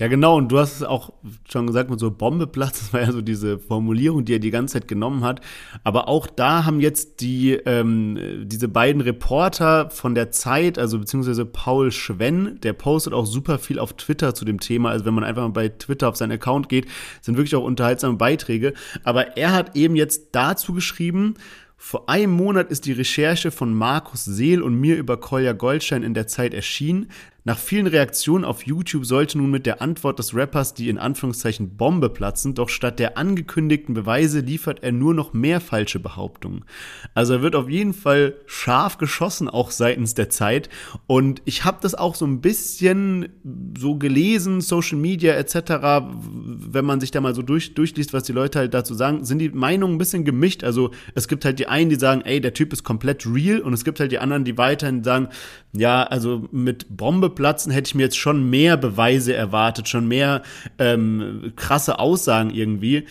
Ja, 0.00 0.08
genau, 0.08 0.36
und 0.36 0.50
du 0.50 0.58
hast 0.58 0.74
es 0.74 0.82
auch 0.82 1.12
schon 1.48 1.68
gesagt 1.68 1.88
mit 1.88 2.00
so 2.00 2.10
Bombe 2.10 2.48
Platz, 2.48 2.78
das 2.80 2.92
war 2.92 3.02
ja 3.02 3.12
so 3.12 3.20
diese 3.20 3.60
Formulierung, 3.60 4.24
die 4.24 4.34
er 4.34 4.38
die 4.40 4.50
ganze 4.50 4.74
Zeit 4.74 4.88
genommen 4.88 5.22
hat. 5.22 5.40
Aber 5.84 6.08
auch 6.08 6.26
da 6.26 6.64
haben 6.64 6.80
jetzt 6.80 7.20
die, 7.20 7.52
ähm, 7.52 8.18
diese 8.44 8.66
beiden 8.66 9.00
Reporter 9.00 9.90
von 9.90 10.16
der 10.16 10.32
Zeit, 10.32 10.78
also 10.80 10.98
beziehungsweise 10.98 11.44
Paul 11.44 11.92
Schwenn, 11.92 12.58
der 12.62 12.72
postet 12.72 13.12
auch 13.12 13.26
super 13.26 13.58
viel 13.58 13.78
auf 13.78 13.92
Twitter 13.92 14.34
zu 14.34 14.44
dem 14.44 14.58
Thema. 14.58 14.90
Also 14.90 15.04
wenn 15.04 15.14
man 15.14 15.22
einfach 15.22 15.42
mal 15.42 15.50
bei 15.50 15.68
Twitter 15.68 16.08
auf 16.08 16.16
seinen 16.16 16.32
Account 16.32 16.68
geht, 16.68 16.86
sind 17.20 17.36
wirklich 17.36 17.54
auch 17.54 17.64
unterhaltsame 17.64 18.16
Beiträge. 18.16 18.74
Aber 19.04 19.36
er 19.36 19.52
hat 19.52 19.76
eben 19.76 19.94
jetzt 19.94 20.30
dazu 20.32 20.72
geschrieben, 20.72 21.34
vor 21.76 22.08
einem 22.08 22.32
Monat 22.32 22.70
ist 22.70 22.86
die 22.86 22.92
Recherche 22.92 23.50
von 23.50 23.74
Markus 23.74 24.24
Seel 24.24 24.62
und 24.62 24.74
mir 24.74 24.96
über 24.96 25.18
Kolja 25.18 25.52
Goldstein 25.52 26.02
in 26.02 26.14
der 26.14 26.26
Zeit 26.26 26.54
erschienen. 26.54 27.10
Nach 27.46 27.58
vielen 27.58 27.86
Reaktionen 27.86 28.42
auf 28.42 28.64
YouTube 28.64 29.04
sollte 29.04 29.36
nun 29.36 29.50
mit 29.50 29.66
der 29.66 29.82
Antwort 29.82 30.18
des 30.18 30.34
Rappers 30.34 30.72
die 30.72 30.88
in 30.88 30.96
Anführungszeichen 30.96 31.76
Bombe 31.76 32.08
platzen, 32.08 32.54
doch 32.54 32.70
statt 32.70 32.98
der 32.98 33.18
angekündigten 33.18 33.92
Beweise 33.92 34.40
liefert 34.40 34.82
er 34.82 34.92
nur 34.92 35.12
noch 35.12 35.34
mehr 35.34 35.60
falsche 35.60 35.98
Behauptungen. 36.00 36.64
Also 37.12 37.34
er 37.34 37.42
wird 37.42 37.54
auf 37.54 37.68
jeden 37.68 37.92
Fall 37.92 38.36
scharf 38.46 38.96
geschossen, 38.96 39.50
auch 39.50 39.72
seitens 39.72 40.14
der 40.14 40.30
Zeit. 40.30 40.70
Und 41.06 41.42
ich 41.44 41.66
habe 41.66 41.76
das 41.82 41.94
auch 41.94 42.14
so 42.14 42.24
ein 42.24 42.40
bisschen 42.40 43.28
so 43.76 43.96
gelesen, 43.96 44.62
Social 44.62 44.96
Media 44.96 45.34
etc., 45.34 46.02
wenn 46.32 46.86
man 46.86 46.98
sich 46.98 47.10
da 47.10 47.20
mal 47.20 47.34
so 47.34 47.42
durch, 47.42 47.74
durchliest, 47.74 48.14
was 48.14 48.22
die 48.22 48.32
Leute 48.32 48.58
halt 48.60 48.72
dazu 48.72 48.94
sagen, 48.94 49.22
sind 49.26 49.38
die 49.40 49.50
Meinungen 49.50 49.96
ein 49.96 49.98
bisschen 49.98 50.24
gemischt. 50.24 50.64
Also 50.64 50.92
es 51.14 51.28
gibt 51.28 51.44
halt 51.44 51.58
die 51.58 51.66
einen, 51.66 51.90
die 51.90 51.96
sagen, 51.96 52.22
ey, 52.22 52.40
der 52.40 52.54
Typ 52.54 52.72
ist 52.72 52.84
komplett 52.84 53.26
real 53.26 53.60
und 53.60 53.74
es 53.74 53.84
gibt 53.84 54.00
halt 54.00 54.12
die 54.12 54.18
anderen, 54.18 54.44
die 54.44 54.56
weiterhin 54.56 55.04
sagen, 55.04 55.28
ja, 55.74 56.04
also 56.04 56.48
mit 56.50 56.86
Bombe 56.88 57.33
platzen 57.34 57.72
hätte 57.72 57.88
ich 57.88 57.94
mir 57.94 58.04
jetzt 58.04 58.18
schon 58.18 58.48
mehr 58.48 58.76
Beweise 58.76 59.34
erwartet, 59.34 59.88
schon 59.88 60.08
mehr 60.08 60.42
ähm, 60.78 61.52
krasse 61.56 61.98
Aussagen 61.98 62.50
irgendwie. 62.50 63.04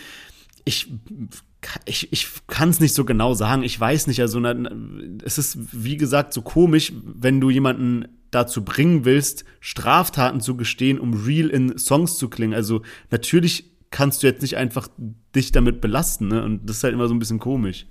Ich 0.64 0.88
ich, 1.86 2.12
ich 2.12 2.28
kann 2.46 2.68
es 2.68 2.80
nicht 2.80 2.94
so 2.94 3.04
genau 3.04 3.34
sagen. 3.34 3.62
Ich 3.62 3.78
weiß 3.78 4.06
nicht. 4.06 4.20
Also 4.20 4.42
es 5.24 5.38
ist 5.38 5.58
wie 5.72 5.96
gesagt 5.96 6.32
so 6.32 6.42
komisch, 6.42 6.92
wenn 7.04 7.40
du 7.40 7.50
jemanden 7.50 8.06
dazu 8.30 8.64
bringen 8.64 9.04
willst, 9.04 9.44
Straftaten 9.60 10.40
zu 10.40 10.56
gestehen, 10.56 10.98
um 10.98 11.14
real 11.14 11.48
in 11.48 11.78
Songs 11.78 12.18
zu 12.18 12.28
klingen. 12.28 12.54
Also 12.54 12.82
natürlich 13.10 13.70
kannst 13.90 14.22
du 14.22 14.26
jetzt 14.26 14.42
nicht 14.42 14.56
einfach 14.56 14.88
dich 15.34 15.52
damit 15.52 15.80
belasten. 15.80 16.28
Ne? 16.28 16.42
Und 16.42 16.68
das 16.68 16.78
ist 16.78 16.84
halt 16.84 16.94
immer 16.94 17.08
so 17.08 17.14
ein 17.14 17.18
bisschen 17.18 17.38
komisch. 17.38 17.86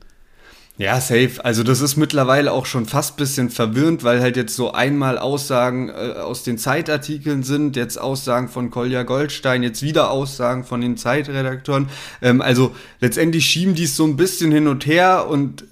Ja, 0.77 0.99
safe. 0.99 1.33
Also 1.43 1.62
das 1.62 1.81
ist 1.81 1.97
mittlerweile 1.97 2.51
auch 2.51 2.65
schon 2.65 2.88
fast 2.88 3.15
bisschen 3.15 3.51
verwirrend, 3.51 4.03
weil 4.03 4.21
halt 4.21 4.36
jetzt 4.36 4.55
so 4.55 4.71
einmal 4.71 5.19
Aussagen 5.19 5.89
äh, 5.89 6.15
aus 6.19 6.41
den 6.41 6.57
Zeitartikeln 6.57 7.43
sind, 7.43 7.75
jetzt 7.75 8.01
Aussagen 8.01 8.49
von 8.49 8.71
Kolja 8.71 9.03
Goldstein, 9.03 9.62
jetzt 9.62 9.83
wieder 9.83 10.09
Aussagen 10.09 10.63
von 10.63 10.81
den 10.81 10.97
Zeitredakteuren. 10.97 11.89
Ähm, 12.23 12.41
also 12.41 12.75
letztendlich 12.99 13.45
schieben 13.45 13.75
die 13.75 13.83
es 13.83 13.95
so 13.95 14.03
ein 14.05 14.15
bisschen 14.15 14.51
hin 14.51 14.67
und 14.67 14.88
her 14.88 15.27
und 15.29 15.63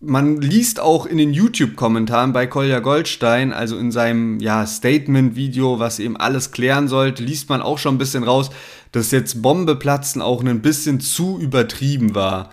man 0.00 0.40
liest 0.40 0.80
auch 0.80 1.04
in 1.04 1.18
den 1.18 1.34
YouTube-Kommentaren 1.34 2.32
bei 2.32 2.46
Kolja 2.46 2.80
Goldstein, 2.80 3.52
also 3.52 3.76
in 3.76 3.92
seinem 3.92 4.38
ja, 4.40 4.66
Statement-Video, 4.66 5.78
was 5.78 5.98
eben 5.98 6.16
alles 6.16 6.50
klären 6.50 6.88
sollte, 6.88 7.22
liest 7.22 7.50
man 7.50 7.60
auch 7.60 7.78
schon 7.78 7.96
ein 7.96 7.98
bisschen 7.98 8.24
raus, 8.24 8.50
dass 8.92 9.10
jetzt 9.10 9.42
Bombe 9.42 9.76
platzen 9.76 10.22
auch 10.22 10.42
ein 10.42 10.62
bisschen 10.62 11.00
zu 11.00 11.38
übertrieben 11.38 12.14
war. 12.14 12.50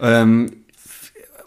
Ähm, 0.00 0.63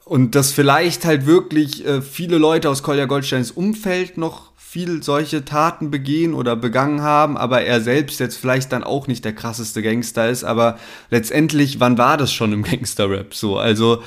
und 0.08 0.36
dass 0.36 0.52
vielleicht 0.52 1.06
halt 1.06 1.26
wirklich 1.26 1.86
äh, 1.86 2.02
viele 2.02 2.38
Leute 2.38 2.70
aus 2.70 2.82
Kolja 2.82 3.06
Goldsteins 3.06 3.52
Umfeld 3.52 4.18
noch 4.18 4.52
viel 4.56 5.02
solche 5.02 5.46
Taten 5.46 5.92
begehen 5.92 6.34
oder 6.34 6.56
begangen 6.56 7.02
haben, 7.02 7.38
aber 7.38 7.62
er 7.62 7.82
selbst 7.82 8.20
jetzt 8.20 8.38
vielleicht 8.38 8.72
dann 8.72 8.84
auch 8.84 9.08
nicht 9.08 9.26
der 9.26 9.34
krasseste 9.34 9.82
Gangster 9.82 10.30
ist, 10.30 10.44
aber 10.44 10.78
letztendlich, 11.10 11.80
wann 11.80 11.98
war 11.98 12.18
das 12.18 12.32
schon 12.32 12.54
im 12.54 12.64
Gangster-Rap 12.70 13.34
so? 13.34 13.58
Also, 13.58 14.02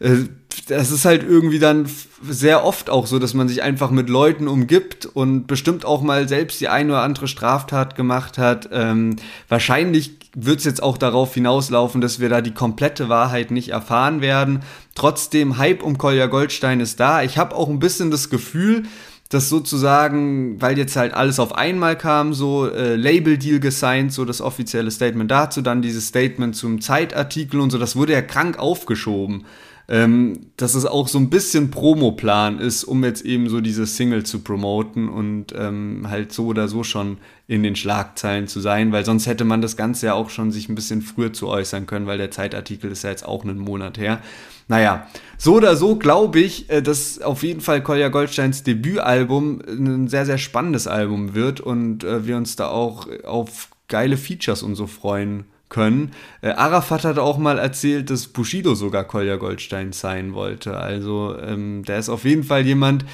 äh, 0.00 0.24
das 0.68 0.90
ist 0.90 1.04
halt 1.04 1.22
irgendwie 1.22 1.58
dann 1.58 1.88
sehr 2.22 2.64
oft 2.64 2.90
auch 2.90 3.06
so, 3.06 3.18
dass 3.18 3.34
man 3.34 3.48
sich 3.48 3.62
einfach 3.62 3.90
mit 3.90 4.08
Leuten 4.08 4.48
umgibt 4.48 5.04
und 5.04 5.46
bestimmt 5.46 5.84
auch 5.84 6.00
mal 6.00 6.28
selbst 6.28 6.60
die 6.60 6.68
eine 6.68 6.92
oder 6.92 7.02
andere 7.02 7.28
Straftat 7.28 7.96
gemacht 7.96 8.38
hat. 8.38 8.68
Ähm, 8.72 9.16
wahrscheinlich 9.48 10.12
wird 10.34 10.58
es 10.58 10.64
jetzt 10.64 10.82
auch 10.82 10.96
darauf 10.96 11.34
hinauslaufen, 11.34 12.00
dass 12.00 12.20
wir 12.20 12.28
da 12.28 12.40
die 12.40 12.54
komplette 12.54 13.08
Wahrheit 13.08 13.50
nicht 13.50 13.70
erfahren 13.70 14.20
werden. 14.20 14.62
Trotzdem, 14.94 15.58
Hype 15.58 15.82
um 15.82 15.98
Kolja 15.98 16.26
Goldstein 16.26 16.80
ist 16.80 17.00
da. 17.00 17.22
Ich 17.22 17.38
habe 17.38 17.54
auch 17.56 17.68
ein 17.68 17.78
bisschen 17.78 18.10
das 18.10 18.30
Gefühl, 18.30 18.84
dass 19.28 19.48
sozusagen, 19.48 20.60
weil 20.60 20.78
jetzt 20.78 20.96
halt 20.96 21.14
alles 21.14 21.40
auf 21.40 21.54
einmal 21.54 21.96
kam, 21.98 22.34
so 22.34 22.68
äh, 22.68 22.94
Label-Deal 22.94 23.58
gesigned, 23.58 24.12
so 24.12 24.24
das 24.24 24.40
offizielle 24.40 24.90
Statement. 24.90 25.30
Dazu, 25.30 25.62
dann 25.62 25.82
dieses 25.82 26.08
Statement 26.08 26.54
zum 26.54 26.80
Zeitartikel 26.80 27.60
und 27.60 27.70
so, 27.70 27.78
das 27.78 27.96
wurde 27.96 28.12
ja 28.12 28.22
krank 28.22 28.58
aufgeschoben 28.58 29.44
ähm, 29.88 30.46
dass 30.56 30.74
es 30.74 30.86
auch 30.86 31.08
so 31.08 31.18
ein 31.18 31.28
bisschen 31.28 31.70
Promoplan 31.70 32.58
ist, 32.58 32.84
um 32.84 33.04
jetzt 33.04 33.24
eben 33.24 33.48
so 33.50 33.60
diese 33.60 33.86
Single 33.86 34.24
zu 34.24 34.40
promoten 34.40 35.08
und 35.08 35.54
ähm, 35.56 36.06
halt 36.08 36.32
so 36.32 36.46
oder 36.46 36.68
so 36.68 36.84
schon 36.84 37.18
in 37.46 37.62
den 37.62 37.76
Schlagzeilen 37.76 38.46
zu 38.46 38.60
sein, 38.60 38.92
weil 38.92 39.04
sonst 39.04 39.26
hätte 39.26 39.44
man 39.44 39.60
das 39.60 39.76
Ganze 39.76 40.06
ja 40.06 40.14
auch 40.14 40.30
schon 40.30 40.50
sich 40.52 40.70
ein 40.70 40.74
bisschen 40.74 41.02
früher 41.02 41.34
zu 41.34 41.48
äußern 41.48 41.86
können, 41.86 42.06
weil 42.06 42.16
der 42.16 42.30
Zeitartikel 42.30 42.90
ist 42.90 43.04
ja 43.04 43.10
jetzt 43.10 43.26
auch 43.26 43.44
einen 43.44 43.58
Monat 43.58 43.98
her. 43.98 44.20
Naja, 44.68 45.06
so 45.36 45.56
oder 45.56 45.76
so 45.76 45.96
glaube 45.96 46.40
ich, 46.40 46.70
äh, 46.70 46.80
dass 46.80 47.20
auf 47.20 47.42
jeden 47.42 47.60
Fall 47.60 47.82
Kolja 47.82 48.08
Goldsteins 48.08 48.62
Debütalbum 48.62 49.60
ein 49.68 50.08
sehr, 50.08 50.24
sehr 50.24 50.38
spannendes 50.38 50.86
Album 50.86 51.34
wird 51.34 51.60
und 51.60 52.04
äh, 52.04 52.26
wir 52.26 52.38
uns 52.38 52.56
da 52.56 52.68
auch 52.68 53.06
auf 53.24 53.68
geile 53.88 54.16
Features 54.16 54.62
und 54.62 54.76
so 54.76 54.86
freuen 54.86 55.44
können. 55.68 56.12
Äh, 56.40 56.50
Arafat 56.50 57.04
hat 57.04 57.18
auch 57.18 57.38
mal 57.38 57.58
erzählt, 57.58 58.10
dass 58.10 58.28
Bushido 58.28 58.74
sogar 58.74 59.04
Kolja 59.04 59.36
Goldstein 59.36 59.92
sein 59.92 60.34
wollte. 60.34 60.76
Also 60.76 61.36
ähm, 61.38 61.84
der 61.84 61.98
ist 61.98 62.08
auf 62.08 62.24
jeden 62.24 62.44
Fall 62.44 62.64
jemand, 62.64 63.04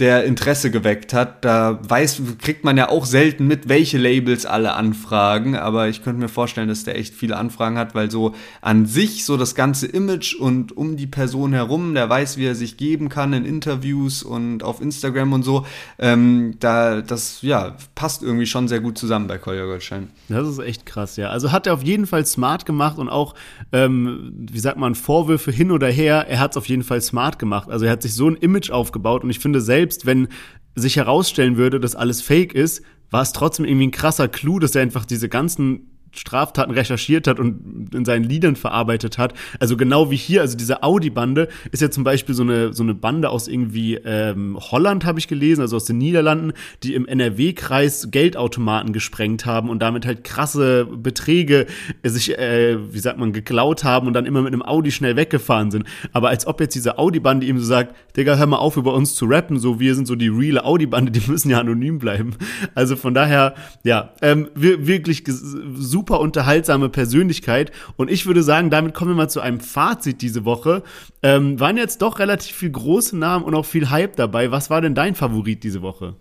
der 0.00 0.24
Interesse 0.24 0.70
geweckt 0.70 1.12
hat. 1.12 1.44
Da 1.44 1.78
weiß, 1.82 2.22
kriegt 2.38 2.64
man 2.64 2.76
ja 2.76 2.88
auch 2.88 3.04
selten 3.04 3.46
mit, 3.46 3.68
welche 3.68 3.98
Labels 3.98 4.46
alle 4.46 4.72
anfragen, 4.74 5.56
aber 5.56 5.88
ich 5.88 6.02
könnte 6.02 6.20
mir 6.20 6.28
vorstellen, 6.28 6.68
dass 6.68 6.84
der 6.84 6.98
echt 6.98 7.14
viele 7.14 7.36
Anfragen 7.36 7.78
hat, 7.78 7.94
weil 7.94 8.10
so 8.10 8.34
an 8.62 8.86
sich 8.86 9.24
so 9.24 9.36
das 9.36 9.54
ganze 9.54 9.86
Image 9.86 10.34
und 10.34 10.76
um 10.76 10.96
die 10.96 11.06
Person 11.06 11.52
herum, 11.52 11.94
der 11.94 12.08
weiß, 12.08 12.38
wie 12.38 12.46
er 12.46 12.54
sich 12.54 12.76
geben 12.76 13.08
kann 13.08 13.32
in 13.32 13.44
Interviews 13.44 14.22
und 14.22 14.62
auf 14.62 14.80
Instagram 14.80 15.32
und 15.34 15.42
so, 15.42 15.66
ähm, 15.98 16.54
da 16.60 17.02
das 17.02 17.42
ja 17.42 17.76
passt 17.94 18.22
irgendwie 18.22 18.46
schon 18.46 18.68
sehr 18.68 18.80
gut 18.80 18.96
zusammen 18.96 19.26
bei 19.26 19.38
Kolja 19.38 19.66
Goldstein. 19.66 20.10
Das 20.28 20.48
ist 20.48 20.58
echt 20.58 20.86
krass, 20.86 21.16
ja. 21.16 21.28
Also 21.28 21.52
hat 21.52 21.66
er 21.66 21.74
auf 21.74 21.82
jeden 21.82 22.06
Fall 22.06 22.24
smart 22.24 22.64
gemacht 22.64 22.98
und 22.98 23.08
auch, 23.08 23.34
ähm, 23.72 24.32
wie 24.50 24.58
sagt 24.58 24.78
man, 24.78 24.94
Vorwürfe 24.94 25.50
hin 25.50 25.70
oder 25.70 25.88
her, 25.88 26.26
er 26.28 26.40
hat 26.40 26.52
es 26.52 26.56
auf 26.56 26.68
jeden 26.68 26.82
Fall 26.82 27.00
smart 27.00 27.38
gemacht. 27.38 27.68
Also 27.70 27.84
er 27.84 27.92
hat 27.92 28.02
sich 28.02 28.14
so 28.14 28.28
ein 28.28 28.36
Image 28.36 28.70
aufgebaut 28.70 29.24
und 29.24 29.30
ich 29.30 29.38
finde 29.38 29.60
selbst 29.60 29.89
selbst 29.90 30.06
wenn 30.06 30.28
sich 30.76 30.96
herausstellen 30.96 31.56
würde, 31.56 31.80
dass 31.80 31.96
alles 31.96 32.22
fake 32.22 32.54
ist, 32.54 32.82
war 33.10 33.22
es 33.22 33.32
trotzdem 33.32 33.64
irgendwie 33.64 33.88
ein 33.88 33.90
krasser 33.90 34.28
Clou, 34.28 34.60
dass 34.60 34.76
er 34.76 34.82
einfach 34.82 35.04
diese 35.04 35.28
ganzen 35.28 35.89
Straftaten 36.12 36.72
recherchiert 36.72 37.26
hat 37.26 37.38
und 37.38 37.94
in 37.94 38.04
seinen 38.04 38.24
Liedern 38.24 38.56
verarbeitet 38.56 39.18
hat. 39.18 39.34
Also 39.60 39.76
genau 39.76 40.10
wie 40.10 40.16
hier, 40.16 40.40
also 40.40 40.56
diese 40.56 40.82
Audi-Bande 40.82 41.48
ist 41.70 41.80
ja 41.80 41.90
zum 41.90 42.04
Beispiel 42.04 42.34
so 42.34 42.42
eine, 42.42 42.72
so 42.72 42.82
eine 42.82 42.94
Bande 42.94 43.30
aus 43.30 43.48
irgendwie 43.48 43.94
ähm, 43.94 44.58
Holland, 44.58 45.04
habe 45.04 45.18
ich 45.18 45.28
gelesen, 45.28 45.60
also 45.60 45.76
aus 45.76 45.84
den 45.84 45.98
Niederlanden, 45.98 46.52
die 46.82 46.94
im 46.94 47.06
NRW-Kreis 47.06 48.08
Geldautomaten 48.10 48.92
gesprengt 48.92 49.46
haben 49.46 49.70
und 49.70 49.80
damit 49.80 50.04
halt 50.04 50.24
krasse 50.24 50.84
Beträge 50.84 51.66
sich, 52.02 52.36
äh, 52.36 52.78
wie 52.92 52.98
sagt 52.98 53.18
man, 53.18 53.32
geklaut 53.32 53.84
haben 53.84 54.06
und 54.06 54.14
dann 54.14 54.26
immer 54.26 54.42
mit 54.42 54.52
einem 54.52 54.62
Audi 54.62 54.90
schnell 54.90 55.16
weggefahren 55.16 55.70
sind. 55.70 55.84
Aber 56.12 56.28
als 56.28 56.46
ob 56.46 56.60
jetzt 56.60 56.74
diese 56.74 56.98
Audi-Bande 56.98 57.46
ihm 57.46 57.58
so 57.58 57.64
sagt, 57.64 57.94
Digga, 58.16 58.36
hör 58.36 58.46
mal 58.46 58.56
auf, 58.56 58.76
über 58.76 58.94
uns 58.94 59.14
zu 59.14 59.26
rappen, 59.26 59.58
so 59.58 59.78
wir 59.78 59.94
sind 59.94 60.06
so 60.06 60.16
die 60.16 60.28
reale 60.28 60.64
Audi-Bande, 60.64 61.12
die 61.12 61.22
müssen 61.30 61.50
ja 61.50 61.60
anonym 61.60 61.98
bleiben. 61.98 62.34
Also 62.74 62.96
von 62.96 63.14
daher, 63.14 63.54
ja, 63.84 64.12
ähm, 64.22 64.48
wirklich 64.54 65.24
super 65.26 65.99
super 66.00 66.20
unterhaltsame 66.20 66.88
Persönlichkeit. 66.88 67.72
Und 67.96 68.10
ich 68.10 68.24
würde 68.24 68.42
sagen, 68.42 68.70
damit 68.70 68.94
kommen 68.94 69.10
wir 69.10 69.16
mal 69.16 69.28
zu 69.28 69.40
einem 69.42 69.60
Fazit 69.60 70.22
diese 70.22 70.46
Woche. 70.46 70.82
Ähm, 71.22 71.60
waren 71.60 71.76
jetzt 71.76 72.00
doch 72.00 72.18
relativ 72.18 72.56
viel 72.56 72.70
große 72.70 73.18
Namen 73.18 73.44
und 73.44 73.54
auch 73.54 73.66
viel 73.66 73.90
Hype 73.90 74.16
dabei. 74.16 74.50
Was 74.50 74.70
war 74.70 74.80
denn 74.80 74.94
dein 74.94 75.14
Favorit 75.14 75.62
diese 75.62 75.82
Woche? 75.82 76.14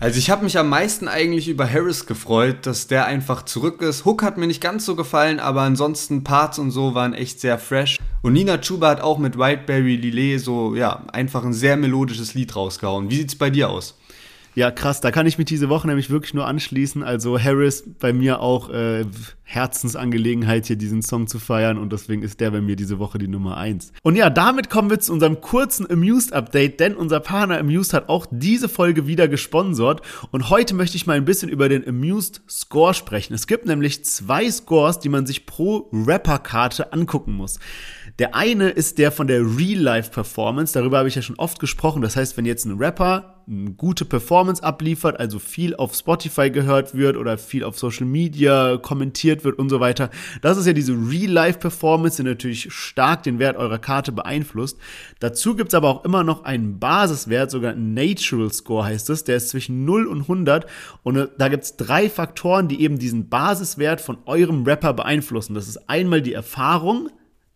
Also 0.00 0.18
ich 0.18 0.28
habe 0.28 0.44
mich 0.44 0.58
am 0.58 0.68
meisten 0.68 1.08
eigentlich 1.08 1.48
über 1.48 1.68
Harris 1.68 2.04
gefreut, 2.04 2.66
dass 2.66 2.88
der 2.88 3.06
einfach 3.06 3.46
zurück 3.46 3.80
ist. 3.80 4.04
Hook 4.04 4.22
hat 4.22 4.36
mir 4.36 4.46
nicht 4.46 4.60
ganz 4.60 4.84
so 4.84 4.94
gefallen, 4.94 5.40
aber 5.40 5.62
ansonsten 5.62 6.22
Parts 6.22 6.58
und 6.58 6.70
so 6.70 6.94
waren 6.94 7.14
echt 7.14 7.40
sehr 7.40 7.58
fresh. 7.58 7.96
Und 8.20 8.34
Nina 8.34 8.58
Chuba 8.58 8.90
hat 8.90 9.00
auch 9.00 9.16
mit 9.16 9.38
Whiteberry 9.38 9.96
Lillet 9.96 10.40
so, 10.40 10.74
ja, 10.76 11.04
einfach 11.12 11.42
ein 11.42 11.54
sehr 11.54 11.78
melodisches 11.78 12.34
Lied 12.34 12.54
rausgehauen. 12.54 13.10
Wie 13.10 13.16
sieht's 13.16 13.34
bei 13.34 13.48
dir 13.48 13.70
aus? 13.70 13.98
Ja, 14.54 14.70
krass, 14.70 15.00
da 15.00 15.10
kann 15.10 15.26
ich 15.26 15.38
mich 15.38 15.46
diese 15.46 15.68
Woche 15.68 15.86
nämlich 15.86 16.10
wirklich 16.10 16.34
nur 16.34 16.46
anschließen. 16.46 17.02
Also 17.02 17.38
Harris 17.38 17.84
bei 18.00 18.12
mir 18.12 18.40
auch 18.40 18.70
äh, 18.70 19.04
Herzensangelegenheit, 19.44 20.66
hier 20.66 20.76
diesen 20.76 21.02
Song 21.02 21.26
zu 21.26 21.38
feiern 21.38 21.78
und 21.78 21.92
deswegen 21.92 22.22
ist 22.22 22.40
der 22.40 22.50
bei 22.50 22.60
mir 22.60 22.76
diese 22.76 22.98
Woche 22.98 23.18
die 23.18 23.28
Nummer 23.28 23.56
eins. 23.56 23.92
Und 24.02 24.16
ja, 24.16 24.30
damit 24.30 24.68
kommen 24.68 24.90
wir 24.90 25.00
zu 25.00 25.12
unserem 25.12 25.40
kurzen 25.40 25.90
Amused-Update, 25.90 26.80
denn 26.80 26.96
unser 26.96 27.20
Partner 27.20 27.58
Amused 27.58 27.94
hat 27.94 28.08
auch 28.08 28.26
diese 28.30 28.68
Folge 28.68 29.06
wieder 29.06 29.28
gesponsert 29.28 30.02
und 30.32 30.50
heute 30.50 30.74
möchte 30.74 30.96
ich 30.96 31.06
mal 31.06 31.16
ein 31.16 31.24
bisschen 31.24 31.48
über 31.48 31.68
den 31.68 31.86
Amused 31.86 32.42
Score 32.48 32.94
sprechen. 32.94 33.34
Es 33.34 33.46
gibt 33.46 33.64
nämlich 33.64 34.04
zwei 34.04 34.50
Scores, 34.50 34.98
die 34.98 35.08
man 35.08 35.24
sich 35.24 35.46
pro 35.46 35.88
Rapper-Karte 35.92 36.92
angucken 36.92 37.32
muss. 37.32 37.58
Der 38.18 38.34
eine 38.34 38.70
ist 38.70 38.98
der 38.98 39.12
von 39.12 39.28
der 39.28 39.40
Real-Life-Performance. 39.42 40.74
Darüber 40.74 40.98
habe 40.98 41.08
ich 41.08 41.14
ja 41.14 41.22
schon 41.22 41.38
oft 41.38 41.60
gesprochen. 41.60 42.02
Das 42.02 42.16
heißt, 42.16 42.36
wenn 42.36 42.44
jetzt 42.44 42.64
ein 42.64 42.76
Rapper 42.78 43.37
gute 43.76 44.04
Performance 44.04 44.62
abliefert, 44.62 45.18
also 45.18 45.38
viel 45.38 45.74
auf 45.74 45.94
Spotify 45.94 46.50
gehört 46.50 46.94
wird 46.94 47.16
oder 47.16 47.38
viel 47.38 47.64
auf 47.64 47.78
Social 47.78 48.06
Media 48.06 48.76
kommentiert 48.76 49.44
wird 49.44 49.58
und 49.58 49.70
so 49.70 49.80
weiter. 49.80 50.10
Das 50.42 50.58
ist 50.58 50.66
ja 50.66 50.72
diese 50.72 50.92
Real-Life-Performance, 50.92 52.22
die 52.22 52.28
natürlich 52.28 52.72
stark 52.72 53.22
den 53.22 53.38
Wert 53.38 53.56
eurer 53.56 53.78
Karte 53.78 54.12
beeinflusst. 54.12 54.78
Dazu 55.20 55.56
gibt's 55.56 55.74
aber 55.74 55.88
auch 55.88 56.04
immer 56.04 56.24
noch 56.24 56.44
einen 56.44 56.78
Basiswert, 56.78 57.50
sogar 57.50 57.72
ein 57.72 57.94
Natural 57.94 58.52
Score 58.52 58.84
heißt 58.84 59.08
es, 59.10 59.24
der 59.24 59.36
ist 59.36 59.48
zwischen 59.48 59.84
0 59.84 60.06
und 60.06 60.22
100 60.22 60.66
und 61.02 61.16
äh, 61.16 61.28
da 61.38 61.48
gibt's 61.48 61.76
drei 61.76 62.10
Faktoren, 62.10 62.68
die 62.68 62.82
eben 62.82 62.98
diesen 62.98 63.28
Basiswert 63.28 64.00
von 64.00 64.18
eurem 64.26 64.64
Rapper 64.64 64.92
beeinflussen. 64.92 65.54
Das 65.54 65.68
ist 65.68 65.88
einmal 65.88 66.20
die 66.20 66.34
Erfahrung, 66.34 67.08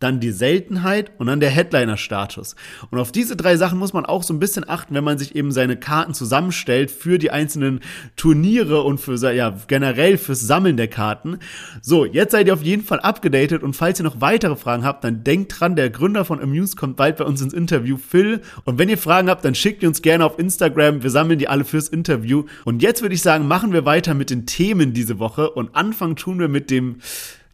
dann 0.03 0.19
die 0.19 0.31
Seltenheit 0.31 1.11
und 1.17 1.27
dann 1.27 1.39
der 1.39 1.49
Headliner-Status. 1.49 2.55
Und 2.91 2.99
auf 2.99 3.11
diese 3.11 3.35
drei 3.35 3.55
Sachen 3.55 3.79
muss 3.79 3.93
man 3.93 4.05
auch 4.05 4.23
so 4.23 4.33
ein 4.33 4.39
bisschen 4.39 4.67
achten, 4.67 4.93
wenn 4.93 5.03
man 5.03 5.17
sich 5.17 5.35
eben 5.35 5.51
seine 5.51 5.77
Karten 5.77 6.13
zusammenstellt 6.13 6.91
für 6.91 7.17
die 7.17 7.31
einzelnen 7.31 7.79
Turniere 8.15 8.81
und 8.83 8.99
für 8.99 9.15
ja, 9.33 9.57
generell 9.67 10.17
fürs 10.17 10.41
Sammeln 10.41 10.77
der 10.77 10.89
Karten. 10.89 11.39
So, 11.81 12.05
jetzt 12.05 12.31
seid 12.31 12.47
ihr 12.47 12.53
auf 12.53 12.61
jeden 12.61 12.83
Fall 12.83 12.99
abgedatet 12.99 13.63
und 13.63 13.75
falls 13.75 13.99
ihr 13.99 14.03
noch 14.03 14.21
weitere 14.21 14.55
Fragen 14.55 14.83
habt, 14.83 15.03
dann 15.03 15.23
denkt 15.23 15.59
dran, 15.59 15.75
der 15.75 15.89
Gründer 15.89 16.25
von 16.25 16.41
Amuse 16.41 16.75
kommt 16.75 16.97
bald 16.97 17.17
bei 17.17 17.23
uns 17.23 17.41
ins 17.41 17.53
Interview, 17.53 17.97
Phil. 17.97 18.41
Und 18.65 18.77
wenn 18.79 18.89
ihr 18.89 18.97
Fragen 18.97 19.29
habt, 19.29 19.45
dann 19.45 19.55
schickt 19.55 19.83
ihr 19.83 19.89
uns 19.89 20.01
gerne 20.01 20.25
auf 20.25 20.37
Instagram. 20.37 21.03
Wir 21.03 21.09
sammeln 21.09 21.39
die 21.39 21.47
alle 21.47 21.63
fürs 21.63 21.87
Interview. 21.87 22.45
Und 22.65 22.81
jetzt 22.81 23.01
würde 23.01 23.15
ich 23.15 23.21
sagen, 23.21 23.47
machen 23.47 23.71
wir 23.71 23.85
weiter 23.85 24.13
mit 24.13 24.29
den 24.29 24.45
Themen 24.45 24.93
diese 24.93 25.19
Woche 25.19 25.49
und 25.49 25.75
anfangen 25.75 26.15
tun 26.15 26.39
wir 26.39 26.49
mit 26.49 26.69
dem 26.69 26.97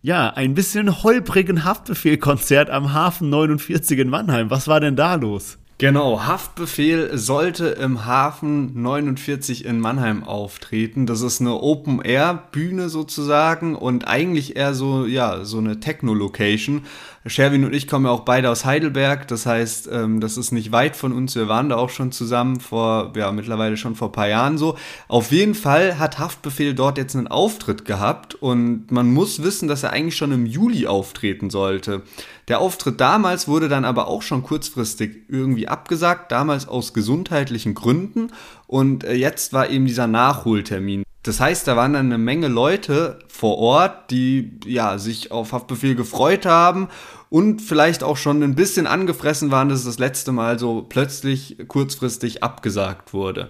ja, 0.01 0.29
ein 0.29 0.53
bisschen 0.53 1.03
holprigen 1.03 1.65
Haftbefehlkonzert 1.65 2.69
am 2.69 2.93
Hafen 2.93 3.29
49 3.29 3.99
in 3.99 4.09
Mannheim. 4.09 4.49
Was 4.49 4.67
war 4.67 4.79
denn 4.79 4.95
da 4.95 5.15
los? 5.15 5.57
Genau, 5.79 6.25
Haftbefehl 6.25 7.17
sollte 7.17 7.67
im 7.67 8.05
Hafen 8.05 8.81
49 8.81 9.63
in 9.63 9.79
Mannheim 9.79 10.25
auftreten. 10.25 11.05
Das 11.05 11.21
ist 11.21 11.39
eine 11.39 11.53
Open-Air-Bühne 11.53 12.89
sozusagen 12.89 13.75
und 13.77 14.05
eigentlich 14.05 14.57
eher 14.57 14.73
so, 14.73 15.05
ja, 15.05 15.45
so 15.45 15.57
eine 15.57 15.79
Techno-Location. 15.79 16.81
Sherwin 17.25 17.65
und 17.65 17.73
ich 17.73 17.87
kommen 17.87 18.05
ja 18.05 18.11
auch 18.11 18.21
beide 18.21 18.49
aus 18.49 18.63
Heidelberg, 18.63 19.27
das 19.27 19.45
heißt, 19.45 19.89
ähm, 19.91 20.21
das 20.21 20.37
ist 20.37 20.51
nicht 20.51 20.71
weit 20.71 20.95
von 20.95 21.11
uns. 21.11 21.35
Wir 21.35 21.49
waren 21.49 21.67
da 21.67 21.75
auch 21.75 21.89
schon 21.89 22.13
zusammen 22.13 22.61
vor, 22.61 23.11
ja, 23.15 23.31
mittlerweile 23.31 23.75
schon 23.75 23.95
vor 23.95 24.09
ein 24.09 24.13
paar 24.13 24.29
Jahren 24.29 24.57
so. 24.57 24.77
Auf 25.09 25.31
jeden 25.31 25.53
Fall 25.53 25.99
hat 25.99 26.17
Haftbefehl 26.17 26.73
dort 26.73 26.97
jetzt 26.97 27.15
einen 27.15 27.27
Auftritt 27.27 27.83
gehabt 27.83 28.35
und 28.35 28.91
man 28.91 29.13
muss 29.13 29.43
wissen, 29.43 29.67
dass 29.67 29.83
er 29.83 29.91
eigentlich 29.91 30.15
schon 30.15 30.31
im 30.31 30.45
Juli 30.45 30.87
auftreten 30.87 31.49
sollte. 31.49 32.03
Der 32.47 32.61
Auftritt 32.61 33.01
damals 33.01 33.47
wurde 33.47 33.67
dann 33.67 33.85
aber 33.85 34.07
auch 34.07 34.21
schon 34.21 34.41
kurzfristig 34.41 35.25
irgendwie 35.27 35.67
abgesagt, 35.67 36.31
damals 36.31 36.67
aus 36.67 36.93
gesundheitlichen 36.93 37.73
Gründen 37.73 38.31
und 38.65 39.03
äh, 39.03 39.13
jetzt 39.13 39.51
war 39.51 39.69
eben 39.69 39.85
dieser 39.85 40.07
Nachholtermin. 40.07 41.03
Das 41.23 41.39
heißt, 41.39 41.67
da 41.67 41.75
waren 41.75 41.93
dann 41.93 42.05
eine 42.05 42.17
Menge 42.17 42.47
Leute 42.47 43.19
vor 43.27 43.57
Ort, 43.57 44.09
die 44.09 44.51
ja 44.65 44.97
sich 44.97 45.31
auf 45.31 45.51
Haftbefehl 45.51 45.95
gefreut 45.95 46.45
haben 46.45 46.87
und 47.29 47.61
vielleicht 47.61 48.03
auch 48.03 48.15
schon 48.15 48.41
ein 48.41 48.55
bisschen 48.55 48.87
angefressen 48.87 49.51
waren, 49.51 49.69
dass 49.69 49.79
es 49.79 49.85
das 49.85 49.99
letzte 49.99 50.31
Mal 50.31 50.57
so 50.57 50.85
plötzlich 50.87 51.57
kurzfristig 51.67 52.41
abgesagt 52.41 53.13
wurde. 53.13 53.49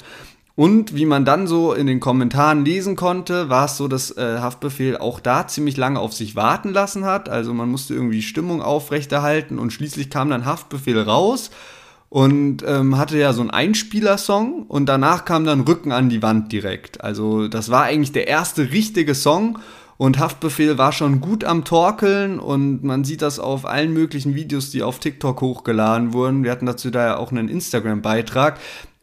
Und 0.55 0.93
wie 0.93 1.05
man 1.05 1.23
dann 1.23 1.47
so 1.47 1.71
in 1.73 1.87
den 1.87 2.01
Kommentaren 2.01 2.65
lesen 2.65 2.97
konnte, 2.97 3.47
war 3.47 3.65
es 3.65 3.77
so, 3.77 3.87
dass 3.87 4.11
äh, 4.17 4.39
Haftbefehl 4.39 4.97
auch 4.97 5.21
da 5.21 5.47
ziemlich 5.47 5.77
lange 5.77 6.01
auf 6.01 6.11
sich 6.11 6.35
warten 6.35 6.73
lassen 6.73 7.05
hat. 7.05 7.29
Also 7.29 7.53
man 7.53 7.69
musste 7.69 7.93
irgendwie 7.93 8.21
Stimmung 8.21 8.61
aufrechterhalten 8.61 9.57
und 9.57 9.71
schließlich 9.71 10.09
kam 10.09 10.29
dann 10.29 10.43
Haftbefehl 10.43 10.99
raus 10.99 11.49
und 12.09 12.63
ähm, 12.65 12.97
hatte 12.97 13.17
ja 13.17 13.33
so 13.33 13.41
einen 13.41 13.51
Einspielersong 13.51 14.63
und 14.67 14.87
danach 14.87 15.25
kam 15.25 15.45
dann 15.45 15.61
Rücken 15.61 15.91
an 15.91 16.09
die 16.09 16.23
Wand 16.23 16.51
direkt. 16.51 17.03
Also 17.03 17.47
das 17.47 17.69
war 17.69 17.83
eigentlich 17.83 18.11
der 18.11 18.27
erste 18.27 18.71
richtige 18.71 19.13
Song 19.13 19.59
und 19.97 20.17
Haftbefehl 20.17 20.77
war 20.77 20.91
schon 20.91 21.21
gut 21.21 21.43
am 21.43 21.65
Torkeln 21.65 22.39
und 22.39 22.83
man 22.83 23.03
sieht 23.03 23.21
das 23.21 23.37
auf 23.37 23.65
allen 23.65 23.93
möglichen 23.93 24.33
Videos, 24.33 24.71
die 24.71 24.81
auf 24.81 24.99
TikTok 24.99 25.41
hochgeladen 25.41 26.13
wurden. 26.13 26.43
Wir 26.43 26.51
hatten 26.51 26.65
dazu 26.65 26.89
da 26.89 27.05
ja 27.05 27.17
auch 27.17 27.31
einen 27.31 27.49
Instagram-Beitrag. 27.49 28.59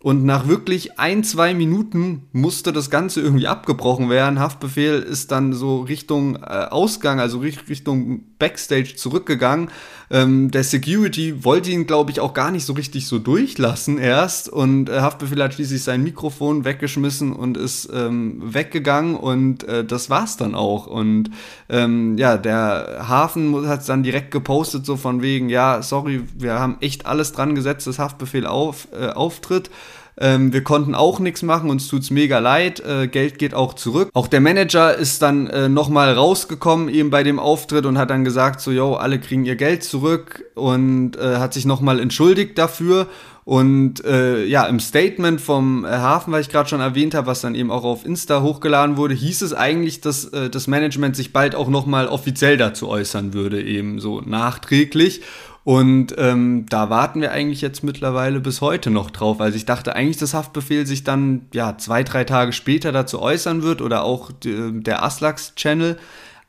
Und 0.07 0.25
nach 0.25 0.47
wirklich 0.47 0.99
ein, 0.99 1.25
zwei 1.25 1.53
Minuten 1.53 2.29
musste 2.33 2.73
das 2.73 2.91
Ganze 2.91 3.21
irgendwie 3.21 3.47
abgebrochen 3.47 4.09
werden. 4.09 4.39
Haftbefehl 4.39 5.01
ist 5.01 5.33
dann 5.33 5.53
so 5.53 5.81
Richtung 5.81 6.37
äh, 6.37 6.67
Ausgang, 6.71 7.19
also 7.19 7.39
Richtung 7.41 8.36
Backstage 8.39 8.97
zurückgegangen. 8.97 9.71
Ähm, 10.11 10.51
der 10.51 10.63
Security 10.63 11.45
wollte 11.45 11.71
ihn, 11.71 11.87
glaube 11.87 12.11
ich, 12.11 12.21
auch 12.21 12.33
gar 12.33 12.51
nicht 12.51 12.65
so 12.65 12.75
richtig 12.75 13.07
so 13.07 13.19
durchlassen 13.19 13.99
erst. 13.99 14.49
Und 14.49 14.89
äh, 14.89 15.01
Haftbefehl 15.01 15.43
hat 15.43 15.55
schließlich 15.55 15.83
sein 15.83 16.03
Mikrofon 16.03 16.65
weggeschmissen 16.65 17.33
und 17.33 17.57
ist 17.57 17.89
ähm, 17.93 18.41
weggegangen. 18.43 19.17
Und 19.17 19.65
äh, 19.65 19.85
das 19.85 20.11
war's 20.11 20.37
dann 20.37 20.55
auch. 20.55 20.87
Und 20.87 21.31
ähm, 21.69 22.17
ja, 22.19 22.37
der 22.37 23.07
Hafen 23.09 23.67
hat 23.67 23.89
dann 23.89 24.03
direkt 24.03 24.31
gepostet, 24.31 24.87
so 24.87 24.97
von 24.97 25.23
wegen, 25.23 25.49
ja, 25.49 25.83
sorry, 25.83 26.23
wir 26.37 26.55
haben 26.55 26.77
echt 26.81 27.07
alles 27.07 27.33
dran 27.33 27.55
gesetzt, 27.55 27.87
dass 27.87 27.99
Haftbefehl 27.99 28.47
auf, 28.47 28.89
äh, 28.93 29.09
auftritt. 29.09 29.71
Ähm, 30.19 30.53
wir 30.53 30.65
konnten 30.65 30.95
auch 30.95 31.19
nichts 31.19 31.43
machen, 31.43 31.69
uns 31.69 31.89
tut's 31.89 32.11
mega 32.11 32.39
leid. 32.39 32.81
Äh, 32.81 33.07
Geld 33.09 33.39
geht 33.39 33.55
auch 33.55 33.75
zurück. 33.75 34.09
Auch 34.15 34.29
der 34.29 34.41
Manager 34.41 34.95
ist 34.95 35.21
dann 35.23 35.47
äh, 35.49 35.69
nochmal 35.69 36.15
rausgekommen 36.15 36.89
eben 36.89 37.11
bei 37.11 37.23
dem 37.23 37.39
Auftritt 37.39 37.85
und 37.85 37.99
hat 37.99 38.11
dann 38.11 38.25
gesagt, 38.25 38.61
so, 38.61 38.71
yo, 38.71 38.95
alle 38.95 39.21
kriegen 39.21 39.45
ihr 39.45 39.57
Geld 39.57 39.85
zurück 39.85 40.45
und 40.55 41.17
äh, 41.17 41.37
hat 41.37 41.53
sich 41.53 41.67
nochmal 41.67 42.01
entschuldigt 42.01 42.57
dafür. 42.57 43.09
Und 43.47 44.05
äh, 44.05 44.45
ja, 44.45 44.67
im 44.67 44.81
Statement 44.81 45.41
vom 45.41 45.85
äh, 45.85 45.89
Hafen, 45.89 46.33
was 46.33 46.41
ich 46.41 46.49
gerade 46.49 46.69
schon 46.69 46.81
erwähnt 46.81 47.15
habe, 47.15 47.29
was 47.29 47.43
dann 47.43 47.55
eben 47.55 47.71
auch 47.71 47.85
auf 47.85 48.05
Insta 48.05 48.43
hochgeladen 48.43 48.97
wurde, 48.97 49.15
hieß 49.15 49.43
es 49.43 49.55
eigentlich, 49.55 50.01
dass 50.01 50.25
äh, 50.25 50.51
das 50.51 50.67
Management 50.67 51.15
sich 51.15 51.33
bald 51.33 51.55
auch 51.55 51.69
nochmal 51.69 52.09
offiziell 52.09 52.57
dazu 52.57 52.89
äußern 52.89 53.35
würde, 53.35 53.63
eben 53.63 54.01
so 54.01 54.21
nachträglich. 54.21 55.23
Und 55.67 56.15
ähm, 56.17 56.65
da 56.69 56.91
warten 56.91 57.21
wir 57.21 57.33
eigentlich 57.33 57.61
jetzt 57.61 57.83
mittlerweile 57.83 58.39
bis 58.39 58.61
heute 58.61 58.89
noch 58.89 59.11
drauf. 59.11 59.41
Also 59.41 59.57
ich 59.57 59.65
dachte 59.65 59.97
eigentlich, 59.97 60.17
dass 60.17 60.33
Haftbefehl 60.33 60.87
sich 60.87 61.03
dann 61.03 61.47
ja 61.53 61.77
zwei, 61.77 62.05
drei 62.05 62.23
Tage 62.23 62.53
später 62.53 62.93
dazu 62.93 63.21
äußern 63.21 63.65
wird 63.65 63.83
oder 63.83 64.05
auch 64.05 64.31
der 64.41 65.03
Aslax-Channel. 65.03 65.99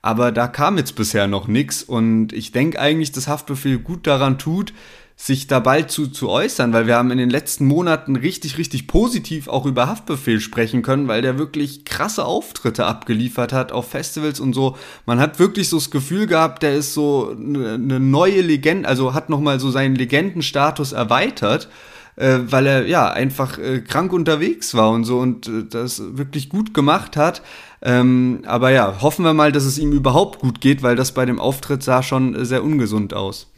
Aber 0.03 0.31
da 0.31 0.47
kam 0.47 0.77
jetzt 0.77 0.95
bisher 0.95 1.25
noch 1.25 1.47
nichts 1.47 1.81
und 1.81 2.31
ich 2.31 2.51
denke 2.51 2.79
eigentlich, 2.79 3.11
dass 3.11 3.27
Haftbefehl 3.27 3.79
gut 3.79 4.05
daran 4.05 4.37
tut, 4.37 4.71
sich 5.19 5.47
da 5.47 5.59
bald 5.59 5.89
zu, 5.89 6.07
zu 6.07 6.29
äußern, 6.29 6.71
weil 6.73 6.85
wir 6.85 6.95
haben 6.95 7.09
in 7.09 7.17
den 7.17 7.31
letzten 7.31 7.65
Monaten 7.65 8.15
richtig, 8.15 8.59
richtig 8.59 8.85
positiv 8.85 9.47
auch 9.47 9.65
über 9.65 9.87
Haftbefehl 9.87 10.39
sprechen 10.39 10.83
können, 10.83 11.07
weil 11.07 11.23
der 11.23 11.39
wirklich 11.39 11.85
krasse 11.85 12.23
Auftritte 12.23 12.85
abgeliefert 12.85 13.51
hat 13.51 13.71
auf 13.71 13.89
Festivals 13.89 14.39
und 14.39 14.53
so. 14.53 14.77
Man 15.07 15.19
hat 15.19 15.39
wirklich 15.39 15.69
so 15.69 15.77
das 15.77 15.89
Gefühl 15.89 16.27
gehabt, 16.27 16.61
der 16.61 16.75
ist 16.75 16.93
so 16.93 17.35
eine 17.35 17.79
ne 17.79 17.99
neue 17.99 18.41
Legende, 18.41 18.87
also 18.87 19.15
hat 19.15 19.29
nochmal 19.29 19.59
so 19.59 19.71
seinen 19.71 19.95
Legendenstatus 19.95 20.91
erweitert 20.91 21.67
äh, 22.15 22.39
weil 22.49 22.65
er 22.65 22.87
ja 22.87 23.09
einfach 23.09 23.57
äh, 23.57 23.81
krank 23.81 24.11
unterwegs 24.11 24.73
war 24.73 24.91
und 24.91 25.05
so 25.05 25.19
und 25.19 25.47
äh, 25.47 25.63
das 25.69 26.01
wirklich 26.17 26.49
gut 26.49 26.73
gemacht 26.73 27.15
hat. 27.15 27.41
Ähm, 27.81 28.41
aber 28.45 28.71
ja, 28.71 29.01
hoffen 29.01 29.23
wir 29.23 29.33
mal, 29.33 29.51
dass 29.51 29.65
es 29.65 29.77
ihm 29.77 29.91
überhaupt 29.93 30.39
gut 30.39 30.59
geht, 30.59 30.81
weil 30.83 30.95
das 30.95 31.11
bei 31.13 31.25
dem 31.25 31.39
Auftritt 31.39 31.83
sah 31.83 32.01
schon 32.01 32.43
sehr 32.43 32.63
ungesund 32.63 33.13
aus. 33.13 33.51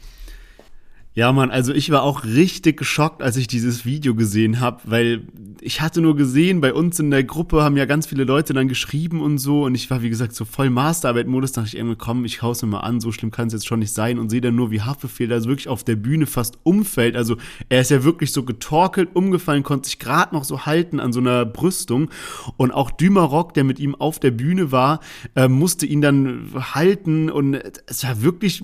Ja, 1.12 1.32
Mann, 1.32 1.50
also 1.50 1.74
ich 1.74 1.90
war 1.90 2.04
auch 2.04 2.22
richtig 2.22 2.76
geschockt, 2.76 3.20
als 3.20 3.36
ich 3.36 3.48
dieses 3.48 3.84
Video 3.84 4.14
gesehen 4.14 4.60
habe, 4.60 4.80
weil 4.84 5.26
ich 5.60 5.80
hatte 5.80 6.00
nur 6.00 6.14
gesehen, 6.14 6.60
bei 6.60 6.72
uns 6.72 7.00
in 7.00 7.10
der 7.10 7.24
Gruppe 7.24 7.64
haben 7.64 7.76
ja 7.76 7.84
ganz 7.84 8.06
viele 8.06 8.22
Leute 8.22 8.52
dann 8.54 8.68
geschrieben 8.68 9.20
und 9.20 9.38
so 9.38 9.64
und 9.64 9.74
ich 9.74 9.90
war, 9.90 10.02
wie 10.02 10.08
gesagt, 10.08 10.36
so 10.36 10.44
voll 10.44 10.70
Masterarbeit-Modus, 10.70 11.50
dachte 11.50 11.66
ich 11.66 11.76
irgendwie, 11.76 11.96
komm, 11.96 12.24
ich 12.24 12.42
hau's 12.42 12.62
mir 12.62 12.68
mal 12.68 12.80
an, 12.80 13.00
so 13.00 13.10
schlimm 13.10 13.32
kann 13.32 13.48
es 13.48 13.54
jetzt 13.54 13.66
schon 13.66 13.80
nicht 13.80 13.92
sein 13.92 14.20
und 14.20 14.30
sehe 14.30 14.40
dann 14.40 14.54
nur, 14.54 14.70
wie 14.70 14.82
Haftbefehl 14.82 15.26
da 15.26 15.40
so 15.40 15.48
wirklich 15.48 15.66
auf 15.66 15.82
der 15.82 15.96
Bühne 15.96 16.26
fast 16.26 16.58
umfällt. 16.62 17.16
Also 17.16 17.36
er 17.68 17.80
ist 17.80 17.90
ja 17.90 18.04
wirklich 18.04 18.30
so 18.30 18.44
getorkelt, 18.44 19.10
umgefallen, 19.12 19.64
konnte 19.64 19.88
sich 19.88 19.98
gerade 19.98 20.32
noch 20.32 20.44
so 20.44 20.64
halten 20.64 21.00
an 21.00 21.12
so 21.12 21.18
einer 21.18 21.44
Brüstung 21.44 22.10
und 22.56 22.70
auch 22.70 22.92
Dümerock, 22.92 23.52
der 23.54 23.64
mit 23.64 23.80
ihm 23.80 23.96
auf 23.96 24.20
der 24.20 24.30
Bühne 24.30 24.70
war, 24.70 25.00
äh, 25.34 25.48
musste 25.48 25.86
ihn 25.86 26.02
dann 26.02 26.52
halten 26.54 27.30
und 27.30 27.60
es 27.86 28.04
war 28.04 28.22
wirklich 28.22 28.62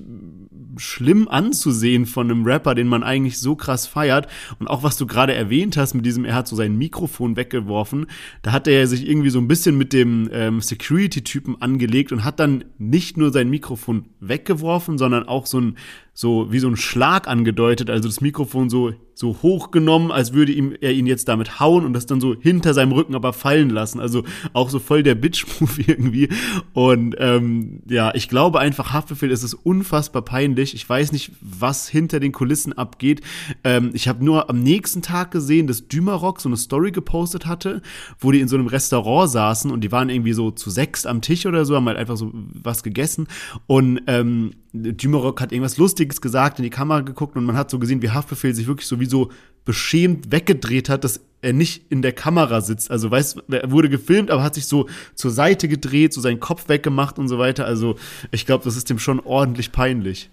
schlimm 0.78 1.28
anzusehen 1.28 2.06
von 2.06 2.30
einem 2.30 2.44
Rapper, 2.44 2.74
den 2.74 2.88
man 2.88 3.02
eigentlich 3.02 3.38
so 3.38 3.56
krass 3.56 3.86
feiert. 3.86 4.28
Und 4.58 4.68
auch 4.68 4.82
was 4.82 4.96
du 4.96 5.06
gerade 5.06 5.34
erwähnt 5.34 5.76
hast 5.76 5.94
mit 5.94 6.06
diesem, 6.06 6.24
er 6.24 6.34
hat 6.34 6.48
so 6.48 6.56
sein 6.56 6.76
Mikrofon 6.76 7.36
weggeworfen, 7.36 8.06
da 8.42 8.52
hat 8.52 8.68
er 8.68 8.86
sich 8.86 9.08
irgendwie 9.08 9.30
so 9.30 9.38
ein 9.38 9.48
bisschen 9.48 9.76
mit 9.78 9.92
dem 9.92 10.28
ähm, 10.32 10.60
Security-Typen 10.60 11.60
angelegt 11.60 12.12
und 12.12 12.24
hat 12.24 12.40
dann 12.40 12.64
nicht 12.78 13.16
nur 13.16 13.32
sein 13.32 13.50
Mikrofon 13.50 14.06
weggeworfen, 14.20 14.98
sondern 14.98 15.28
auch 15.28 15.46
so 15.46 15.60
ein 15.60 15.76
so 16.16 16.50
wie 16.50 16.60
so 16.60 16.68
ein 16.68 16.76
Schlag 16.76 17.28
angedeutet, 17.28 17.90
also 17.90 18.08
das 18.08 18.22
Mikrofon 18.22 18.70
so 18.70 18.94
so 19.18 19.38
hochgenommen, 19.42 20.12
als 20.12 20.34
würde 20.34 20.52
ihm 20.52 20.76
er 20.78 20.92
ihn 20.92 21.06
jetzt 21.06 21.26
damit 21.28 21.58
hauen 21.58 21.86
und 21.86 21.94
das 21.94 22.04
dann 22.04 22.20
so 22.20 22.36
hinter 22.38 22.74
seinem 22.74 22.92
Rücken 22.92 23.14
aber 23.14 23.32
fallen 23.32 23.70
lassen. 23.70 23.98
Also 23.98 24.24
auch 24.52 24.68
so 24.68 24.78
voll 24.78 25.02
der 25.02 25.14
Bitch-Move 25.14 25.82
irgendwie. 25.86 26.28
Und 26.74 27.16
ähm, 27.18 27.80
ja, 27.88 28.14
ich 28.14 28.28
glaube 28.28 28.60
einfach, 28.60 28.92
Haftbefehl 28.92 29.30
ist 29.30 29.42
es 29.42 29.54
unfassbar 29.54 30.20
peinlich. 30.20 30.74
Ich 30.74 30.86
weiß 30.86 31.12
nicht, 31.12 31.32
was 31.40 31.88
hinter 31.88 32.20
den 32.20 32.32
Kulissen 32.32 32.74
abgeht. 32.74 33.22
Ähm, 33.64 33.90
ich 33.94 34.06
habe 34.06 34.22
nur 34.22 34.50
am 34.50 34.62
nächsten 34.62 35.00
Tag 35.00 35.30
gesehen, 35.30 35.66
dass 35.66 35.88
Dümerock 35.88 36.42
so 36.42 36.50
eine 36.50 36.58
Story 36.58 36.92
gepostet 36.92 37.46
hatte, 37.46 37.80
wo 38.18 38.32
die 38.32 38.40
in 38.40 38.48
so 38.48 38.56
einem 38.56 38.66
Restaurant 38.66 39.30
saßen 39.30 39.70
und 39.70 39.80
die 39.80 39.92
waren 39.92 40.10
irgendwie 40.10 40.34
so 40.34 40.50
zu 40.50 40.68
sechs 40.68 41.06
am 41.06 41.22
Tisch 41.22 41.46
oder 41.46 41.64
so, 41.64 41.74
haben 41.74 41.86
halt 41.86 41.96
einfach 41.96 42.18
so 42.18 42.32
was 42.34 42.82
gegessen. 42.82 43.28
Und 43.66 44.02
ähm, 44.08 44.52
Dümerock 44.82 45.40
hat 45.40 45.52
irgendwas 45.52 45.76
Lustiges 45.76 46.20
gesagt, 46.20 46.58
in 46.58 46.62
die 46.62 46.70
Kamera 46.70 47.00
geguckt 47.00 47.36
und 47.36 47.44
man 47.44 47.56
hat 47.56 47.70
so 47.70 47.78
gesehen, 47.78 48.02
wie 48.02 48.10
Haftbefehl 48.10 48.54
sich 48.54 48.66
wirklich 48.66 48.86
so 48.86 49.00
wie 49.00 49.06
so 49.06 49.30
beschämt 49.64 50.30
weggedreht 50.30 50.88
hat, 50.88 51.04
dass 51.04 51.20
er 51.42 51.52
nicht 51.52 51.84
in 51.90 52.02
der 52.02 52.12
Kamera 52.12 52.60
sitzt. 52.60 52.90
Also 52.90 53.10
weiß, 53.10 53.36
er 53.50 53.70
wurde 53.70 53.88
gefilmt, 53.88 54.30
aber 54.30 54.42
hat 54.42 54.54
sich 54.54 54.66
so 54.66 54.88
zur 55.14 55.30
Seite 55.30 55.68
gedreht, 55.68 56.12
so 56.12 56.20
seinen 56.20 56.40
Kopf 56.40 56.68
weggemacht 56.68 57.18
und 57.18 57.28
so 57.28 57.38
weiter. 57.38 57.66
Also 57.66 57.96
ich 58.30 58.46
glaube, 58.46 58.64
das 58.64 58.76
ist 58.76 58.90
dem 58.90 58.98
schon 58.98 59.20
ordentlich 59.20 59.72
peinlich. 59.72 60.30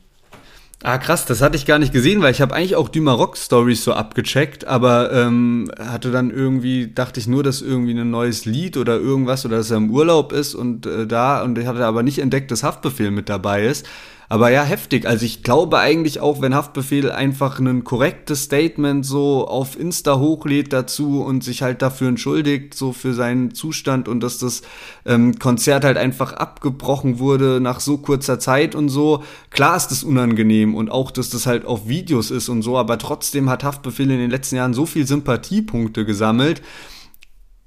Ah, 0.86 0.98
krass, 0.98 1.26
das 1.26 1.42
hatte 1.42 1.56
ich 1.56 1.66
gar 1.66 1.80
nicht 1.80 1.94
gesehen, 1.94 2.22
weil 2.22 2.34
ich 2.34 2.42
habe 2.42 2.54
eigentlich 2.54 2.76
auch 2.76 2.90
Dümer 2.90 3.18
Stories 3.36 3.86
so 3.86 3.94
abgecheckt, 3.94 4.68
aber 4.68 5.14
ähm, 5.14 5.72
hatte 5.80 6.12
dann 6.12 6.30
irgendwie, 6.30 6.92
dachte 6.94 7.22
ich 7.22 7.28
nur, 7.28 7.42
dass 7.42 7.62
irgendwie 7.62 7.98
ein 7.98 8.12
neues 8.12 8.44
Lied 8.44 8.76
oder 8.76 8.98
irgendwas 8.98 9.46
oder 9.46 9.58
dass 9.58 9.72
er 9.72 9.78
im 9.78 9.92
Urlaub 9.92 10.34
ist 10.34 10.56
und 10.56 10.86
äh, 10.86 11.08
da 11.08 11.42
und 11.42 11.58
ich 11.58 11.68
hatte 11.68 11.86
aber 11.86 12.04
nicht 12.04 12.20
entdeckt, 12.20 12.52
dass 12.52 12.64
Haftbefehl 12.64 13.12
mit 13.12 13.30
dabei 13.30 13.66
ist. 13.66 13.88
Aber 14.30 14.50
ja, 14.50 14.64
heftig. 14.64 15.06
Also 15.06 15.26
ich 15.26 15.44
glaube 15.44 15.80
eigentlich 15.80 16.20
auch, 16.20 16.42
wenn 16.42 16.56
Haftbefehl 16.56 17.12
einfach 17.12 17.60
ein 17.60 17.84
korrektes 17.84 18.44
Statement 18.44 19.06
so 19.06 19.48
auf 19.48 19.80
Insta 19.80 20.18
hochlädt 20.18 20.74
dazu 20.74 21.24
und 21.24 21.44
sich 21.44 21.62
halt 21.62 21.82
dafür 21.82 22.10
entschuldigt, 22.10 22.74
so 22.74 22.94
für 22.94 23.14
seinen 23.14 23.54
Zustand 23.54 24.08
und 24.08 24.22
dass 24.22 24.40
das 24.40 24.62
ähm, 25.06 25.38
Konzert 25.40 25.84
halt 25.84 25.98
einfach 25.98 26.34
abgebrochen 26.34 27.20
wurde 27.20 27.60
nach 27.62 27.80
so 27.80 27.98
kurzer 27.98 28.40
Zeit 28.40 28.76
und 28.76 28.90
so. 28.90 29.24
Klar 29.50 29.78
ist 29.78 29.90
das 29.90 30.04
unangenehm 30.04 30.76
und 30.76 30.90
auch, 30.90 31.12
dass 31.12 31.30
das 31.30 31.46
halt 31.46 31.66
auf 31.66 31.88
Videos 31.88 32.32
ist 32.32 32.50
und 32.50 32.62
so, 32.62 32.78
aber 32.78 32.98
trotzdem 32.98 33.50
hat 33.50 33.64
Haftbefehl 33.64 34.10
in 34.10 34.20
den 34.20 34.32
letzten 34.32 34.56
Jahren 34.56 34.74
so 34.74 34.86
viel 34.86 35.06
Sympathiepunkte 35.06 36.06
gesammelt 36.06 36.62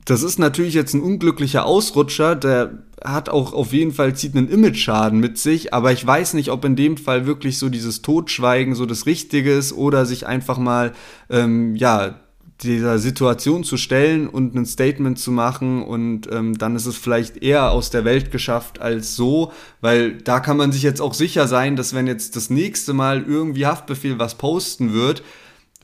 das 0.07 0.22
ist 0.22 0.38
natürlich 0.38 0.74
jetzt 0.74 0.94
ein 0.94 1.02
unglücklicher 1.02 1.66
Ausrutscher, 1.66 2.36
der 2.36 2.78
hat 3.04 3.28
auch 3.28 3.52
auf 3.52 3.72
jeden 3.72 3.92
Fall, 3.92 4.14
zieht 4.14 4.36
einen 4.36 4.48
Image-Schaden 4.48 5.18
mit 5.18 5.36
sich, 5.36 5.74
aber 5.74 5.92
ich 5.92 6.07
weiß 6.07 6.34
nicht, 6.34 6.50
ob 6.50 6.64
in 6.64 6.76
dem 6.76 6.96
Fall 6.96 7.26
wirklich 7.26 7.59
so 7.59 7.68
dieses 7.68 8.02
Totschweigen 8.02 8.74
so 8.74 8.86
das 8.86 9.04
Richtige 9.07 9.52
ist 9.52 9.72
oder 9.72 10.07
sich 10.07 10.26
einfach 10.26 10.59
mal, 10.59 10.92
ähm, 11.28 11.74
ja, 11.74 12.20
dieser 12.62 12.98
Situation 12.98 13.64
zu 13.64 13.76
stellen 13.76 14.28
und 14.28 14.54
ein 14.54 14.64
Statement 14.64 15.18
zu 15.18 15.30
machen 15.30 15.82
und 15.82 16.32
ähm, 16.32 16.57
dann 16.57 16.74
ist 16.74 16.86
es 16.86 16.96
vielleicht 16.96 17.42
eher 17.42 17.70
aus 17.70 17.90
der 17.90 18.07
Welt 18.07 18.30
geschafft 18.30 18.80
als 18.80 19.14
so, 19.14 19.52
weil 19.82 20.12
da 20.22 20.40
kann 20.40 20.57
man 20.57 20.72
sich 20.72 20.82
jetzt 20.82 21.02
auch 21.02 21.12
sicher 21.12 21.48
sein, 21.48 21.76
dass 21.76 21.94
wenn 21.94 22.07
jetzt 22.07 22.34
das 22.34 22.48
nächste 22.48 22.94
Mal 22.94 23.24
irgendwie 23.26 23.66
Haftbefehl 23.66 24.18
was 24.18 24.36
posten 24.36 24.94
wird, 24.94 25.22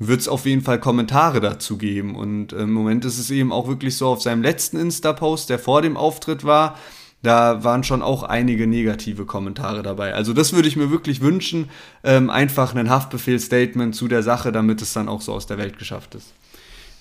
wird 0.09 0.21
es 0.21 0.29
auf 0.29 0.47
jeden 0.47 0.63
Fall 0.63 0.81
Kommentare 0.81 1.41
dazu 1.41 1.79
geben. 1.79 2.15
Und 2.15 2.53
im 2.53 2.73
Moment 2.73 3.05
ist 3.05 3.19
es 3.19 3.31
eben 3.31 3.53
auch 3.53 3.69
wirklich 3.69 3.97
so 3.97 4.09
auf 4.09 4.23
seinem 4.23 4.43
letzten 4.43 4.79
Insta-Post, 4.79 5.51
der 5.51 5.59
vor 5.59 5.83
dem 5.83 5.97
Auftritt 5.97 6.45
war, 6.45 6.77
da 7.23 7.63
waren 7.63 7.85
schon 7.85 8.03
auch 8.03 8.25
einige 8.25 8.67
negative 8.67 9.27
Kommentare 9.27 9.83
dabei. 9.83 10.13
Also 10.13 10.33
das 10.33 10.53
würde 10.53 10.69
ich 10.69 10.77
mir 10.77 10.91
wirklich 10.91 11.21
wünschen, 11.21 11.71
ähm, 12.03 12.31
einfach 12.31 12.75
ein 12.75 12.91
Haftbefehl-Statement 12.91 13.95
zu 13.95 14.09
der 14.09 14.25
Sache, 14.25 14.51
damit 14.51 14.83
es 14.83 14.93
dann 14.93 15.09
auch 15.09 15.21
so 15.21 15.33
aus 15.33 15.47
der 15.47 15.59
Welt 15.59 15.79
geschafft 15.79 16.17
ist. 16.17 16.33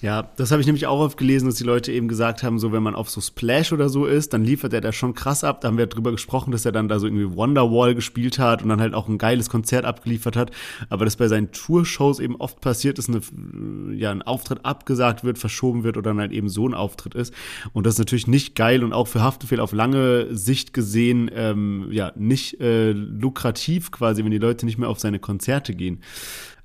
Ja, 0.02 0.32
das 0.36 0.50
habe 0.50 0.62
ich 0.62 0.66
nämlich 0.66 0.88
auch 0.88 1.00
oft 1.00 1.16
gelesen, 1.16 1.46
dass 1.46 1.56
die 1.56 1.64
Leute 1.64 1.92
eben 1.92 2.08
gesagt 2.08 2.42
haben, 2.42 2.58
so 2.58 2.72
wenn 2.72 2.82
man 2.82 2.96
auf 2.96 3.12
so 3.12 3.22
Splash 3.22 3.72
oder 3.72 3.88
so 3.88 4.08
ist, 4.08 4.34
dann 4.34 4.44
liefert 4.44 4.74
er 4.74 4.82
da 4.82 4.92
schon 4.92 5.14
krass 5.14 5.44
ab. 5.44 5.62
Da 5.62 5.68
haben 5.68 5.78
wir 5.78 5.86
drüber 5.86 6.12
gesprochen, 6.12 6.52
dass 6.52 6.66
er 6.66 6.72
dann 6.72 6.90
da 6.90 6.98
so 6.98 7.06
irgendwie 7.06 7.36
Wonderwall 7.36 7.94
gespielt 7.94 8.40
hat 8.40 8.64
und 8.64 8.70
dann 8.70 8.82
halt 8.82 8.96
auch 8.96 9.08
ein 9.08 9.20
geiles 9.20 9.48
Konzert 9.48 9.86
abgeliefert 9.86 10.36
hat. 10.36 10.50
Aber 10.90 11.06
dass 11.06 11.18
bei 11.18 11.28
seinen 11.28 11.52
Tourshows 11.52 12.20
eben 12.20 12.36
oft 12.38 12.62
passiert 12.62 12.98
ist, 12.98 13.10
eine, 13.10 13.22
ja, 13.96 14.10
ein 14.10 14.24
Auftritt 14.24 14.66
abgesagt 14.66 15.24
wird, 15.24 15.38
verschoben 15.38 15.84
wird 15.84 15.98
oder 15.98 16.10
dann 16.10 16.20
halt 16.20 16.32
eben 16.32 16.50
so 16.50 16.68
ein 16.68 16.74
Auftritt 16.74 17.14
ist. 17.14 17.32
Und 17.72 17.86
das 17.86 17.94
ist 17.94 18.00
natürlich 18.00 18.26
nicht 18.26 18.56
geil 18.56 18.84
und 18.84 18.94
auch 18.94 19.08
für 19.08 19.22
Haftbefehl 19.22 19.60
auf 19.60 19.72
lange 19.72 20.36
Sicht 20.36 20.74
gesehen, 20.74 21.30
ähm, 21.32 21.90
ja, 21.92 22.12
nicht 22.16 22.60
äh, 22.60 22.92
lukrativ 22.92 23.92
quasi, 23.92 24.24
wenn 24.24 24.32
die 24.32 24.40
Leute 24.40 24.66
nicht 24.66 24.80
mehr 24.80 24.90
auf 24.90 25.00
seine 25.00 25.20
Konzerte 25.20 25.76
gehen. 25.76 26.00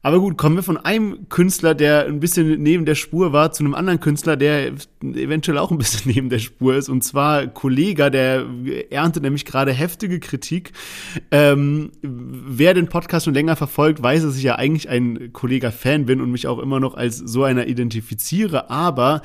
Aber 0.03 0.20
gut, 0.20 0.38
kommen 0.38 0.55
wir 0.57 0.62
von 0.62 0.76
einem 0.76 1.28
Künstler, 1.28 1.74
der 1.74 2.07
ein 2.07 2.20
bisschen 2.20 2.62
neben 2.62 2.84
der 2.84 2.94
Spur 2.94 3.32
war, 3.32 3.51
zu 3.51 3.64
einem 3.64 3.74
anderen 3.74 3.99
Künstler, 3.99 4.36
der 4.36 4.72
eventuell 5.03 5.59
auch 5.59 5.72
ein 5.72 5.78
bisschen 5.78 6.11
neben 6.14 6.30
der 6.30 6.38
Spur 6.38 6.76
ist. 6.76 6.88
Und 6.88 7.03
zwar 7.03 7.47
Kollega, 7.49 8.09
der 8.11 8.47
erntet 8.90 9.24
nämlich 9.24 9.44
gerade 9.44 9.72
heftige 9.72 10.20
Kritik. 10.20 10.72
Ähm, 11.30 11.90
wer 12.03 12.74
den 12.74 12.88
Podcast 12.88 13.24
schon 13.24 13.34
länger 13.34 13.57
verfolgt, 13.57 14.03
weiß, 14.03 14.22
dass 14.22 14.36
ich 14.36 14.44
ja 14.44 14.55
eigentlich 14.55 14.88
ein 14.88 15.32
Kollega-Fan 15.32 16.07
bin 16.07 16.20
und 16.20 16.30
mich 16.30 16.47
auch 16.47 16.61
immer 16.61 16.78
noch 16.78 16.94
als 16.94 17.18
so 17.18 17.42
einer 17.42 17.66
identifiziere. 17.66 18.70
Aber 18.70 19.22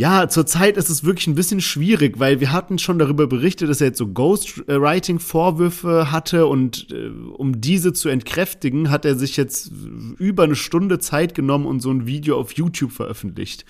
ja, 0.00 0.28
zurzeit 0.30 0.78
ist 0.78 0.88
es 0.88 1.04
wirklich 1.04 1.26
ein 1.26 1.34
bisschen 1.34 1.60
schwierig, 1.60 2.18
weil 2.18 2.40
wir 2.40 2.52
hatten 2.52 2.78
schon 2.78 2.98
darüber 2.98 3.26
berichtet, 3.26 3.68
dass 3.68 3.82
er 3.82 3.88
jetzt 3.88 3.98
so 3.98 4.06
Ghostwriting-Vorwürfe 4.06 6.10
hatte 6.10 6.46
und 6.46 6.86
äh, 6.90 7.10
um 7.36 7.60
diese 7.60 7.92
zu 7.92 8.08
entkräftigen, 8.08 8.90
hat 8.90 9.04
er 9.04 9.16
sich 9.16 9.36
jetzt 9.36 9.70
über 10.16 10.44
eine 10.44 10.56
Stunde 10.56 11.00
Zeit 11.00 11.34
genommen 11.34 11.66
und 11.66 11.80
so 11.80 11.90
ein 11.90 12.06
Video 12.06 12.40
auf 12.40 12.52
YouTube 12.52 12.92
veröffentlicht. 12.92 13.66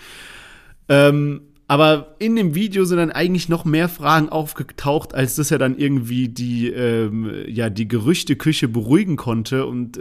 Ähm, 0.88 1.40
aber 1.70 2.16
in 2.18 2.34
dem 2.34 2.56
Video 2.56 2.84
sind 2.84 2.96
dann 2.96 3.12
eigentlich 3.12 3.48
noch 3.48 3.64
mehr 3.64 3.88
Fragen 3.88 4.28
aufgetaucht, 4.28 5.14
als 5.14 5.36
dass 5.36 5.52
er 5.52 5.58
dann 5.58 5.78
irgendwie 5.78 6.28
die, 6.28 6.66
ähm, 6.66 7.30
ja, 7.46 7.70
die 7.70 7.86
Gerüchteküche 7.86 8.66
beruhigen 8.66 9.14
konnte. 9.14 9.66
Und 9.66 9.98
äh, 9.98 10.00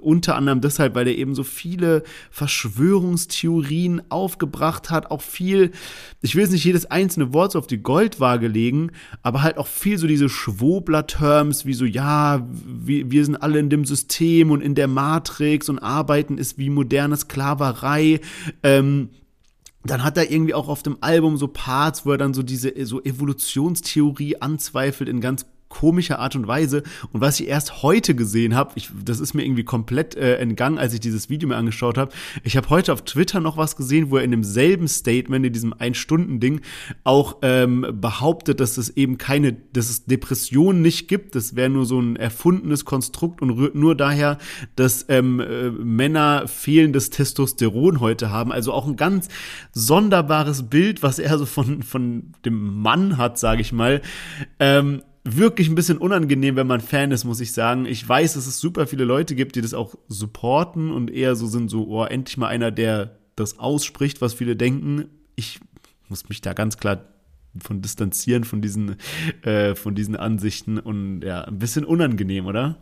unter 0.00 0.34
anderem 0.36 0.62
deshalb, 0.62 0.94
weil 0.94 1.06
er 1.08 1.18
eben 1.18 1.34
so 1.34 1.44
viele 1.44 2.04
Verschwörungstheorien 2.30 4.00
aufgebracht 4.08 4.88
hat. 4.88 5.10
Auch 5.10 5.20
viel, 5.20 5.72
ich 6.22 6.36
will 6.36 6.44
jetzt 6.44 6.52
nicht 6.52 6.64
jedes 6.64 6.86
einzelne 6.86 7.34
Wort 7.34 7.52
so 7.52 7.58
auf 7.58 7.66
die 7.66 7.82
Goldwaage 7.82 8.48
legen, 8.48 8.90
aber 9.22 9.42
halt 9.42 9.58
auch 9.58 9.66
viel 9.66 9.98
so 9.98 10.06
diese 10.06 10.30
Schwobler-Terms, 10.30 11.66
wie 11.66 11.74
so, 11.74 11.84
ja, 11.84 12.48
wir, 12.64 13.10
wir 13.10 13.26
sind 13.26 13.36
alle 13.36 13.58
in 13.58 13.68
dem 13.68 13.84
System 13.84 14.50
und 14.50 14.62
in 14.62 14.74
der 14.74 14.88
Matrix 14.88 15.68
und 15.68 15.80
arbeiten 15.80 16.38
ist 16.38 16.56
wie 16.56 16.70
moderne 16.70 17.18
Sklaverei. 17.18 18.20
Ähm, 18.62 19.10
dann 19.84 20.04
hat 20.04 20.16
er 20.16 20.30
irgendwie 20.30 20.54
auch 20.54 20.68
auf 20.68 20.82
dem 20.82 20.98
Album 21.00 21.36
so 21.36 21.48
Parts, 21.48 22.04
wo 22.04 22.12
er 22.12 22.18
dann 22.18 22.34
so 22.34 22.42
diese 22.42 22.72
so 22.84 23.02
Evolutionstheorie 23.02 24.36
anzweifelt 24.36 25.08
in 25.08 25.20
ganz 25.20 25.46
komischer 25.70 26.18
Art 26.18 26.36
und 26.36 26.46
Weise. 26.46 26.82
Und 27.12 27.22
was 27.22 27.40
ich 27.40 27.48
erst 27.48 27.82
heute 27.82 28.14
gesehen 28.14 28.54
habe, 28.54 28.74
das 29.02 29.20
ist 29.20 29.32
mir 29.32 29.44
irgendwie 29.44 29.64
komplett 29.64 30.14
äh, 30.16 30.36
entgangen, 30.36 30.78
als 30.78 30.92
ich 30.92 31.00
dieses 31.00 31.30
Video 31.30 31.48
mir 31.48 31.56
angeschaut 31.56 31.96
habe. 31.96 32.12
Ich 32.44 32.58
habe 32.58 32.68
heute 32.68 32.92
auf 32.92 33.02
Twitter 33.02 33.40
noch 33.40 33.56
was 33.56 33.76
gesehen, 33.76 34.10
wo 34.10 34.18
er 34.18 34.24
in 34.24 34.32
demselben 34.32 34.88
Statement, 34.88 35.46
in 35.46 35.52
diesem 35.52 35.72
Ein-Stunden-Ding, 35.72 36.60
auch 37.04 37.38
ähm, 37.40 37.86
behauptet, 38.00 38.60
dass 38.60 38.76
es 38.76 38.90
eben 38.90 39.16
keine, 39.16 39.54
dass 39.72 39.88
es 39.88 40.04
Depressionen 40.04 40.82
nicht 40.82 41.08
gibt. 41.08 41.34
Das 41.34 41.56
wäre 41.56 41.70
nur 41.70 41.86
so 41.86 42.00
ein 42.00 42.16
erfundenes 42.16 42.84
Konstrukt 42.84 43.40
und 43.40 43.50
rührt 43.50 43.76
nur 43.76 43.94
daher, 43.94 44.38
dass 44.76 45.06
ähm, 45.08 45.40
äh, 45.40 45.70
Männer 45.70 46.48
fehlendes 46.48 47.10
Testosteron 47.10 48.00
heute 48.00 48.30
haben. 48.30 48.50
Also 48.52 48.72
auch 48.72 48.86
ein 48.86 48.96
ganz 48.96 49.28
sonderbares 49.72 50.64
Bild, 50.64 51.02
was 51.02 51.20
er 51.20 51.38
so 51.38 51.46
von, 51.46 51.82
von 51.84 52.32
dem 52.44 52.82
Mann 52.82 53.16
hat, 53.16 53.38
sage 53.38 53.60
ich 53.60 53.72
mal. 53.72 54.02
Ähm, 54.58 55.02
wirklich 55.24 55.68
ein 55.68 55.74
bisschen 55.74 55.98
unangenehm, 55.98 56.56
wenn 56.56 56.66
man 56.66 56.80
Fan 56.80 57.10
ist, 57.10 57.24
muss 57.24 57.40
ich 57.40 57.52
sagen. 57.52 57.86
Ich 57.86 58.08
weiß, 58.08 58.34
dass 58.34 58.46
es 58.46 58.58
super 58.58 58.86
viele 58.86 59.04
Leute 59.04 59.34
gibt, 59.34 59.56
die 59.56 59.60
das 59.60 59.74
auch 59.74 59.94
supporten 60.08 60.90
und 60.90 61.10
eher 61.10 61.36
so 61.36 61.46
sind, 61.46 61.68
so, 61.68 61.86
oh, 61.88 62.04
endlich 62.04 62.36
mal 62.36 62.48
einer, 62.48 62.70
der 62.70 63.18
das 63.36 63.58
ausspricht, 63.58 64.20
was 64.20 64.34
viele 64.34 64.56
denken. 64.56 65.06
Ich 65.36 65.60
muss 66.08 66.28
mich 66.28 66.40
da 66.40 66.52
ganz 66.52 66.78
klar 66.78 67.04
von 67.58 67.82
distanzieren 67.82 68.44
von 68.44 68.62
diesen, 68.62 68.96
äh, 69.42 69.74
von 69.74 69.94
diesen 69.94 70.16
Ansichten 70.16 70.78
und 70.78 71.22
ja, 71.22 71.42
ein 71.42 71.58
bisschen 71.58 71.84
unangenehm, 71.84 72.46
oder? 72.46 72.76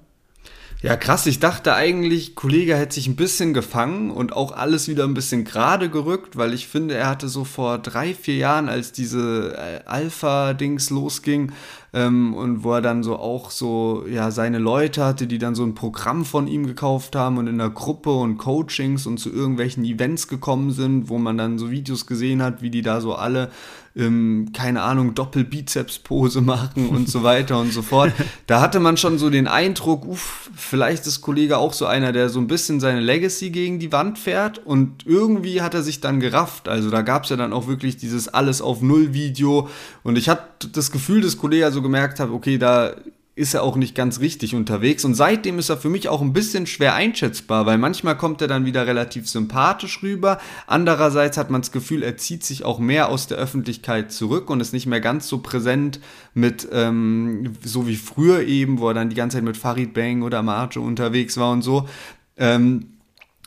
Ja, 0.80 0.96
krass. 0.96 1.26
Ich 1.26 1.40
dachte 1.40 1.74
eigentlich, 1.74 2.36
Kollege 2.36 2.76
hätte 2.76 2.94
sich 2.94 3.08
ein 3.08 3.16
bisschen 3.16 3.52
gefangen 3.52 4.12
und 4.12 4.32
auch 4.32 4.52
alles 4.52 4.86
wieder 4.86 5.04
ein 5.04 5.14
bisschen 5.14 5.44
gerade 5.44 5.90
gerückt, 5.90 6.36
weil 6.36 6.54
ich 6.54 6.68
finde, 6.68 6.94
er 6.94 7.08
hatte 7.08 7.28
so 7.28 7.42
vor 7.42 7.78
drei, 7.78 8.14
vier 8.14 8.36
Jahren, 8.36 8.68
als 8.68 8.92
diese 8.92 9.56
äh, 9.56 9.80
Alpha-Dings 9.86 10.90
losging, 10.90 11.50
ähm, 11.92 12.34
und 12.34 12.64
wo 12.64 12.72
er 12.72 12.82
dann 12.82 13.02
so 13.02 13.16
auch 13.16 13.50
so, 13.50 14.04
ja, 14.10 14.30
seine 14.30 14.58
Leute 14.58 15.04
hatte, 15.04 15.26
die 15.26 15.38
dann 15.38 15.54
so 15.54 15.64
ein 15.64 15.74
Programm 15.74 16.24
von 16.24 16.46
ihm 16.46 16.66
gekauft 16.66 17.16
haben 17.16 17.38
und 17.38 17.46
in 17.46 17.58
der 17.58 17.70
Gruppe 17.70 18.12
und 18.12 18.38
Coachings 18.38 19.06
und 19.06 19.18
zu 19.18 19.30
irgendwelchen 19.30 19.84
Events 19.84 20.28
gekommen 20.28 20.70
sind, 20.70 21.08
wo 21.08 21.18
man 21.18 21.38
dann 21.38 21.58
so 21.58 21.70
Videos 21.70 22.06
gesehen 22.06 22.42
hat, 22.42 22.62
wie 22.62 22.70
die 22.70 22.82
da 22.82 23.00
so 23.00 23.14
alle 23.14 23.50
ähm, 23.98 24.50
keine 24.52 24.82
Ahnung, 24.82 25.14
Doppelbizeps-Pose 25.14 26.40
machen 26.42 26.88
und 26.88 27.08
so 27.08 27.22
weiter 27.22 27.58
und 27.58 27.72
so 27.72 27.82
fort. 27.82 28.12
Da 28.46 28.60
hatte 28.60 28.80
man 28.80 28.96
schon 28.96 29.18
so 29.18 29.28
den 29.28 29.48
Eindruck, 29.48 30.06
uff, 30.06 30.50
vielleicht 30.54 31.06
ist 31.06 31.20
Kollege 31.20 31.58
auch 31.58 31.72
so 31.72 31.86
einer, 31.86 32.12
der 32.12 32.28
so 32.28 32.38
ein 32.38 32.46
bisschen 32.46 32.80
seine 32.80 33.00
Legacy 33.00 33.50
gegen 33.50 33.78
die 33.78 33.92
Wand 33.92 34.18
fährt 34.18 34.64
und 34.64 35.04
irgendwie 35.06 35.60
hat 35.60 35.74
er 35.74 35.82
sich 35.82 36.00
dann 36.00 36.20
gerafft. 36.20 36.68
Also 36.68 36.90
da 36.90 37.02
gab 37.02 37.24
es 37.24 37.30
ja 37.30 37.36
dann 37.36 37.52
auch 37.52 37.66
wirklich 37.66 37.96
dieses 37.96 38.28
Alles 38.28 38.62
auf 38.62 38.80
Null-Video 38.80 39.68
und 40.04 40.16
ich 40.16 40.28
hatte 40.28 40.68
das 40.68 40.92
Gefühl, 40.92 41.20
dass 41.20 41.36
Kollege 41.36 41.70
so 41.72 41.77
gemerkt 41.82 42.20
hat, 42.20 42.30
okay, 42.30 42.58
da 42.58 42.94
ist 43.38 43.54
er 43.54 43.62
auch 43.62 43.76
nicht 43.76 43.94
ganz 43.94 44.18
richtig 44.18 44.56
unterwegs. 44.56 45.04
Und 45.04 45.14
seitdem 45.14 45.60
ist 45.60 45.68
er 45.68 45.76
für 45.76 45.88
mich 45.88 46.08
auch 46.08 46.20
ein 46.20 46.32
bisschen 46.32 46.66
schwer 46.66 46.94
einschätzbar, 46.94 47.66
weil 47.66 47.78
manchmal 47.78 48.18
kommt 48.18 48.42
er 48.42 48.48
dann 48.48 48.64
wieder 48.64 48.84
relativ 48.86 49.28
sympathisch 49.28 50.02
rüber. 50.02 50.38
Andererseits 50.66 51.38
hat 51.38 51.48
man 51.48 51.60
das 51.60 51.70
Gefühl, 51.70 52.02
er 52.02 52.16
zieht 52.16 52.42
sich 52.42 52.64
auch 52.64 52.80
mehr 52.80 53.08
aus 53.08 53.28
der 53.28 53.38
Öffentlichkeit 53.38 54.10
zurück 54.10 54.50
und 54.50 54.60
ist 54.60 54.72
nicht 54.72 54.86
mehr 54.86 55.00
ganz 55.00 55.28
so 55.28 55.38
präsent 55.38 56.00
mit, 56.34 56.68
ähm, 56.72 57.52
so 57.62 57.86
wie 57.86 57.94
früher 57.94 58.42
eben, 58.42 58.80
wo 58.80 58.88
er 58.88 58.94
dann 58.94 59.08
die 59.08 59.16
ganze 59.16 59.36
Zeit 59.36 59.44
mit 59.44 59.56
Farid 59.56 59.94
Bang 59.94 60.22
oder 60.22 60.42
Marjo 60.42 60.82
unterwegs 60.82 61.36
war 61.36 61.52
und 61.52 61.62
so. 61.62 61.88
Ähm, 62.36 62.98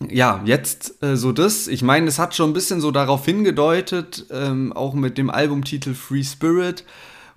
ja, 0.09 0.41
jetzt 0.45 1.03
äh, 1.03 1.17
so 1.17 1.34
das. 1.34 1.67
Ich 1.67 1.84
meine, 1.84 2.07
es 2.07 2.17
hat 2.17 2.34
schon 2.34 2.51
ein 2.51 2.53
bisschen 2.53 2.79
so 2.79 2.91
darauf 2.91 3.25
hingedeutet, 3.25 4.25
ähm, 4.32 4.71
auch 4.71 4.93
mit 4.93 5.17
dem 5.17 5.29
Albumtitel 5.29 5.93
Free 5.93 6.23
Spirit 6.23 6.86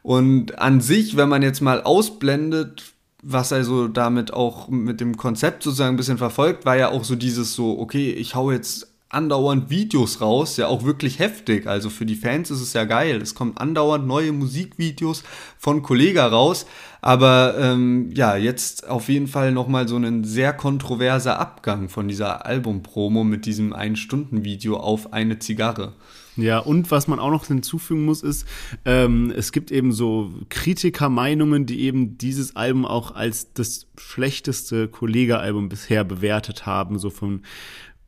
und 0.04 0.58
an 0.58 0.82
sich, 0.82 1.16
wenn 1.16 1.30
man 1.30 1.40
jetzt 1.40 1.62
mal 1.62 1.82
ausblendet, 1.82 2.92
was 3.22 3.52
er 3.52 3.64
so 3.64 3.88
damit 3.88 4.34
auch 4.34 4.68
mit 4.68 5.00
dem 5.00 5.16
Konzept 5.16 5.62
sozusagen 5.62 5.94
ein 5.94 5.96
bisschen 5.96 6.18
verfolgt, 6.18 6.66
war 6.66 6.76
ja 6.76 6.90
auch 6.90 7.04
so 7.04 7.16
dieses 7.16 7.54
so, 7.54 7.78
okay, 7.78 8.10
ich 8.12 8.34
hau 8.34 8.50
jetzt 8.50 8.92
andauernd 9.08 9.70
Videos 9.70 10.20
raus, 10.20 10.58
ja 10.58 10.66
auch 10.66 10.84
wirklich 10.84 11.20
heftig. 11.20 11.66
Also 11.66 11.88
für 11.88 12.04
die 12.04 12.16
Fans 12.16 12.50
ist 12.50 12.60
es 12.60 12.74
ja 12.74 12.84
geil. 12.84 13.18
Es 13.22 13.34
kommen 13.34 13.56
andauernd 13.56 14.06
neue 14.06 14.32
Musikvideos 14.32 15.24
von 15.58 15.82
Kollega 15.82 16.26
raus. 16.26 16.66
Aber 17.00 17.54
ähm, 17.58 18.10
ja, 18.14 18.36
jetzt 18.36 18.86
auf 18.86 19.08
jeden 19.08 19.26
Fall 19.26 19.52
nochmal 19.52 19.88
so 19.88 19.96
ein 19.96 20.24
sehr 20.24 20.52
kontroverser 20.52 21.40
Abgang 21.40 21.88
von 21.88 22.08
dieser 22.08 22.44
Albumpromo 22.44 23.24
mit 23.24 23.46
diesem 23.46 23.72
Ein-Stunden-Video 23.72 24.76
auf 24.76 25.14
eine 25.14 25.38
Zigarre. 25.38 25.94
Ja, 26.36 26.58
und 26.58 26.90
was 26.90 27.06
man 27.06 27.20
auch 27.20 27.30
noch 27.30 27.46
hinzufügen 27.46 28.04
muss, 28.04 28.22
ist, 28.22 28.46
ähm, 28.84 29.32
es 29.36 29.52
gibt 29.52 29.70
eben 29.70 29.92
so 29.92 30.32
Kritikermeinungen, 30.48 31.66
die 31.66 31.82
eben 31.82 32.18
dieses 32.18 32.56
Album 32.56 32.84
auch 32.84 33.14
als 33.14 33.52
das 33.52 33.86
schlechteste 33.96 34.88
Kollege-Album 34.88 35.68
bisher 35.68 36.02
bewertet 36.02 36.66
haben, 36.66 36.98
so 36.98 37.10
von 37.10 37.42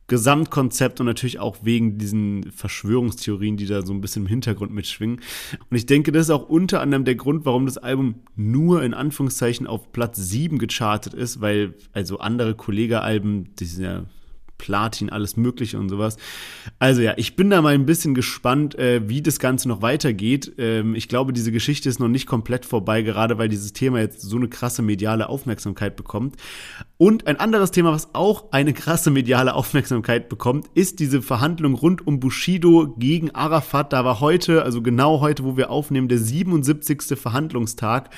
Gesamtkonzept 0.07 1.01
und 1.01 1.05
natürlich 1.05 1.39
auch 1.39 1.57
wegen 1.63 1.97
diesen 1.97 2.51
Verschwörungstheorien, 2.51 3.57
die 3.57 3.65
da 3.65 3.85
so 3.85 3.93
ein 3.93 3.99
bisschen 3.99 4.23
im 4.23 4.29
Hintergrund 4.29 4.73
mitschwingen. 4.73 5.19
Und 5.69 5.77
ich 5.77 5.85
denke, 5.85 6.13
das 6.13 6.27
ist 6.27 6.29
auch 6.31 6.47
unter 6.47 6.79
anderem 6.79 7.03
der 7.03 7.15
Grund, 7.15 7.45
warum 7.45 7.65
das 7.65 7.77
Album 7.77 8.15
nur 8.35 8.83
in 8.83 8.93
Anführungszeichen 8.93 9.67
auf 9.67 9.91
Platz 9.91 10.17
7 10.17 10.59
gechartet 10.59 11.13
ist, 11.13 11.41
weil 11.41 11.75
also 11.91 12.19
andere 12.19 12.55
Kollege-Alben, 12.55 13.55
die 13.55 13.65
sind 13.65 13.83
ja 13.83 14.05
Platin, 14.57 15.09
alles 15.09 15.37
Mögliche 15.37 15.79
und 15.79 15.89
sowas. 15.89 16.17
Also 16.79 17.01
ja, 17.01 17.13
ich 17.17 17.35
bin 17.35 17.49
da 17.49 17.61
mal 17.61 17.73
ein 17.73 17.85
bisschen 17.85 18.15
gespannt, 18.15 18.75
äh, 18.75 19.07
wie 19.07 19.21
das 19.21 19.39
Ganze 19.39 19.67
noch 19.67 19.81
weitergeht. 19.81 20.53
Ähm, 20.57 20.95
ich 20.95 21.07
glaube, 21.07 21.33
diese 21.33 21.51
Geschichte 21.51 21.89
ist 21.89 21.99
noch 21.99 22.07
nicht 22.07 22.27
komplett 22.27 22.65
vorbei, 22.65 23.01
gerade 23.01 23.37
weil 23.37 23.49
dieses 23.49 23.73
Thema 23.73 23.99
jetzt 23.99 24.21
so 24.21 24.37
eine 24.37 24.47
krasse 24.47 24.81
mediale 24.81 25.29
Aufmerksamkeit 25.29 25.95
bekommt. 25.95 26.35
Und 26.97 27.27
ein 27.27 27.39
anderes 27.39 27.71
Thema, 27.71 27.91
was 27.91 28.13
auch 28.13 28.51
eine 28.51 28.73
krasse 28.73 29.11
mediale 29.11 29.53
Aufmerksamkeit 29.53 30.29
bekommt, 30.29 30.67
ist 30.73 30.99
diese 30.99 31.21
Verhandlung 31.21 31.75
rund 31.75 32.05
um 32.05 32.19
Bushido 32.19 32.95
gegen 32.97 33.31
Arafat. 33.31 33.93
Da 33.93 34.03
war 34.03 34.19
heute, 34.19 34.63
also 34.63 34.81
genau 34.81 35.21
heute, 35.21 35.43
wo 35.43 35.57
wir 35.57 35.69
aufnehmen, 35.69 36.07
der 36.07 36.17
77. 36.17 37.17
Verhandlungstag. 37.17 38.09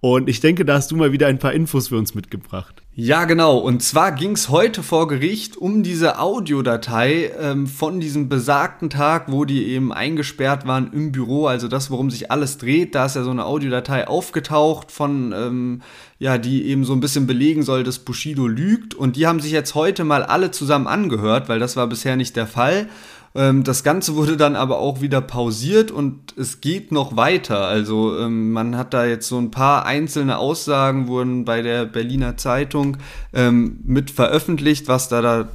Und 0.00 0.28
ich 0.28 0.40
denke, 0.40 0.64
da 0.64 0.74
hast 0.74 0.90
du 0.90 0.96
mal 0.96 1.12
wieder 1.12 1.28
ein 1.28 1.38
paar 1.38 1.52
Infos 1.52 1.88
für 1.88 1.96
uns 1.96 2.14
mitgebracht. 2.14 2.85
Ja, 2.98 3.26
genau. 3.26 3.58
Und 3.58 3.82
zwar 3.82 4.10
ging 4.10 4.32
es 4.32 4.48
heute 4.48 4.82
vor 4.82 5.06
Gericht 5.06 5.58
um 5.58 5.82
diese 5.82 6.18
Audiodatei 6.18 7.30
ähm, 7.38 7.66
von 7.66 8.00
diesem 8.00 8.30
besagten 8.30 8.88
Tag, 8.88 9.30
wo 9.30 9.44
die 9.44 9.66
eben 9.66 9.92
eingesperrt 9.92 10.66
waren 10.66 10.90
im 10.94 11.12
Büro. 11.12 11.46
Also 11.46 11.68
das, 11.68 11.90
worum 11.90 12.10
sich 12.10 12.30
alles 12.30 12.56
dreht. 12.56 12.94
Da 12.94 13.04
ist 13.04 13.14
ja 13.14 13.22
so 13.22 13.30
eine 13.30 13.44
Audiodatei 13.44 14.08
aufgetaucht 14.08 14.90
von, 14.90 15.34
ähm, 15.36 15.82
ja, 16.18 16.38
die 16.38 16.64
eben 16.68 16.86
so 16.86 16.94
ein 16.94 17.00
bisschen 17.00 17.26
belegen 17.26 17.64
soll, 17.64 17.84
dass 17.84 17.98
Bushido 17.98 18.46
lügt. 18.46 18.94
Und 18.94 19.16
die 19.16 19.26
haben 19.26 19.40
sich 19.40 19.52
jetzt 19.52 19.74
heute 19.74 20.04
mal 20.04 20.22
alle 20.22 20.50
zusammen 20.50 20.86
angehört, 20.86 21.50
weil 21.50 21.58
das 21.58 21.76
war 21.76 21.88
bisher 21.88 22.16
nicht 22.16 22.34
der 22.34 22.46
Fall. 22.46 22.88
Ähm, 23.36 23.62
das 23.64 23.84
Ganze 23.84 24.16
wurde 24.16 24.36
dann 24.36 24.56
aber 24.56 24.78
auch 24.78 25.00
wieder 25.00 25.20
pausiert 25.20 25.90
und 25.90 26.34
es 26.38 26.60
geht 26.60 26.90
noch 26.90 27.16
weiter. 27.16 27.66
Also 27.66 28.18
ähm, 28.18 28.52
man 28.52 28.76
hat 28.76 28.94
da 28.94 29.04
jetzt 29.04 29.28
so 29.28 29.38
ein 29.38 29.50
paar 29.50 29.84
einzelne 29.84 30.38
Aussagen 30.38 31.06
wurden 31.06 31.44
bei 31.44 31.60
der 31.60 31.84
Berliner 31.84 32.36
Zeitung 32.36 32.96
ähm, 33.34 33.80
mit 33.84 34.10
veröffentlicht, 34.10 34.88
was 34.88 35.08
da 35.08 35.20
da 35.20 35.48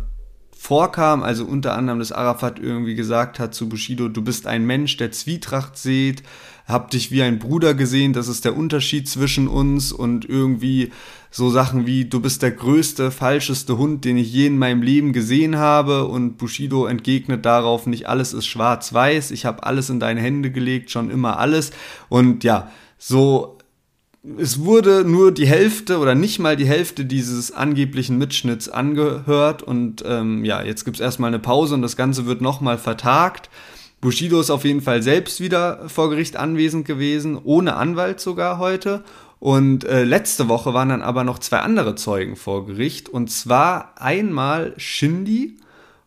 vorkam, 0.62 1.24
also 1.24 1.44
unter 1.46 1.76
anderem, 1.76 1.98
dass 1.98 2.12
Arafat 2.12 2.60
irgendwie 2.60 2.94
gesagt 2.94 3.40
hat 3.40 3.56
zu 3.56 3.68
Bushido, 3.68 4.10
du 4.10 4.22
bist 4.22 4.46
ein 4.46 4.64
Mensch, 4.64 4.96
der 4.96 5.12
Zwietracht 5.12 5.76
sieht, 5.76 6.22
hab 6.68 6.92
dich 6.92 7.10
wie 7.10 7.24
ein 7.24 7.40
Bruder 7.40 7.74
gesehen, 7.74 8.14
das 8.14 8.28
ist 8.28 8.46
der 8.46 8.56
Unterschied 8.56 9.10
zwischen 9.10 9.48
uns 9.48 9.92
und 9.92 10.24
irgendwie 10.24 10.92
so 11.32 11.50
Sachen 11.50 11.88
wie, 11.88 12.06
du 12.06 12.20
bist 12.20 12.42
der 12.42 12.52
größte, 12.52 13.10
falscheste 13.10 13.78
Hund, 13.78 14.04
den 14.04 14.18
ich 14.18 14.32
je 14.32 14.48
in 14.48 14.58
meinem 14.58 14.82
Leben 14.82 15.14
gesehen 15.14 15.58
habe 15.58 16.06
und 16.06 16.38
Bushido 16.38 16.86
entgegnet 16.86 17.46
darauf, 17.46 17.88
nicht 17.88 18.08
alles 18.08 18.34
ist 18.34 18.46
schwarz-weiß, 18.46 19.32
ich 19.32 19.46
habe 19.46 19.64
alles 19.64 19.90
in 19.90 20.02
deine 20.02 20.20
Hände 20.20 20.52
gelegt, 20.52 20.92
schon 20.92 21.10
immer 21.10 21.40
alles 21.40 21.72
und 22.10 22.44
ja, 22.44 22.70
so 22.98 23.58
es 24.38 24.64
wurde 24.64 25.04
nur 25.04 25.32
die 25.32 25.48
Hälfte 25.48 25.98
oder 25.98 26.14
nicht 26.14 26.38
mal 26.38 26.56
die 26.56 26.68
Hälfte 26.68 27.06
dieses 27.06 27.52
angeblichen 27.52 28.18
Mitschnitts 28.20 28.70
angehört 28.70 29.64
und 29.64 30.04
ähm, 30.06 30.46
ja, 30.46 30.62
jetzt 30.62 30.86
gibt 30.86 30.98
es 30.98 31.02
erstmal 31.02 31.30
eine 31.30 31.40
Pause 31.40 31.74
und 31.74 31.82
das 31.82 31.98
Ganze 31.98 32.28
wird 32.28 32.42
nochmal 32.42 32.78
vertagt. 32.78 33.50
Bushido 34.00 34.40
ist 34.40 34.52
auf 34.52 34.64
jeden 34.64 34.82
Fall 34.82 35.02
selbst 35.02 35.42
wieder 35.42 35.88
vor 35.90 36.10
Gericht 36.10 36.36
anwesend 36.36 36.86
gewesen, 36.86 37.40
ohne 37.44 37.76
Anwalt 37.76 38.20
sogar 38.20 38.58
heute. 38.58 39.04
Und 39.42 39.86
äh, 39.86 40.04
letzte 40.04 40.50
Woche 40.50 40.76
waren 40.76 40.90
dann 40.90 41.02
aber 41.02 41.24
noch 41.24 41.40
zwei 41.40 41.62
andere 41.62 41.96
Zeugen 41.96 42.36
vor 42.36 42.68
Gericht 42.68 43.10
und 43.10 43.32
zwar 43.32 44.00
einmal 44.00 44.76
Shindy, 44.78 45.58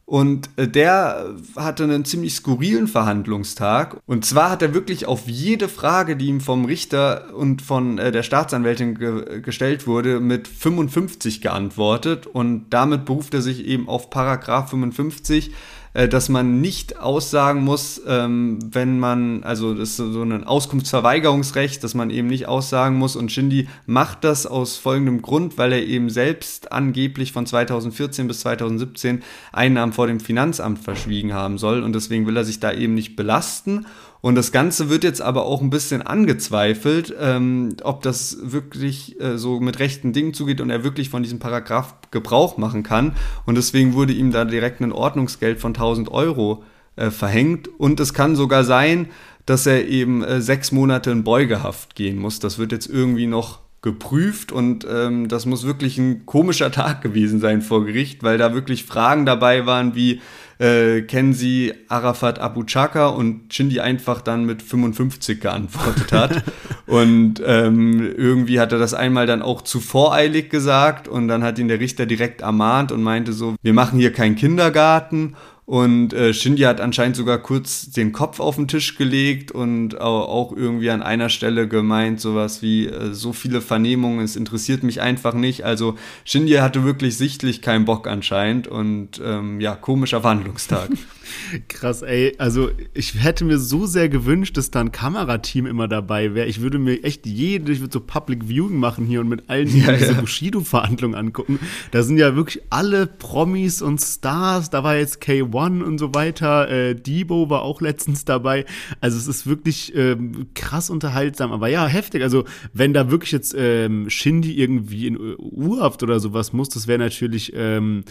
und 0.07 0.51
äh, 0.57 0.68
der 0.68 1.35
hatte 1.57 1.85
einen 1.85 2.05
ziemlich 2.05 2.35
skurrilen 2.35 2.89
Verhandlungstag. 2.89 3.97
Und 4.07 4.26
zwar 4.26 4.51
hat 4.51 4.61
er 4.61 4.74
wirklich 4.74 5.07
auf 5.07 5.26
jede 5.26 5.68
Frage, 5.68 6.16
die 6.16 6.26
ihm 6.26 6.41
vom 6.41 6.66
Richter 6.66 7.35
und 7.35 7.62
von 7.62 7.99
äh, 7.99 8.12
der 8.12 8.22
Staatsanwältin 8.22 8.97
ge 8.97 9.41
gestellt 9.41 9.87
wurde, 9.87 10.20
mit 10.20 10.47
55 10.47 11.41
geantwortet. 11.41 12.26
Und 12.26 12.66
damit 12.70 13.07
beruft 13.07 13.32
er 13.32 13.41
sich 13.41 13.64
eben 13.64 13.89
auf 13.89 14.11
Paragraph 14.11 14.70
55 14.70 15.53
äh, 15.95 16.09
dass 16.09 16.28
man 16.28 16.61
nicht 16.61 16.99
aussagen 16.99 17.62
muss, 17.64 18.03
ähm, 18.07 18.59
wenn 18.72 18.99
man, 18.99 19.45
also 19.45 19.74
das 19.74 19.90
ist 19.90 19.97
so 19.97 20.22
ein 20.22 20.45
Auskunftsverweigerungsrecht, 20.45 21.82
dass 21.82 21.95
man 21.95 22.11
eben 22.11 22.28
nicht 22.28 22.47
aussagen 22.47 22.97
muss. 22.97 23.16
Und 23.16 23.32
Shindy 23.32 23.68
macht 23.86 24.24
das 24.24 24.45
aus 24.45 24.76
folgendem 24.76 25.22
Grund, 25.22 25.57
weil 25.57 25.72
er 25.72 25.86
eben 25.86 26.11
selbst 26.11 26.72
angeblich 26.72 27.32
von 27.32 27.47
2014 27.47 28.26
bis 28.26 28.40
2017 28.40 29.22
Einnahmen 29.53 29.92
vor 29.92 30.09
dem 30.09 30.20
Finanzamt 30.20 30.80
verschwiegen 30.80 31.32
haben 31.32 31.59
soll. 31.59 31.82
Und 31.82 31.95
deswegen 31.95 32.26
will 32.26 32.36
er 32.36 32.45
sich 32.45 32.61
da 32.61 32.72
eben 32.72 32.95
nicht 32.95 33.16
belasten 33.16 33.86
und 34.25 34.37
das 34.37 34.53
Ganze 34.53 34.89
wird 34.89 35.05
jetzt 35.05 35.20
aber 35.20 35.45
auch 35.45 35.61
ein 35.61 35.68
bisschen 35.68 36.01
angezweifelt, 36.01 37.14
ähm, 37.20 37.77
ob 37.83 38.01
das 38.01 38.39
wirklich 38.41 39.20
äh, 39.20 39.37
so 39.37 39.61
mit 39.61 39.81
rechten 39.81 40.14
Dingen 40.14 40.33
zugeht 40.33 40.62
und 40.62 40.70
er 40.70 40.83
wirklich 40.83 41.11
von 41.11 41.22
diesem 41.22 41.41
Paragraph 41.41 41.95
Gebrauch 42.11 42.57
machen 42.57 42.83
kann. 42.83 43.16
Und 43.45 43.57
deswegen 43.57 43.93
wurde 43.93 44.14
ihm 44.14 44.31
da 44.31 44.47
direkt 44.47 44.81
ein 44.81 44.93
Ordnungsgeld 44.93 45.61
von 45.61 45.72
1000 45.72 46.11
Euro 46.11 46.64
äh, 46.97 47.11
verhängt. 47.11 47.68
Und 47.79 48.01
es 48.01 48.14
kann 48.14 48.35
sogar 48.35 48.64
sein, 48.64 49.09
dass 49.45 49.66
er 49.66 49.87
eben 49.87 50.25
äh, 50.25 50.41
sechs 50.41 50.72
Monate 50.72 51.11
in 51.11 51.22
Beugehaft 51.22 51.95
gehen 51.95 52.16
muss. 52.16 52.39
Das 52.39 52.59
wird 52.59 52.72
jetzt 52.72 52.87
irgendwie 52.89 53.27
noch 53.27 53.59
geprüft 53.83 54.53
und 54.53 54.87
ähm, 54.91 55.29
das 55.29 55.45
muss 55.45 55.66
wirklich 55.66 55.99
ein 55.99 56.25
komischer 56.25 56.72
Tag 56.72 57.03
gewesen 57.03 57.41
sein 57.41 57.61
vor 57.61 57.85
Gericht, 57.85 58.22
weil 58.22 58.39
da 58.39 58.55
wirklich 58.55 58.85
Fragen 58.85 59.27
dabei 59.27 59.66
waren 59.66 59.95
wie, 59.95 60.22
äh, 60.59 61.02
kennen 61.02 61.32
Sie 61.32 61.72
Arafat 61.88 62.38
Abu 62.38 62.64
Chaka 62.64 63.09
und 63.09 63.52
Shindy 63.52 63.80
einfach 63.80 64.20
dann 64.20 64.44
mit 64.44 64.62
55 64.62 65.40
geantwortet 65.40 66.12
hat. 66.12 66.42
und 66.86 67.42
ähm, 67.44 68.14
irgendwie 68.16 68.61
hat 68.61 68.72
er 68.72 68.78
das 68.78 68.94
einmal 68.94 69.26
dann 69.26 69.42
auch 69.42 69.62
zu 69.62 69.80
voreilig 69.80 70.50
gesagt 70.50 71.09
und 71.09 71.28
dann 71.28 71.42
hat 71.42 71.59
ihn 71.59 71.68
der 71.68 71.80
Richter 71.80 72.07
direkt 72.07 72.42
ermahnt 72.42 72.92
und 72.92 73.02
meinte 73.02 73.32
so, 73.32 73.55
wir 73.62 73.72
machen 73.72 73.98
hier 73.98 74.12
keinen 74.12 74.36
Kindergarten 74.36 75.34
und 75.67 76.12
äh, 76.12 76.35
Shinji 76.35 76.65
hat 76.65 76.83
anscheinend 76.83 77.17
sogar 77.17 77.39
kurz 77.39 77.91
den 77.91 78.12
Kopf 78.12 78.39
auf 78.39 78.57
den 78.57 78.69
Tisch 78.69 78.97
gelegt 78.97 79.51
und 79.51 79.99
auch 79.99 80.55
irgendwie 80.55 80.91
an 80.91 81.03
einer 81.03 81.31
Stelle 81.31 81.69
gemeint, 81.69 82.21
sowas 82.21 82.61
wie 82.61 82.87
äh, 82.87 83.15
so 83.15 83.33
viele 83.33 83.62
Vernehmungen, 83.62 84.23
es 84.23 84.37
interessiert 84.37 84.83
mich 84.83 85.01
einfach 85.01 85.33
nicht. 85.33 85.65
Also 85.65 85.97
Shinji 86.27 86.57
hatte 86.57 86.85
wirklich 86.85 87.17
sichtlich 87.17 87.62
keinen 87.62 87.87
Bock 87.87 88.07
anscheinend 88.07 88.69
und 88.69 89.23
ähm, 89.25 89.59
ja, 89.61 89.75
komischer 89.75 90.21
Verhandlungstag. 90.21 90.91
Krass, 91.69 92.03
ey. 92.03 92.35
Also 92.39 92.71
ich 92.93 93.23
hätte 93.23 93.45
mir 93.45 93.59
so 93.59 93.87
sehr 93.87 94.09
gewünscht, 94.09 94.57
dass 94.57 94.71
da 94.71 94.81
ein 94.81 94.93
Kamerateam 94.93 95.67
immer 95.67 95.89
dabei 95.89 96.35
wäre. 96.35 96.47
Ich 96.47 96.61
würde 96.61 96.79
mir 96.79 97.03
echt 97.05 97.27
jede, 97.27 97.73
ich 97.73 97.81
würde 97.81 97.93
so 97.93 98.01
Public 98.01 98.49
Viewing 98.49 98.79
machen 98.79 99.07
hier 99.07 99.21
und 99.21 99.29
mit 99.29 99.49
allen 99.49 99.69
ja, 99.75 99.93
diese 99.93 100.12
ja. 100.12 100.21
Bushido-Verhandlungen 100.21 101.15
angucken. 101.15 101.59
Da 101.91 102.03
sind 102.03 102.19
ja 102.19 102.37
wirklich 102.37 102.62
alle 102.71 103.07
Promis 103.07 103.83
und 103.83 104.01
Stars. 104.01 104.71
Da 104.71 104.85
war 104.85 104.97
jetzt 104.97 105.21
K1 105.55 105.82
und 105.82 105.98
so 105.98 106.14
weiter. 106.14 106.68
Äh, 106.70 106.94
Debo 106.94 107.50
war 107.50 107.62
auch 107.62 107.80
letztens 107.80 108.24
dabei. 108.24 108.64
Also 109.00 109.16
es 109.16 109.26
ist 109.26 109.46
wirklich 109.46 109.94
ähm, 109.94 110.48
krass 110.55 110.90
unterhaltsam. 110.90 111.52
Aber 111.52 111.68
ja, 111.68 111.86
heftig. 111.86 112.22
Also 112.22 112.44
wenn 112.72 112.92
da 112.92 113.11
wirklich 113.11 113.32
jetzt 113.32 113.55
ähm, 113.57 114.11
Shindy 114.11 114.61
irgendwie 114.61 115.07
in 115.07 115.36
Urhaft 115.38 116.02
oder 116.02 116.20
sowas 116.20 116.52
muss, 116.52 116.68
das 116.68 116.86
wäre 116.86 116.98
natürlich 116.98 117.52
ähm, 117.55 118.05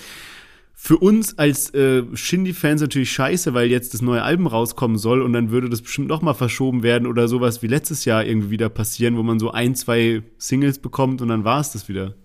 für 0.75 0.97
uns 0.97 1.37
als 1.37 1.73
äh, 1.73 2.03
Shindy-Fans 2.13 2.81
natürlich 2.81 3.11
scheiße, 3.11 3.53
weil 3.53 3.69
jetzt 3.69 3.93
das 3.93 4.01
neue 4.01 4.23
Album 4.23 4.47
rauskommen 4.47 4.97
soll 4.97 5.21
und 5.21 5.31
dann 5.31 5.49
würde 5.49 5.69
das 5.69 5.81
bestimmt 5.81 6.09
noch 6.09 6.21
mal 6.21 6.33
verschoben 6.33 6.83
werden 6.83 7.07
oder 7.07 7.27
sowas 7.27 7.61
wie 7.61 7.67
letztes 7.67 8.05
Jahr 8.05 8.25
irgendwie 8.25 8.49
wieder 8.49 8.69
passieren, 8.69 9.15
wo 9.15 9.23
man 9.23 9.39
so 9.39 9.51
ein, 9.51 9.75
zwei 9.75 10.23
Singles 10.37 10.79
bekommt 10.79 11.21
und 11.21 11.29
dann 11.29 11.45
war 11.45 11.61
es 11.61 11.71
das 11.71 11.87
wieder. 11.87 12.15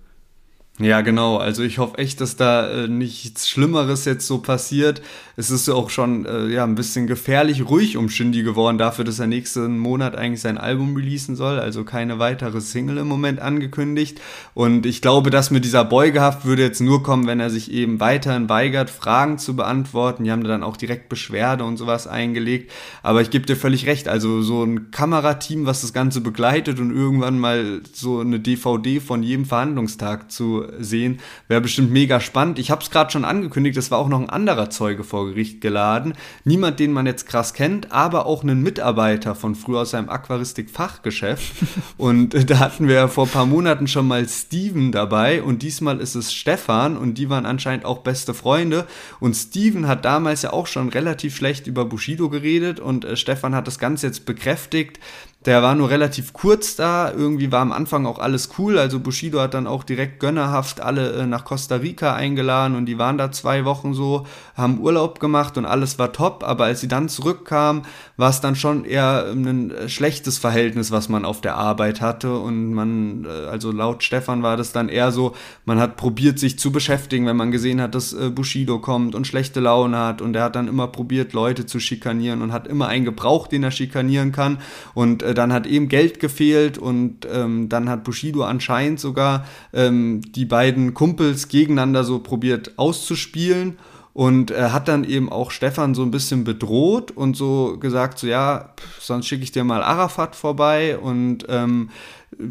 Ja, 0.79 1.01
genau. 1.01 1.39
Also 1.39 1.63
ich 1.65 1.79
hoffe 1.79 1.99
echt, 1.99 2.21
dass 2.21 2.37
da 2.37 2.71
äh, 2.71 2.89
nichts 2.89 3.49
Schlimmeres 3.49 4.05
jetzt 4.05 4.27
so 4.27 4.39
passiert. 4.39 5.03
Es 5.39 5.53
ist 5.53 5.69
auch 5.69 5.89
schon 5.89 6.27
äh, 6.27 6.49
ja 6.49 6.65
ein 6.65 6.75
bisschen 6.75 7.07
gefährlich 7.07 7.69
ruhig 7.69 7.97
um 7.97 8.09
Shindy 8.09 8.43
geworden 8.43 8.77
dafür, 8.77 9.05
dass 9.05 9.21
er 9.21 9.29
nächsten 9.29 9.79
Monat 9.79 10.17
eigentlich 10.17 10.41
sein 10.41 10.59
Album 10.59 10.97
releasen 10.97 11.37
soll. 11.37 11.61
Also 11.61 11.85
keine 11.85 12.19
weitere 12.19 12.61
Single 12.61 12.99
im 12.99 13.07
Moment 13.07 13.39
angekündigt. 13.39 14.21
Und 14.55 14.85
ich 14.85 15.01
glaube, 15.01 15.31
dass 15.31 15.53
mit 15.53 15.65
dieser 15.65 15.85
Beugehaft 15.85 16.45
würde 16.45 16.63
jetzt 16.63 16.81
nur 16.81 17.05
kommen, 17.05 17.29
wenn 17.29 17.39
er 17.39 17.51
sich 17.51 17.71
eben 17.71 18.01
weiterhin 18.01 18.49
weigert, 18.49 18.91
Fragen 18.91 19.39
zu 19.39 19.55
beantworten. 19.55 20.25
Die 20.25 20.33
haben 20.33 20.43
dann 20.43 20.65
auch 20.65 20.77
direkt 20.77 21.09
Beschwerde 21.09 21.63
und 21.63 21.77
sowas 21.77 22.09
eingelegt. 22.09 22.73
Aber 23.05 23.23
ich 23.23 23.31
gebe 23.31 23.47
dir 23.47 23.55
völlig 23.55 23.87
recht. 23.87 24.09
Also 24.09 24.43
so 24.43 24.65
ein 24.65 24.91
Kamerateam, 24.91 25.67
was 25.67 25.83
das 25.83 25.93
Ganze 25.93 26.21
begleitet 26.21 26.81
und 26.81 26.91
irgendwann 26.91 27.39
mal 27.39 27.83
so 27.93 28.19
eine 28.19 28.41
DVD 28.41 28.99
von 28.99 29.23
jedem 29.23 29.45
Verhandlungstag 29.45 30.33
zu 30.33 30.65
sehen. 30.81 31.21
Wäre 31.47 31.61
bestimmt 31.61 31.93
mega 31.93 32.19
spannend. 32.19 32.59
Ich 32.59 32.73
habe 32.73 32.83
es 32.83 32.91
gerade 32.91 33.13
schon 33.13 33.25
angekündigt, 33.25 33.77
es 33.77 33.93
war 33.93 34.01
auch 34.01 34.09
noch 34.09 34.19
ein 34.19 34.31
anderer 34.31 34.71
Zeuge 34.71 35.05
vor 35.05 35.28
Gericht 35.29 35.61
geladen. 35.61 36.15
Niemand, 36.45 36.81
den 36.81 36.93
man 36.93 37.07
jetzt 37.07 37.27
krass 37.27 37.55
kennt, 37.55 37.93
aber 37.93 38.27
auch 38.27 38.43
einen 38.43 38.63
Mitarbeiter 38.63 39.35
von 39.35 39.55
früher 39.55 39.81
aus 39.81 39.91
seinem 39.91 40.09
Aquaristik-Fachgeschäft. 40.09 41.53
und 41.97 42.35
äh, 42.35 42.45
da 42.45 42.59
hatten 42.59 42.89
wir 42.89 42.95
ja 42.95 43.09
vor 43.09 43.27
ein 43.27 43.31
paar 43.31 43.47
Monaten 43.47 43.87
schon 43.87 44.07
mal 44.07 44.29
Steven 44.29 44.93
dabei 44.93 45.43
und 45.43 45.63
diesmal 45.63 46.01
ist 46.01 46.15
es 46.15 46.33
Stefan 46.33 46.97
und 46.97 47.15
die 47.15 47.31
waren 47.31 47.47
anscheinend 47.47 47.85
auch 47.85 47.99
beste 47.99 48.35
Freunde. 48.35 48.87
Und 49.21 49.35
Steven 49.35 49.87
hat 49.87 50.05
damals 50.05 50.43
ja 50.43 50.53
auch 50.53 50.67
schon 50.67 50.89
relativ 50.89 51.37
schlecht 51.37 51.67
über 51.67 51.85
Bushido 51.85 52.29
geredet 52.29 52.81
und 52.81 53.05
äh, 53.05 53.17
Stefan 53.17 53.55
hat 53.55 53.67
das 53.67 53.79
Ganze 53.79 54.07
jetzt 54.07 54.27
bekräftigt. 54.27 54.99
Der 55.47 55.63
war 55.63 55.77
nur 55.77 55.89
relativ 55.89 56.33
kurz 56.33 56.75
da. 56.75 57.13
Irgendwie 57.13 57.53
war 57.53 57.61
am 57.61 57.71
Anfang 57.71 58.07
auch 58.07 58.19
alles 58.19 58.51
cool. 58.59 58.77
Also 58.77 58.99
Bushido 58.99 59.41
hat 59.41 59.55
dann 59.55 59.69
auch 59.69 59.85
direkt 59.85 60.19
gönnerhaft 60.19 60.81
alle 60.81 61.13
äh, 61.13 61.27
nach 61.27 61.45
Costa 61.45 61.77
Rica 61.77 62.13
eingeladen 62.13 62.75
und 62.75 62.87
die 62.87 62.99
waren 62.99 63.19
da 63.19 63.31
zwei 63.31 63.65
Wochen 63.65 63.95
so, 63.95 64.27
haben 64.57 64.81
Urlaub 64.81 65.21
gemacht 65.21 65.57
und 65.57 65.65
alles 65.65 65.97
war 65.97 66.13
top. 66.13 66.43
Aber 66.43 66.65
als 66.65 66.81
sie 66.81 66.89
dann 66.89 67.09
zurückkamen, 67.09 67.83
war 68.17 68.31
es 68.31 68.41
dann 68.41 68.57
schon 68.57 68.85
eher 68.85 69.27
ein 69.31 69.71
äh, 69.71 69.89
schlechtes 69.89 70.39
Verhältnis, 70.39 70.91
was 70.91 71.09
man 71.09 71.25
auf 71.25 71.41
der 71.41 71.55
Arbeit 71.55 72.01
hatte. 72.01 72.37
Und 72.37 72.75
man, 72.75 73.25
äh, 73.25 73.29
also 73.47 73.71
laut 73.71 74.03
Stefan 74.03 74.43
war 74.43 74.57
das 74.57 74.73
dann 74.73 74.89
eher 74.89 75.13
so, 75.13 75.37
man 75.65 75.79
hat 75.79 75.97
probiert, 75.97 76.41
sich 76.41 76.59
zu 76.59 76.73
beschäftigen, 76.73 77.27
wenn 77.27 77.37
man 77.37 77.53
gesehen 77.53 77.81
hat, 77.81 77.95
dass 77.95 78.13
äh, 78.13 78.31
Bushido 78.31 78.81
kommt 78.81 79.15
und 79.15 79.25
schlechte 79.25 79.61
Laune 79.61 79.99
hat. 79.99 80.21
Und 80.21 80.35
er 80.35 80.43
hat 80.43 80.57
dann 80.57 80.67
immer 80.67 80.89
probiert, 80.89 81.33
Leute 81.33 81.65
zu 81.65 81.79
schikanieren 81.79 82.43
und 82.43 82.53
hat 82.53 82.67
immer 82.67 82.89
einen 82.89 83.05
gebraucht, 83.05 83.53
den 83.53 83.63
er 83.63 83.71
schikanieren 83.71 84.33
kann. 84.33 84.59
Und 84.95 85.28
äh, 85.29 85.35
dann 85.35 85.53
hat 85.53 85.67
eben 85.67 85.89
Geld 85.89 86.21
gefehlt 86.21 86.79
und 86.79 87.27
ähm, 87.31 87.69
dann 87.69 87.89
hat 87.89 88.05
Bushido 88.05 88.45
anscheinend 88.45 89.01
sogar 89.01 89.47
ähm, 89.73 90.23
die 90.33 90.45
beiden 90.45 90.95
Kumpels 90.95 91.49
gegeneinander 91.49 92.05
so 92.05 92.19
probiert 92.21 92.73
auszuspielen 92.77 93.79
und 94.15 94.51
er 94.51 94.73
hat 94.73 94.89
dann 94.89 95.05
eben 95.05 95.31
auch 95.31 95.51
Stefan 95.51 95.95
so 95.95 96.03
ein 96.03 96.11
bisschen 96.11 96.43
bedroht 96.43 97.13
und 97.13 97.37
so 97.37 97.77
gesagt, 97.79 98.19
so 98.19 98.27
ja, 98.27 98.75
sonst 98.99 99.27
schicke 99.27 99.45
ich 99.45 99.53
dir 99.53 99.65
mal 99.65 99.83
Arafat 99.83 100.35
vorbei 100.35 100.99
und 100.99 101.47
ähm, 101.49 101.91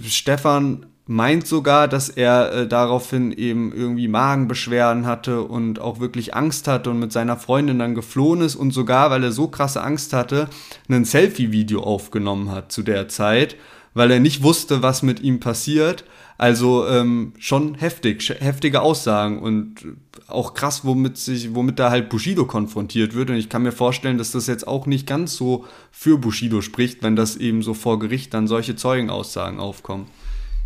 Stefan 0.02 0.86
meint 1.08 1.48
sogar, 1.48 1.88
dass 1.88 2.10
er 2.10 2.52
äh, 2.52 2.68
daraufhin 2.68 3.32
eben 3.32 3.72
irgendwie 3.74 4.10
Magenbeschwerden 4.10 5.06
hatte 5.06 5.42
und 5.42 5.80
auch 5.80 6.00
wirklich 6.00 6.36
Angst 6.36 6.68
hatte 6.68 6.92
und 6.92 7.00
mit 7.00 7.14
seiner 7.14 7.38
Freundin 7.38 7.80
dann 7.80 7.96
geflohen 7.96 8.42
ist 8.42 8.56
und 8.56 8.72
sogar, 8.72 9.10
weil 9.10 9.24
er 9.24 9.32
so 9.32 9.48
krasse 9.48 9.82
Angst 9.82 10.12
hatte, 10.14 10.50
ein 10.90 11.06
Selfie-Video 11.06 11.82
aufgenommen 11.82 12.52
hat 12.52 12.72
zu 12.72 12.84
der 12.84 13.08
Zeit, 13.08 13.56
weil 13.94 14.12
er 14.12 14.20
nicht 14.20 14.44
wusste, 14.44 14.84
was 14.84 15.02
mit 15.02 15.22
ihm 15.22 15.40
passiert. 15.40 16.04
Also 16.38 16.86
ähm, 16.88 17.34
schon 17.40 17.74
heftig, 17.76 18.30
heftige 18.40 18.82
Aussagen 18.82 19.40
und 19.40 19.86
auch 20.28 20.54
krass, 20.54 20.86
womit 20.86 21.18
sich, 21.18 21.56
womit 21.56 21.80
da 21.80 21.90
halt 21.90 22.10
Bushido 22.10 22.46
konfrontiert 22.46 23.16
wird. 23.16 23.32
Und 23.32 23.38
ich 23.38 23.50
kann 23.50 23.64
mir 23.64 23.72
vorstellen, 23.72 24.20
dass 24.20 24.32
das 24.32 24.46
jetzt 24.46 24.68
auch 24.68 24.86
nicht 24.86 25.08
ganz 25.08 25.36
so 25.36 25.66
für 25.90 26.20
Bushido 26.20 26.62
spricht, 26.62 27.02
wenn 27.02 27.16
das 27.16 27.38
eben 27.38 27.64
so 27.64 27.74
vor 27.74 27.98
Gericht 27.98 28.36
dann 28.36 28.48
solche 28.48 28.76
Zeugenaussagen 28.76 29.60
aufkommen. 29.60 30.06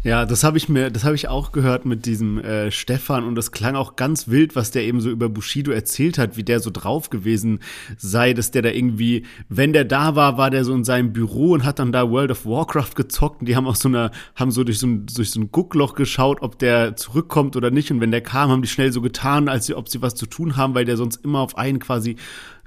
Ja, 0.04 0.26
das 0.26 0.44
habe 0.44 0.58
ich 0.58 0.68
mir, 0.68 0.90
das 0.90 1.04
habe 1.04 1.14
ich 1.14 1.28
auch 1.28 1.52
gehört 1.52 1.86
mit 1.86 2.08
diesem 2.08 2.40
äh, 2.40 2.72
Stefan 2.72 3.24
und 3.24 3.36
das 3.36 3.52
klang 3.52 3.76
auch 3.76 3.96
ganz 3.96 4.28
wild, 4.28 4.56
was 4.56 4.72
der 4.72 4.84
eben 4.84 5.00
so 5.00 5.12
über 5.12 5.30
Bushido 5.30 5.72
erzählt 5.72 6.18
hat, 6.18 6.38
wie 6.38 6.44
der 6.44 6.60
so 6.60 6.72
drauf 6.72 7.12
gewesen 7.12 7.60
sei, 7.98 8.34
dass 8.34 8.50
der 8.50 8.64
da 8.64 8.70
irgendwie, 8.70 9.28
wenn 9.48 9.74
der 9.74 9.86
da 9.86 10.16
war, 10.16 10.40
war 10.40 10.50
der 10.50 10.66
so 10.66 10.74
in 10.74 10.84
seinem 10.84 11.14
Büro 11.14 11.52
und 11.52 11.64
hat 11.64 11.78
dann 11.78 11.92
da 11.92 12.10
World 12.10 12.32
of 12.32 12.48
Warcraft 12.48 12.96
gezockt 12.96 13.42
und 13.42 13.46
die 13.48 13.56
haben 13.56 13.68
auch 13.68 13.76
so 13.76 13.90
eine, 13.90 14.10
haben 14.36 14.50
so 14.50 14.64
durch 14.64 14.80
so 14.80 14.88
ein, 14.88 15.06
durch 15.06 15.30
so 15.30 15.40
ein 15.40 15.52
Guckloch 15.52 15.94
geschaut, 15.94 16.42
ob 16.42 16.58
der 16.58 16.96
zurückkommt 16.96 17.56
oder 17.56 17.70
nicht. 17.70 17.92
Und 17.92 18.02
wenn 18.02 18.10
der 18.10 18.22
kam, 18.22 18.50
haben 18.50 18.64
die 18.64 18.68
schnell 18.68 18.92
so 18.92 19.02
getan, 19.02 19.50
als 19.50 19.68
sie, 19.68 19.76
ob 19.76 19.88
sie 19.88 20.02
was 20.02 20.16
zu 20.16 20.26
tun 20.26 20.58
haben, 20.58 20.74
weil 20.74 20.86
der 20.86 20.98
sonst 20.98 21.24
immer 21.24 21.42
auf 21.42 21.60
einen 21.60 21.78
quasi 21.78 22.16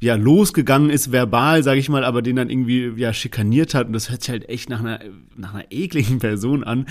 ja 0.01 0.17
losgegangen 0.17 0.91
ist, 0.91 1.13
verbal, 1.13 1.63
sage 1.63 1.81
ich 1.81 1.89
mal, 1.89 2.05
aber 2.05 2.23
den 2.23 2.37
dann 2.37 2.51
irgendwie 2.51 2.93
ja 2.97 3.13
schikaniert 3.13 3.75
hat 3.75 3.87
und 3.87 3.93
das 3.93 4.11
hört 4.11 4.23
sich 4.23 4.31
halt 4.31 4.49
echt 4.49 4.69
nach 4.69 4.81
einer 4.81 5.01
nach 5.37 5.55
einer 5.55 5.71
ekligen 5.71 6.19
Person 6.21 6.65
an. 6.65 6.87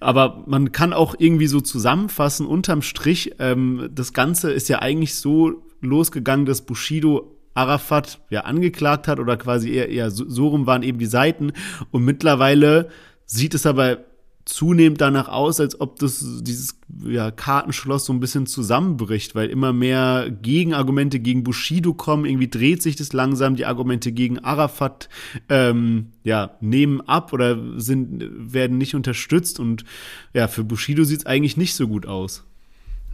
Aber 0.00 0.44
man 0.46 0.72
kann 0.72 0.92
auch 0.92 1.14
irgendwie 1.18 1.46
so 1.46 1.60
zusammenfassen 1.60 2.46
unterm 2.46 2.82
Strich, 2.82 3.32
ähm, 3.38 3.88
das 3.92 4.12
Ganze 4.12 4.50
ist 4.50 4.68
ja 4.68 4.80
eigentlich 4.80 5.14
so 5.14 5.62
losgegangen, 5.80 6.46
dass 6.46 6.62
Bushido 6.62 7.36
Arafat 7.54 8.20
ja 8.30 8.42
angeklagt 8.42 9.08
hat 9.08 9.18
oder 9.18 9.36
quasi 9.36 9.70
eher, 9.70 9.88
eher 9.88 10.10
so, 10.10 10.28
so 10.28 10.48
rum 10.48 10.66
waren 10.66 10.82
eben 10.82 10.98
die 10.98 11.06
Seiten 11.06 11.52
und 11.90 12.04
mittlerweile 12.04 12.88
sieht 13.24 13.54
es 13.54 13.66
aber 13.66 13.98
zunehmend 14.46 15.00
danach 15.00 15.28
aus, 15.28 15.60
als 15.60 15.80
ob 15.80 15.98
das 15.98 16.24
dieses 16.40 16.78
ja, 17.04 17.32
Kartenschloss 17.32 18.06
so 18.06 18.12
ein 18.12 18.20
bisschen 18.20 18.46
zusammenbricht, 18.46 19.34
weil 19.34 19.50
immer 19.50 19.72
mehr 19.72 20.30
Gegenargumente 20.30 21.18
gegen 21.18 21.42
Bushido 21.42 21.92
kommen. 21.92 22.24
Irgendwie 22.24 22.48
dreht 22.48 22.80
sich 22.80 22.94
das 22.94 23.12
langsam. 23.12 23.56
Die 23.56 23.66
Argumente 23.66 24.12
gegen 24.12 24.38
Arafat 24.38 25.08
ähm, 25.48 26.12
ja, 26.22 26.56
nehmen 26.60 27.00
ab 27.00 27.32
oder 27.32 27.58
sind, 27.78 28.24
werden 28.52 28.78
nicht 28.78 28.94
unterstützt. 28.94 29.58
Und 29.58 29.84
ja, 30.32 30.46
für 30.46 30.62
Bushido 30.62 31.02
sieht 31.02 31.20
es 31.20 31.26
eigentlich 31.26 31.56
nicht 31.56 31.74
so 31.74 31.88
gut 31.88 32.06
aus. 32.06 32.44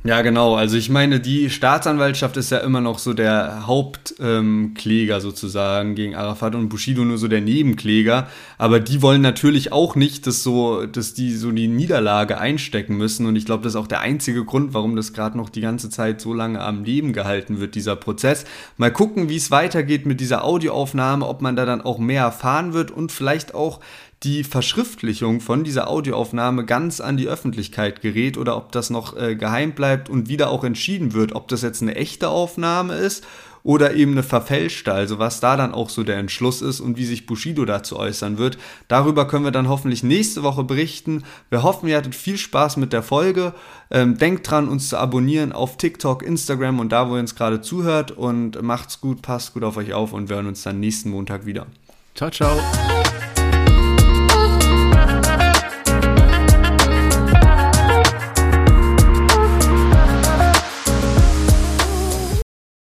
Ja, 0.05 0.23
genau. 0.23 0.57
Also 0.57 0.77
ich 0.77 0.91
meine, 0.91 1.21
die 1.21 1.49
Staatsanwaltschaft 1.49 2.37
ist 2.37 2.51
ja 2.51 2.59
immer 2.59 2.81
noch 2.81 2.99
so 2.99 3.13
der 3.13 3.69
Hauptkläger 3.69 5.15
ähm, 5.15 5.21
sozusagen 5.21 5.95
gegen 5.95 6.17
Arafat 6.17 6.57
und 6.57 6.71
Bushido 6.71 7.05
nur 7.05 7.19
so 7.19 7.29
der 7.29 7.41
Nebenkläger. 7.41 8.27
Aber 8.59 8.81
die 8.81 9.01
wollen 9.01 9.23
natürlich 9.23 9.71
auch 9.71 9.95
nicht, 9.95 10.27
dass 10.27 10.43
so, 10.43 10.87
dass 10.87 11.15
die 11.15 11.33
so 11.37 11.53
die 11.53 11.69
Niederlage 11.69 12.39
einstecken 12.39 12.97
müssen. 12.97 13.27
Und 13.27 13.37
ich 13.37 13.47
glaube, 13.47 13.63
das 13.63 13.75
ist 13.75 13.81
auch 13.81 13.87
der 13.87 14.01
einzige 14.01 14.45
Grund, 14.45 14.75
warum 14.75 14.97
das 14.97 15.13
gerade 15.13 15.37
noch 15.37 15.51
die 15.51 15.61
ganze 15.61 15.89
Zeit 15.89 16.21
so 16.21 16.35
lange 16.35 16.61
am 16.61 16.83
Leben 16.83 17.13
gehalten 17.13 17.61
wird, 17.61 17.77
dieser 17.77 17.95
Prozess. 17.95 18.45
Mal 18.79 18.93
gucken, 18.93 19.29
wie 19.29 19.37
es 19.37 19.53
weitergeht 19.53 20.05
mit 20.05 20.19
dieser 20.19 20.45
Audioaufnahme, 20.45 21.25
ob 21.25 21.43
man 21.43 21.55
da 21.55 21.65
dann 21.65 21.81
auch 21.81 21.99
mehr 21.99 22.25
erfahren 22.25 22.73
wird 22.73 22.91
und 22.91 23.13
vielleicht 23.13 23.55
auch 23.55 23.79
die 24.23 24.45
Verschriftlichung 24.45 25.41
von 25.41 25.65
dieser 25.65 25.89
Audioaufnahme 25.89 26.65
ganz 26.65 27.01
an 27.01 27.17
die 27.17 27.29
Öffentlichkeit 27.29 28.03
gerät 28.03 28.39
oder 28.39 28.57
ob 28.57 28.73
das 28.73 28.91
noch 28.91 29.17
äh, 29.17 29.35
geheim 29.35 29.73
bleibt 29.73 30.09
und 30.09 30.29
wieder 30.29 30.51
auch 30.51 30.65
entschieden 30.65 31.13
wird, 31.13 31.35
ob 31.35 31.49
das 31.49 31.63
jetzt 31.63 31.83
eine 31.83 31.97
echte 31.97 32.29
Aufnahme 32.29 32.95
ist 32.95 33.25
oder 33.65 33.95
eben 33.95 34.13
eine 34.13 34.23
verfälschte, 34.23 34.93
also 34.93 35.19
was 35.19 35.41
da 35.41 35.57
dann 35.57 35.73
auch 35.73 35.89
so 35.89 36.03
der 36.03 36.19
Entschluss 36.19 36.63
ist 36.63 36.81
und 36.81 36.97
wie 36.97 37.05
sich 37.05 37.27
Bushido 37.27 37.65
dazu 37.65 37.97
äußern 37.97 38.39
wird. 38.39 38.59
Darüber 38.89 39.29
können 39.29 39.45
wir 39.45 39.53
dann 39.53 39.69
hoffentlich 39.69 40.03
nächste 40.03 40.43
Woche 40.43 40.65
berichten. 40.65 41.25
Wir 41.49 41.63
hoffen, 41.63 41.89
ihr 41.89 41.97
hattet 41.97 42.15
viel 42.15 42.39
Spaß 42.39 42.77
mit 42.77 42.93
der 42.93 43.03
Folge. 43.03 43.55
Ähm, 43.91 44.19
denkt 44.19 44.51
dran, 44.51 44.69
uns 44.69 44.89
zu 44.89 44.99
abonnieren 44.99 45.53
auf 45.53 45.77
TikTok, 45.77 46.23
Instagram 46.23 46.81
und 46.81 46.91
da, 46.91 47.09
wo 47.09 47.15
ihr 47.15 47.21
uns 47.21 47.35
gerade 47.35 47.61
zuhört 47.61 48.11
und 48.11 48.61
macht's 48.63 49.01
gut, 49.01 49.23
passt 49.23 49.55
gut 49.55 49.65
auf 49.65 49.77
euch 49.77 49.93
auf 49.93 50.13
und 50.13 50.29
wir 50.29 50.37
hören 50.37 50.47
uns 50.47 50.63
dann 50.63 50.81
nächsten 50.81 51.11
Montag 51.11 51.47
wieder. 51.47 51.67
Ciao, 52.15 52.31
ciao. 52.31 52.61